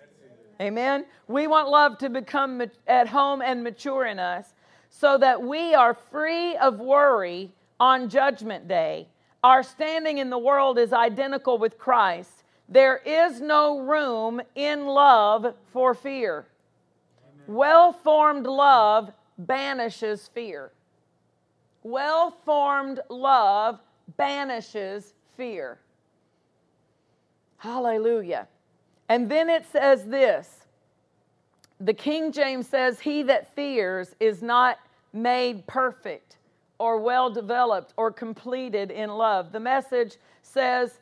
Amen. 0.60 1.04
We 1.26 1.48
want 1.48 1.68
love 1.68 1.98
to 1.98 2.08
become 2.08 2.62
at 2.86 3.08
home 3.08 3.42
and 3.42 3.64
mature 3.64 4.06
in 4.06 4.20
us 4.20 4.54
so 4.88 5.18
that 5.18 5.42
we 5.42 5.74
are 5.74 5.94
free 5.94 6.54
of 6.58 6.78
worry 6.78 7.50
on 7.80 8.08
Judgment 8.08 8.68
Day. 8.68 9.08
Our 9.42 9.64
standing 9.64 10.18
in 10.18 10.30
the 10.30 10.38
world 10.38 10.78
is 10.78 10.92
identical 10.92 11.58
with 11.58 11.76
Christ. 11.76 12.37
There 12.68 12.98
is 12.98 13.40
no 13.40 13.80
room 13.80 14.42
in 14.54 14.86
love 14.86 15.54
for 15.72 15.94
fear. 15.94 16.46
Well 17.46 17.92
formed 17.92 18.46
love 18.46 19.12
banishes 19.38 20.28
fear. 20.28 20.70
Well 21.82 22.30
formed 22.44 23.00
love 23.08 23.80
banishes 24.18 25.14
fear. 25.36 25.78
Hallelujah. 27.56 28.48
And 29.08 29.30
then 29.30 29.48
it 29.48 29.64
says 29.72 30.04
this 30.04 30.66
the 31.80 31.94
King 31.94 32.32
James 32.32 32.68
says, 32.68 33.00
He 33.00 33.22
that 33.24 33.54
fears 33.54 34.14
is 34.20 34.42
not 34.42 34.78
made 35.12 35.66
perfect 35.66 36.36
or 36.78 36.98
well 37.00 37.30
developed 37.30 37.94
or 37.96 38.12
completed 38.12 38.90
in 38.90 39.10
love. 39.10 39.52
The 39.52 39.60
message 39.60 40.16
says, 40.42 40.98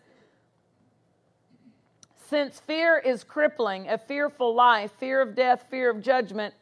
since 2.28 2.58
fear 2.58 2.98
is 2.98 3.24
crippling, 3.24 3.88
a 3.88 3.98
fearful 3.98 4.54
life, 4.54 4.90
fear 4.98 5.20
of 5.20 5.34
death, 5.34 5.66
fear 5.70 5.90
of 5.90 6.02
judgment, 6.02 6.54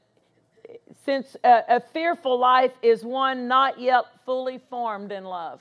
since 1.05 1.37
a, 1.45 1.63
a, 1.69 1.81
fearful 1.81 2.39
life 2.39 2.73
is 2.83 3.05
one 3.05 3.47
not 3.49 3.79
yet 3.79 4.05
fully 4.25 4.59
formed 4.71 5.13
in 5.13 5.25
love. 5.25 5.61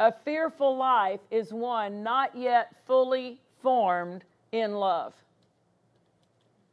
A 0.00 0.12
fearful 0.12 0.76
life 0.76 1.20
is 1.30 1.52
one 1.52 2.02
not 2.02 2.36
yet 2.36 2.74
fully 2.86 3.40
formed 3.62 4.24
in 4.52 4.74
love. 4.74 5.14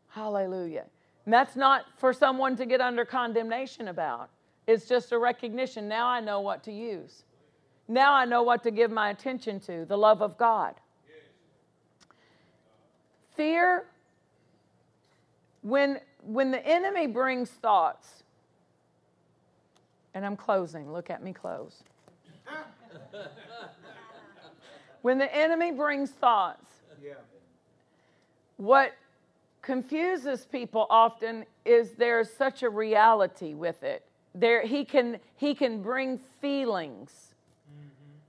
Hallelujah. 0.09 0.85
And 1.25 1.33
that's 1.33 1.55
not 1.55 1.85
for 1.97 2.11
someone 2.11 2.57
to 2.57 2.65
get 2.65 2.81
under 2.81 3.05
condemnation 3.05 3.87
about. 3.87 4.29
It's 4.67 4.87
just 4.87 5.11
a 5.11 5.17
recognition. 5.17 5.87
Now 5.87 6.07
I 6.07 6.19
know 6.19 6.41
what 6.41 6.63
to 6.63 6.71
use. 6.71 7.23
Now 7.87 8.13
I 8.13 8.25
know 8.25 8.43
what 8.43 8.63
to 8.63 8.71
give 8.71 8.91
my 8.91 9.09
attention 9.09 9.59
to 9.61 9.85
the 9.85 9.97
love 9.97 10.21
of 10.21 10.37
God. 10.37 10.75
Fear, 13.35 13.85
when, 15.61 15.99
when 16.23 16.51
the 16.51 16.65
enemy 16.65 17.07
brings 17.07 17.49
thoughts, 17.49 18.23
and 20.13 20.25
I'm 20.25 20.35
closing, 20.35 20.91
look 20.91 21.09
at 21.09 21.23
me 21.23 21.33
close. 21.33 21.83
when 25.01 25.17
the 25.17 25.33
enemy 25.35 25.71
brings 25.71 26.11
thoughts, 26.11 26.69
yeah. 27.03 27.13
what 28.57 28.93
confuses 29.61 30.45
people 30.45 30.87
often 30.89 31.45
is 31.65 31.91
there's 31.91 32.31
such 32.31 32.63
a 32.63 32.69
reality 32.69 33.53
with 33.53 33.83
it 33.83 34.03
there 34.33 34.65
he 34.65 34.85
can 34.85 35.19
he 35.35 35.53
can 35.53 35.81
bring 35.81 36.17
feelings. 36.17 37.30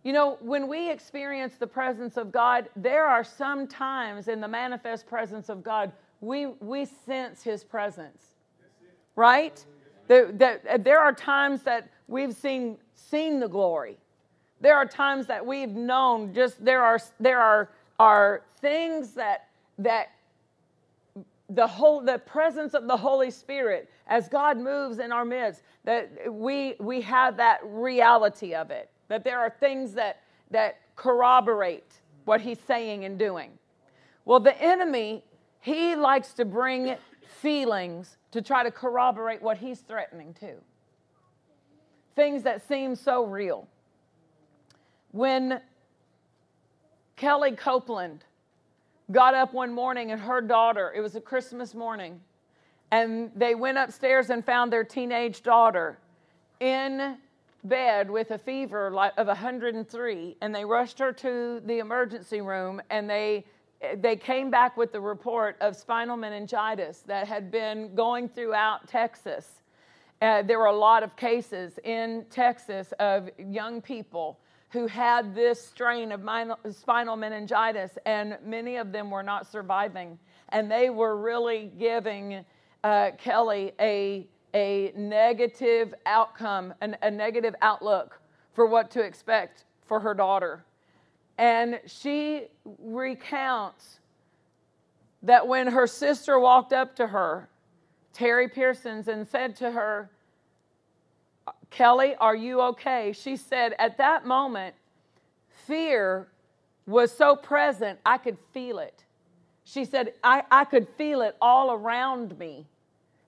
You 0.03 0.13
know 0.13 0.39
when 0.41 0.69
we 0.69 0.91
experience 0.91 1.55
the 1.57 1.67
presence 1.67 2.17
of 2.17 2.33
god 2.33 2.69
there 2.77 3.07
are 3.07 3.25
some 3.25 3.67
times 3.67 4.29
in 4.29 4.41
the 4.41 4.49
manifest 4.49 5.07
presence 5.07 5.49
of 5.49 5.63
god 5.63 5.93
we 6.21 6.47
we 6.61 6.85
sense 6.85 7.43
his 7.43 7.65
presence 7.65 8.33
right? 9.17 9.65
There, 10.09 10.33
that, 10.33 10.85
there 10.85 11.01
are 11.01 11.13
times 11.13 11.63
that 11.63 11.89
we've 12.09 12.35
seen 12.35 12.79
seen 12.95 13.41
the 13.41 13.49
glory. 13.49 13.99
There 14.61 14.77
are 14.77 14.87
times 14.87 15.27
that 15.27 15.45
we've 15.45 15.71
known 15.71 16.35
just 16.35 16.65
there 16.65 16.83
are 16.83 16.99
there 17.21 17.41
are 17.41 17.71
are 17.99 18.43
things 18.61 19.13
that 19.13 19.49
that 19.79 20.09
the 21.51 21.67
whole 21.67 22.01
the 22.01 22.19
presence 22.19 22.75
of 22.75 22.87
the 22.87 22.97
holy 22.97 23.31
spirit 23.31 23.91
as 24.07 24.29
god 24.29 24.57
moves 24.57 24.99
in 24.99 25.13
our 25.13 25.25
midst 25.25 25.63
that 25.85 26.11
we 26.33 26.75
we 26.81 27.01
have 27.01 27.37
that 27.37 27.61
reality 27.65 28.55
of 28.55 28.71
it 28.71 28.89
that 29.13 29.25
there 29.25 29.39
are 29.39 29.51
things 29.61 29.93
that 29.93 30.23
that 30.51 30.79
corroborate 30.97 32.01
what 32.25 32.41
he's 32.41 32.59
saying 32.67 33.05
and 33.05 33.19
doing. 33.19 33.51
Well 34.25 34.41
the 34.41 34.59
enemy 34.59 35.23
he 35.61 35.95
likes 35.95 36.33
to 36.33 36.47
bring 36.47 36.97
feelings 37.23 38.17
to 38.31 38.41
try 38.41 38.63
to 38.63 38.71
corroborate 38.71 39.43
what 39.43 39.59
he's 39.59 39.81
threatening 39.81 40.33
to. 40.41 40.55
Things 42.17 42.43
that 42.45 42.67
seem 42.67 42.97
so 42.97 43.27
real. 43.27 43.69
When 45.11 45.61
kellie 47.17 47.53
copeland 47.53 48.25
got 49.11 49.35
up 49.35 49.53
one 49.53 49.75
morning 49.75 50.11
and 50.11 50.23
her 50.23 50.41
daughter, 50.41 50.91
it 50.97 51.03
was 51.03 51.17
a 51.17 51.21
Christmas 51.21 51.75
morning, 51.75 52.19
and 52.91 53.31
they 53.37 53.55
went 53.55 53.77
upstairs 53.77 54.31
and 54.31 54.43
found 54.43 54.73
their 54.73 54.85
teenage 54.85 55.43
daughter 55.43 55.99
in 56.61 57.19
bed 57.65 58.11
with 58.11 58.31
a 58.33 58.39
fever 58.39 58.89
of 59.17 59.27
103 59.27 60.37
and 60.41 60.55
they 60.55 60.65
rushed 60.65 60.99
her 60.99 61.13
to 61.13 61.61
the 61.65 61.79
emergency 61.79 62.41
room 62.41 62.81
and 62.91 63.09
they 63.09 63.45
they 63.97 64.15
came 64.17 64.51
back 64.51 64.77
with 64.77 64.93
the 64.93 65.01
report 65.01 65.57
of 65.61 65.75
spinal 65.75 66.17
meningitis 66.17 67.01
that 67.01 67.27
had 67.27 67.51
been 67.51 67.95
going 67.95 68.29
throughout 68.29 68.87
Texas 68.89 69.63
uh, 70.23 70.41
there 70.41 70.61
were 70.61 70.67
a 70.67 70.77
lot 70.77 71.03
of 71.03 71.17
cases 71.17 71.81
in 71.83 72.25
Texas 72.31 72.93
of 73.01 73.29
young 73.39 73.83
people 73.83 74.39
who 74.71 74.87
had 74.87 75.35
this 75.35 75.61
strain 75.61 76.13
of 76.13 76.23
spinal 76.71 77.17
meningitis, 77.17 77.99
and 78.07 78.39
many 78.45 78.77
of 78.77 78.93
them 78.93 79.11
were 79.11 79.25
not 79.25 79.51
surviving. 79.51 80.17
And 80.51 80.71
they 80.71 80.91
were 80.91 81.17
really 81.17 81.73
giving 81.77 82.45
uh, 82.85 83.11
Kellie 83.19 83.73
a, 83.81 84.29
a 84.55 84.93
negative 84.97 85.95
outcome, 86.07 86.75
an, 86.81 86.97
a 87.03 87.11
negative 87.11 87.55
outlook 87.63 88.21
for 88.53 88.67
what 88.67 88.91
to 88.91 89.01
expect 89.01 89.65
for 89.83 90.01
her 90.01 90.15
daughter. 90.15 90.65
And 91.39 91.81
she 91.87 92.49
recounts 92.79 93.99
that 95.23 95.47
when 95.47 95.69
her 95.69 95.87
sister 95.87 96.39
walked 96.39 96.73
up 96.73 96.95
to 96.97 97.07
her, 97.07 97.49
Terri 98.15 98.53
Pearsons, 98.53 99.09
and 99.09 99.27
said 99.27 99.57
to 99.57 99.71
her, 99.71 100.11
Kellie, 101.71 102.15
are 102.17 102.37
you 102.37 102.61
okay? 102.61 103.13
She 103.13 103.37
said, 103.37 103.75
at 103.79 103.97
that 103.99 104.27
moment, 104.27 104.75
fear 105.67 106.29
was 106.87 107.17
so 107.17 107.35
present, 107.35 107.99
I 108.05 108.19
could 108.19 108.37
feel 108.53 108.79
it. 108.79 109.05
She 109.65 109.85
said, 109.85 110.13
I, 110.23 110.43
I 110.51 110.65
could 110.65 110.89
feel 110.99 111.23
it 111.23 111.37
all 111.41 111.73
around 111.73 112.39
me. 112.39 112.67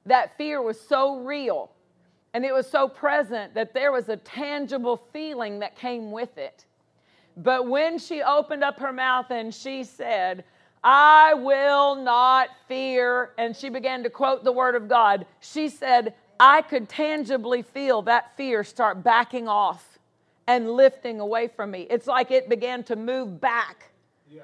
That 0.07 0.37
fear 0.37 0.61
was 0.61 0.81
so 0.81 1.21
real 1.21 1.71
and 2.35 2.45
it 2.45 2.53
was 2.53 2.69
so 2.69 2.89
present 2.89 3.55
that 3.55 3.73
there 3.73 3.93
was 3.93 4.09
a 4.09 4.17
tangible 4.17 4.97
feeling 5.13 5.61
that 5.61 5.77
came 5.77 6.11
with 6.11 6.37
it. 6.37 6.65
But 7.37 7.69
when 7.69 7.99
she 7.99 8.23
opened 8.23 8.65
up 8.65 8.79
her 8.81 8.93
mouth 8.93 9.31
and 9.31 9.55
she 9.55 9.85
said, 9.85 10.45
I 10.83 11.35
will 11.35 11.95
not 11.95 12.49
fear, 12.69 13.31
and 13.39 13.57
she 13.57 13.69
began 13.71 14.03
to 14.03 14.11
quote 14.11 14.45
the 14.45 14.53
word 14.53 14.75
of 14.75 14.89
God, 14.89 15.27
she 15.41 15.69
said, 15.69 16.15
I 16.39 16.63
could 16.63 16.89
tangibly 16.89 17.63
feel 17.63 18.03
that 18.03 18.37
fear 18.37 18.65
start 18.65 19.03
backing 19.03 19.49
off 19.49 19.99
and 20.47 20.71
lifting 20.71 21.21
away 21.21 21.49
from 21.49 21.71
me. 21.71 21.87
It's 21.89 22.07
like 22.07 22.31
it 22.31 22.49
began 22.49 22.83
to 22.85 22.97
move 22.97 23.41
back. 23.41 23.93
Yeah. 24.31 24.43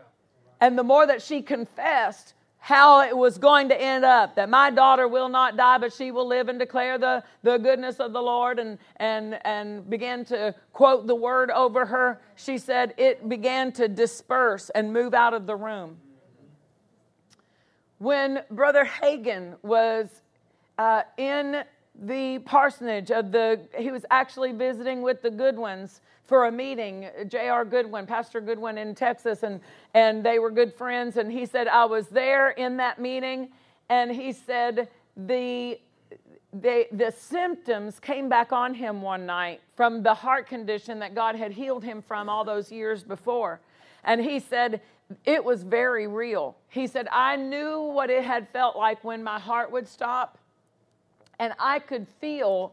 And 0.61 0.79
the 0.79 0.85
more 0.85 1.07
that 1.07 1.21
she 1.21 1.43
confessed 1.43 2.35
how 2.61 3.01
it 3.01 3.17
was 3.17 3.39
going 3.39 3.71
to 3.71 3.81
end 3.81 4.05
up 4.05 4.35
that 4.37 4.49
my 4.49 4.71
daughter 4.71 5.09
will 5.09 5.31
not 5.31 5.57
die, 5.57 5.79
but 5.79 5.93
she 5.93 6.11
will 6.11 6.27
live 6.27 6.49
and 6.49 6.59
declare 6.59 6.99
the, 6.99 7.25
the 7.43 7.57
goodness 7.57 7.97
of 7.97 8.13
the 8.13 8.21
Lord, 8.21 8.59
and, 8.59 8.79
and, 8.97 9.45
and 9.47 9.89
began 9.89 10.27
to 10.27 10.55
quote 10.73 11.07
the 11.07 11.15
word 11.15 11.51
over 11.51 11.87
her, 11.87 12.21
she 12.37 12.59
said 12.59 12.95
it 12.99 13.29
began 13.29 13.73
to 13.73 13.89
disperse 13.89 14.71
and 14.71 14.93
move 14.93 15.15
out 15.15 15.33
of 15.33 15.47
the 15.47 15.57
room. 15.57 15.97
When 17.97 18.43
Brother 18.51 18.85
Hagin 18.85 19.57
was 19.63 20.23
uh, 20.79 21.03
in 21.17 21.65
the 22.03 22.39
parsonage 22.41 23.11
of 23.11 23.33
the, 23.33 23.61
he 23.77 23.91
was 23.91 24.05
actually 24.11 24.53
visiting 24.53 25.03
with 25.03 25.23
the 25.23 25.31
Goodwins 25.31 26.03
for 26.31 26.47
a 26.47 26.53
meeting, 26.53 27.09
J.R. 27.27 27.65
Goodwin, 27.65 28.07
Pastor 28.07 28.41
Goodwin 28.41 28.79
in 28.79 28.95
Texas, 28.95 29.43
and, 29.43 29.61
and 29.95 30.25
they 30.25 30.39
were 30.39 30.53
good 30.53 30.73
friends. 30.73 31.17
And 31.17 31.31
he 31.31 31.45
said, 31.45 31.67
I 31.67 31.85
was 31.87 32.07
there 32.07 32.51
in 32.51 32.77
that 32.77 33.01
meeting, 33.01 33.49
and 33.89 34.13
he 34.13 34.33
said, 34.33 34.87
the, 35.17 35.81
the, 36.53 36.87
the 36.93 37.11
symptoms 37.11 37.99
came 37.99 38.29
back 38.29 38.53
on 38.53 38.75
him 38.75 39.03
one 39.03 39.27
night 39.27 39.61
from 39.75 40.05
the 40.05 40.15
heart 40.15 40.47
condition 40.47 41.01
that 41.01 41.17
God 41.17 41.35
had 41.35 41.51
healed 41.51 41.83
him 41.83 42.01
from 42.01 42.29
all 42.29 42.45
those 42.45 42.71
years 42.71 43.03
before. 43.03 43.61
And 44.05 44.21
he 44.21 44.39
said, 44.39 44.81
it 45.25 45.45
was 45.45 45.65
very 45.65 46.07
real. 46.07 46.57
He 46.69 46.87
said, 46.87 47.09
I 47.11 47.35
knew 47.35 47.81
what 47.81 48.09
it 48.09 48.23
had 48.23 48.49
felt 48.51 48.77
like 48.77 49.03
when 49.03 49.25
my 49.25 49.41
heart 49.41 49.73
would 49.73 49.89
stop 49.89 50.39
and 51.41 51.55
I 51.59 51.81
could 51.81 52.07
feel 52.21 52.73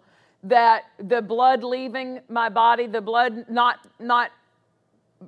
that 0.50 0.86
the 0.98 1.22
blood 1.22 1.64
leaving 1.64 2.20
my 2.30 2.50
body, 2.50 2.88
the 2.88 3.02
blood 3.02 3.46
not 3.50 3.88
not 4.00 4.32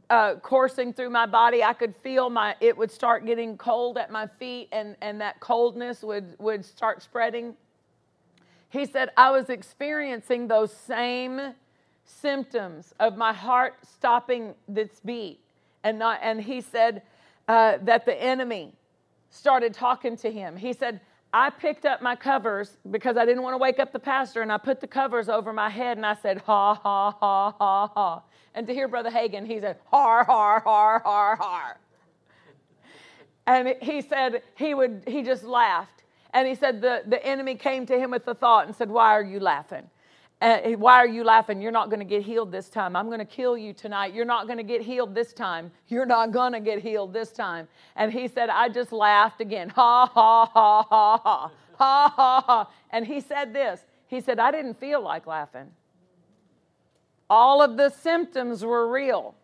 uh, 0.10 0.36
coursing 0.36 0.94
through 0.94 1.10
my 1.10 1.26
body. 1.26 1.64
I 1.64 1.74
could 1.74 1.96
feel 1.96 2.30
my 2.30 2.56
it 2.60 2.78
would 2.78 2.92
start 2.92 3.26
getting 3.26 3.58
cold 3.58 3.98
at 3.98 4.12
my 4.12 4.28
feet, 4.28 4.70
and 4.72 4.96
and 5.02 5.20
that 5.22 5.40
coldness 5.40 6.04
would 6.04 6.36
would 6.40 6.64
start 6.64 7.02
spreading. 7.02 7.56
He 8.70 8.86
said 8.86 9.10
I 9.18 9.32
was 9.32 9.50
experiencing 9.50 10.48
those 10.48 10.72
same 10.72 11.54
symptoms 12.06 12.94
of 13.00 13.18
my 13.18 13.34
heart 13.34 13.76
stopping 13.86 14.54
its 14.74 15.00
beat, 15.00 15.40
and 15.84 16.00
not. 16.00 16.20
And 16.22 16.42
he 16.42 16.62
said 16.62 17.02
uh, 17.48 17.78
that 17.82 18.06
the 18.06 18.22
enemy 18.22 18.74
started 19.32 19.74
talking 19.74 20.16
to 20.18 20.32
him. 20.32 20.56
He 20.56 20.74
said 20.74 21.02
I 21.32 21.52
picked 21.52 21.86
up 21.86 22.02
my 22.02 22.16
covers 22.16 22.78
because 22.90 23.16
I 23.16 23.26
didn't 23.26 23.44
want 23.44 23.54
to 23.54 23.60
wake 23.60 23.80
up 23.80 23.94
the 23.94 24.00
pastor, 24.00 24.42
and 24.42 24.52
I 24.52 24.58
put 24.58 24.82
the 24.82 24.88
covers 24.88 25.30
over 25.30 25.54
my 25.54 25.70
head 25.70 25.98
and 25.98 26.06
I 26.06 26.16
said, 26.16 26.40
ha, 26.40 26.74
ha, 26.74 27.12
ha, 27.12 27.52
ha, 27.52 27.88
ha. 27.88 28.22
And 28.56 28.66
to 28.66 28.74
hear 28.74 28.88
Brother 28.88 29.12
Hagin, 29.12 29.46
he 29.46 29.60
said, 29.60 29.78
har, 29.86 30.24
har, 30.24 30.60
har, 30.62 31.00
har, 31.00 31.36
har. 31.36 31.78
And 33.46 33.76
he 33.82 34.02
said, 34.02 34.42
he 34.56 34.74
would, 34.74 35.04
he 35.08 35.22
just 35.22 35.44
laughed. 35.44 36.04
And 36.34 36.48
he 36.48 36.56
said, 36.56 36.82
the, 36.82 37.04
the 37.06 37.24
enemy 37.26 37.56
came 37.56 37.86
to 37.88 37.98
him 37.98 38.12
with 38.12 38.26
the 38.26 38.36
thought 38.36 38.68
and 38.68 38.76
said, 38.76 38.90
Why 38.90 39.14
are 39.14 39.24
you 39.24 39.40
laughing? 39.40 39.90
Why 40.42 40.96
are 40.98 41.08
you 41.08 41.26
laughing? 41.26 41.62
You're 41.62 41.72
not 41.72 41.90
going 41.90 42.00
to 42.00 42.06
get 42.06 42.24
healed 42.24 42.50
this 42.50 42.70
time. 42.70 42.96
I'm 42.96 43.08
going 43.08 43.20
to 43.20 43.26
kill 43.26 43.58
you 43.58 43.74
tonight. 43.74 44.14
You're 44.14 44.24
not 44.24 44.48
going 44.48 44.58
to 44.58 44.64
get 44.64 44.82
healed 44.82 45.14
this 45.14 45.34
time. 45.34 45.70
You're 45.90 46.06
not 46.06 46.32
going 46.32 46.54
to 46.54 46.62
get 46.62 46.80
healed 46.80 47.12
this 47.12 47.32
time. 47.32 47.68
And 47.98 48.12
he 48.14 48.30
said, 48.30 48.50
I 48.50 48.70
just 48.70 48.94
laughed 48.94 49.42
again. 49.42 49.70
Ha, 49.70 50.06
ha, 50.06 50.46
ha, 50.46 50.84
ha, 50.84 51.18
ha, 51.18 51.48
ha, 51.76 52.14
ha, 52.16 52.44
ha. 52.48 52.72
And 52.92 53.06
he 53.06 53.20
said 53.20 53.54
this 53.54 53.82
He 54.08 54.22
said, 54.22 54.40
I 54.40 54.52
didn't 54.52 54.80
feel 54.80 55.02
like 55.02 55.28
laughing. 55.28 55.72
All 57.30 57.62
of 57.62 57.76
the 57.76 57.90
symptoms 57.90 58.64
were 58.64 58.90
real, 58.90 59.36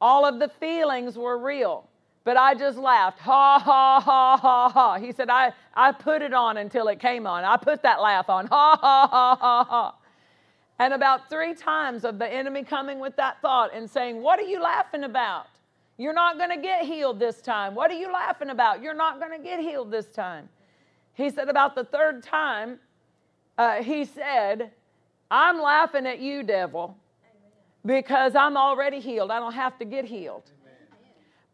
all 0.00 0.26
of 0.26 0.40
the 0.40 0.48
feelings 0.48 1.16
were 1.16 1.38
real. 1.38 1.88
But 2.24 2.36
I 2.36 2.54
just 2.54 2.78
laughed. 2.78 3.18
Ha, 3.20 3.58
ha, 3.58 4.00
ha, 4.00 4.36
ha, 4.36 4.68
ha. 4.68 4.98
He 4.98 5.10
said, 5.10 5.28
I, 5.28 5.52
I 5.74 5.90
put 5.90 6.22
it 6.22 6.32
on 6.32 6.56
until 6.56 6.86
it 6.86 7.00
came 7.00 7.26
on. 7.26 7.42
I 7.42 7.56
put 7.56 7.82
that 7.82 8.00
laugh 8.00 8.30
on. 8.30 8.46
Ha, 8.46 8.78
ha, 8.80 9.08
ha, 9.10 9.36
ha, 9.40 9.64
ha. 9.68 9.94
And 10.78 10.92
about 10.92 11.28
three 11.28 11.54
times 11.54 12.04
of 12.04 12.18
the 12.18 12.26
enemy 12.26 12.64
coming 12.64 12.98
with 12.98 13.16
that 13.16 13.40
thought 13.40 13.70
and 13.74 13.88
saying, 13.88 14.22
What 14.22 14.38
are 14.38 14.44
you 14.44 14.60
laughing 14.60 15.04
about? 15.04 15.46
You're 15.98 16.14
not 16.14 16.38
going 16.38 16.50
to 16.50 16.60
get 16.60 16.84
healed 16.84 17.20
this 17.20 17.40
time. 17.40 17.74
What 17.74 17.90
are 17.90 17.94
you 17.94 18.12
laughing 18.12 18.50
about? 18.50 18.82
You're 18.82 18.94
not 18.94 19.20
going 19.20 19.38
to 19.38 19.42
get 19.42 19.60
healed 19.60 19.90
this 19.90 20.06
time. 20.06 20.48
He 21.14 21.30
said, 21.30 21.48
About 21.48 21.74
the 21.74 21.84
third 21.84 22.22
time, 22.22 22.78
uh, 23.58 23.82
he 23.82 24.04
said, 24.04 24.72
I'm 25.30 25.60
laughing 25.60 26.06
at 26.06 26.20
you, 26.20 26.42
devil, 26.42 26.96
because 27.84 28.34
I'm 28.34 28.56
already 28.56 29.00
healed. 29.00 29.30
I 29.30 29.38
don't 29.38 29.54
have 29.54 29.78
to 29.78 29.84
get 29.84 30.04
healed. 30.04 30.50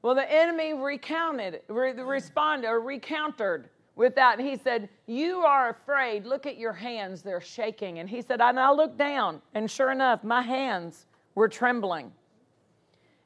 Well, 0.01 0.15
the 0.15 0.33
enemy 0.33 0.75
recounted, 0.75 1.61
re- 1.69 1.93
responded, 1.93 2.69
or 2.69 2.81
recountered 2.81 3.65
with 3.99 4.15
that. 4.15 4.39
And 4.39 4.49
he 4.49 4.57
said, 4.57 4.89
You 5.07 5.41
are 5.41 5.71
afraid. 5.71 6.25
Look 6.25 6.47
at 6.47 6.57
your 6.57 6.73
hands, 6.73 7.21
they're 7.21 7.41
shaking. 7.41 7.99
And 7.99 8.09
he 8.09 8.23
said, 8.23 8.41
And 8.41 8.59
I 8.59 8.71
looked 8.73 8.97
down, 8.97 9.43
and 9.53 9.71
sure 9.71 9.91
enough, 9.91 10.25
my 10.25 10.41
hands 10.41 11.05
were 11.35 11.49
trembling. 11.49 12.13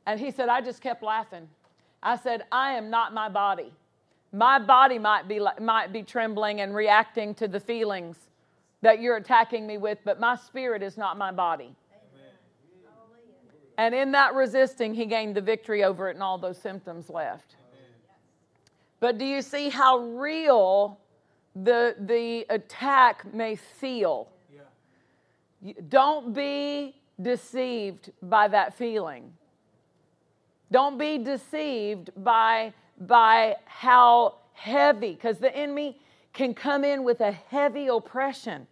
And 0.06 0.18
he 0.18 0.32
said, 0.32 0.48
I 0.48 0.60
just 0.60 0.80
kept 0.80 1.02
laughing. 1.04 1.48
I 2.02 2.16
said, 2.16 2.44
I 2.50 2.72
am 2.72 2.90
not 2.90 3.14
my 3.14 3.28
body. 3.28 3.72
My 4.32 4.58
body 4.58 4.98
might 4.98 5.28
be, 5.28 5.40
might 5.60 5.92
be 5.92 6.02
trembling 6.02 6.62
and 6.62 6.74
reacting 6.74 7.34
to 7.34 7.46
the 7.46 7.60
feelings 7.60 8.16
that 8.80 9.00
you're 9.00 9.16
attacking 9.16 9.64
me 9.66 9.78
with, 9.78 9.98
but 10.04 10.18
my 10.18 10.34
spirit 10.34 10.82
is 10.82 10.96
not 10.96 11.16
my 11.16 11.30
body. 11.30 11.76
And 13.78 13.94
in 13.94 14.12
that 14.12 14.34
resisting, 14.34 14.94
he 14.94 15.06
gained 15.06 15.36
the 15.36 15.40
victory 15.40 15.84
over 15.84 16.08
it, 16.08 16.14
and 16.14 16.22
all 16.22 16.38
those 16.38 16.58
symptoms 16.58 17.08
left. 17.08 17.56
But 19.03 19.18
do 19.18 19.24
you 19.24 19.42
see 19.42 19.68
how 19.68 19.98
real 19.98 21.00
the, 21.57 21.96
the 21.98 22.46
attack 22.48 23.34
may 23.34 23.57
feel? 23.57 24.28
Yeah. 25.61 25.72
Don't 25.88 26.32
be 26.32 26.94
deceived 27.20 28.12
by 28.22 28.46
that 28.46 28.78
feeling. 28.78 29.32
Don't 30.70 30.98
be 30.98 31.18
deceived 31.18 32.11
by, 32.16 32.72
by 33.00 33.57
how 33.64 34.36
heavy, 34.53 35.14
because 35.14 35.38
the 35.38 35.55
enemy 35.55 35.98
can 36.32 36.55
come 36.55 36.84
in 36.84 37.03
with 37.03 37.20
a 37.22 37.32
heavy 37.32 37.88
oppression. 37.88 38.68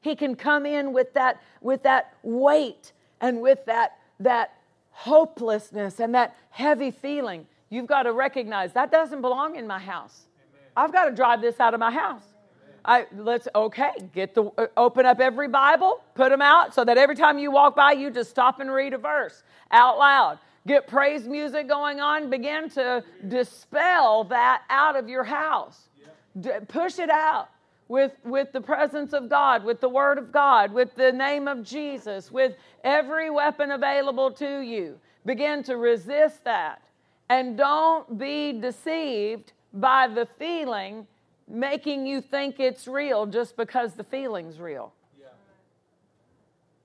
He 0.00 0.14
can 0.14 0.36
come 0.36 0.64
in 0.64 0.92
with 0.92 1.12
that, 1.14 1.42
with 1.60 1.82
that 1.82 2.14
weight 2.22 2.92
and 3.20 3.40
with 3.40 3.64
that, 3.64 3.98
that 4.20 4.52
hopelessness 4.92 5.98
and 5.98 6.14
that 6.14 6.36
heavy 6.50 6.92
feeling. 6.92 7.48
You've 7.72 7.86
got 7.86 8.02
to 8.02 8.12
recognize 8.12 8.72
that 8.74 8.90
doesn't 8.90 9.20
belong 9.22 9.56
in 9.56 9.66
my 9.66 9.78
house. 9.78 10.26
Amen. 10.52 10.68
I've 10.76 10.92
got 10.92 11.06
to 11.06 11.14
drive 11.14 11.40
this 11.40 11.58
out 11.58 11.74
of 11.74 11.80
my 11.80 11.90
house. 11.90 12.22
I, 12.84 13.06
let's 13.16 13.46
okay 13.54 13.90
get 14.12 14.34
the 14.34 14.50
uh, 14.58 14.66
open 14.76 15.06
up 15.06 15.20
every 15.20 15.46
bible 15.46 16.02
put 16.16 16.30
them 16.30 16.42
out 16.42 16.74
so 16.74 16.84
that 16.84 16.98
every 16.98 17.14
time 17.14 17.38
you 17.38 17.52
walk 17.52 17.76
by 17.76 17.92
you 17.92 18.10
just 18.10 18.28
stop 18.30 18.58
and 18.58 18.72
read 18.72 18.92
a 18.92 18.98
verse 18.98 19.44
out 19.70 19.98
loud 19.98 20.40
get 20.66 20.88
praise 20.88 21.28
music 21.28 21.68
going 21.68 22.00
on 22.00 22.28
begin 22.28 22.68
to 22.70 23.04
dispel 23.28 24.24
that 24.24 24.62
out 24.68 24.96
of 24.96 25.08
your 25.08 25.22
house 25.22 25.90
D- 26.40 26.50
push 26.66 26.98
it 26.98 27.10
out 27.10 27.50
with, 27.88 28.12
with 28.24 28.52
the 28.52 28.60
presence 28.60 29.12
of 29.12 29.28
God, 29.28 29.64
with 29.64 29.80
the 29.80 29.88
Word 29.88 30.16
of 30.16 30.32
God, 30.32 30.72
with 30.72 30.94
the 30.94 31.12
name 31.12 31.46
of 31.46 31.62
Jesus, 31.62 32.30
with 32.30 32.54
every 32.84 33.28
weapon 33.28 33.70
available 33.70 34.30
to 34.32 34.60
you. 34.60 34.98
Begin 35.26 35.62
to 35.64 35.76
resist 35.76 36.42
that. 36.44 36.81
And 37.32 37.56
don't 37.56 38.18
be 38.18 38.52
deceived 38.52 39.54
by 39.72 40.06
the 40.06 40.26
feeling 40.38 41.06
making 41.48 42.04
you 42.06 42.20
think 42.20 42.60
it's 42.60 42.86
real 42.86 43.24
just 43.24 43.56
because 43.56 43.94
the 43.94 44.04
feeling's 44.04 44.60
real. 44.60 44.92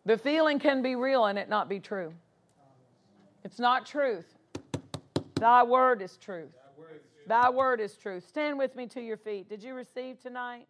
The 0.06 0.18
feeling 0.18 0.58
can 0.58 0.82
be 0.82 0.96
real 0.96 1.26
and 1.26 1.38
it 1.38 1.50
not 1.50 1.68
be 1.68 1.82
true. 1.82 2.14
It's 3.44 3.60
not 3.60 3.86
truth. 3.86 4.38
Thy 5.36 5.64
word 5.64 6.02
is 6.02 6.16
truth. 6.16 6.56
Thy 7.28 7.50
word 7.50 7.82
is 7.82 7.98
truth. 7.98 8.26
Stand 8.26 8.58
with 8.58 8.74
me 8.74 8.88
to 8.88 9.02
your 9.02 9.18
feet. 9.18 9.50
Did 9.50 9.62
you 9.62 9.74
receive 9.74 10.18
tonight? 10.22 10.66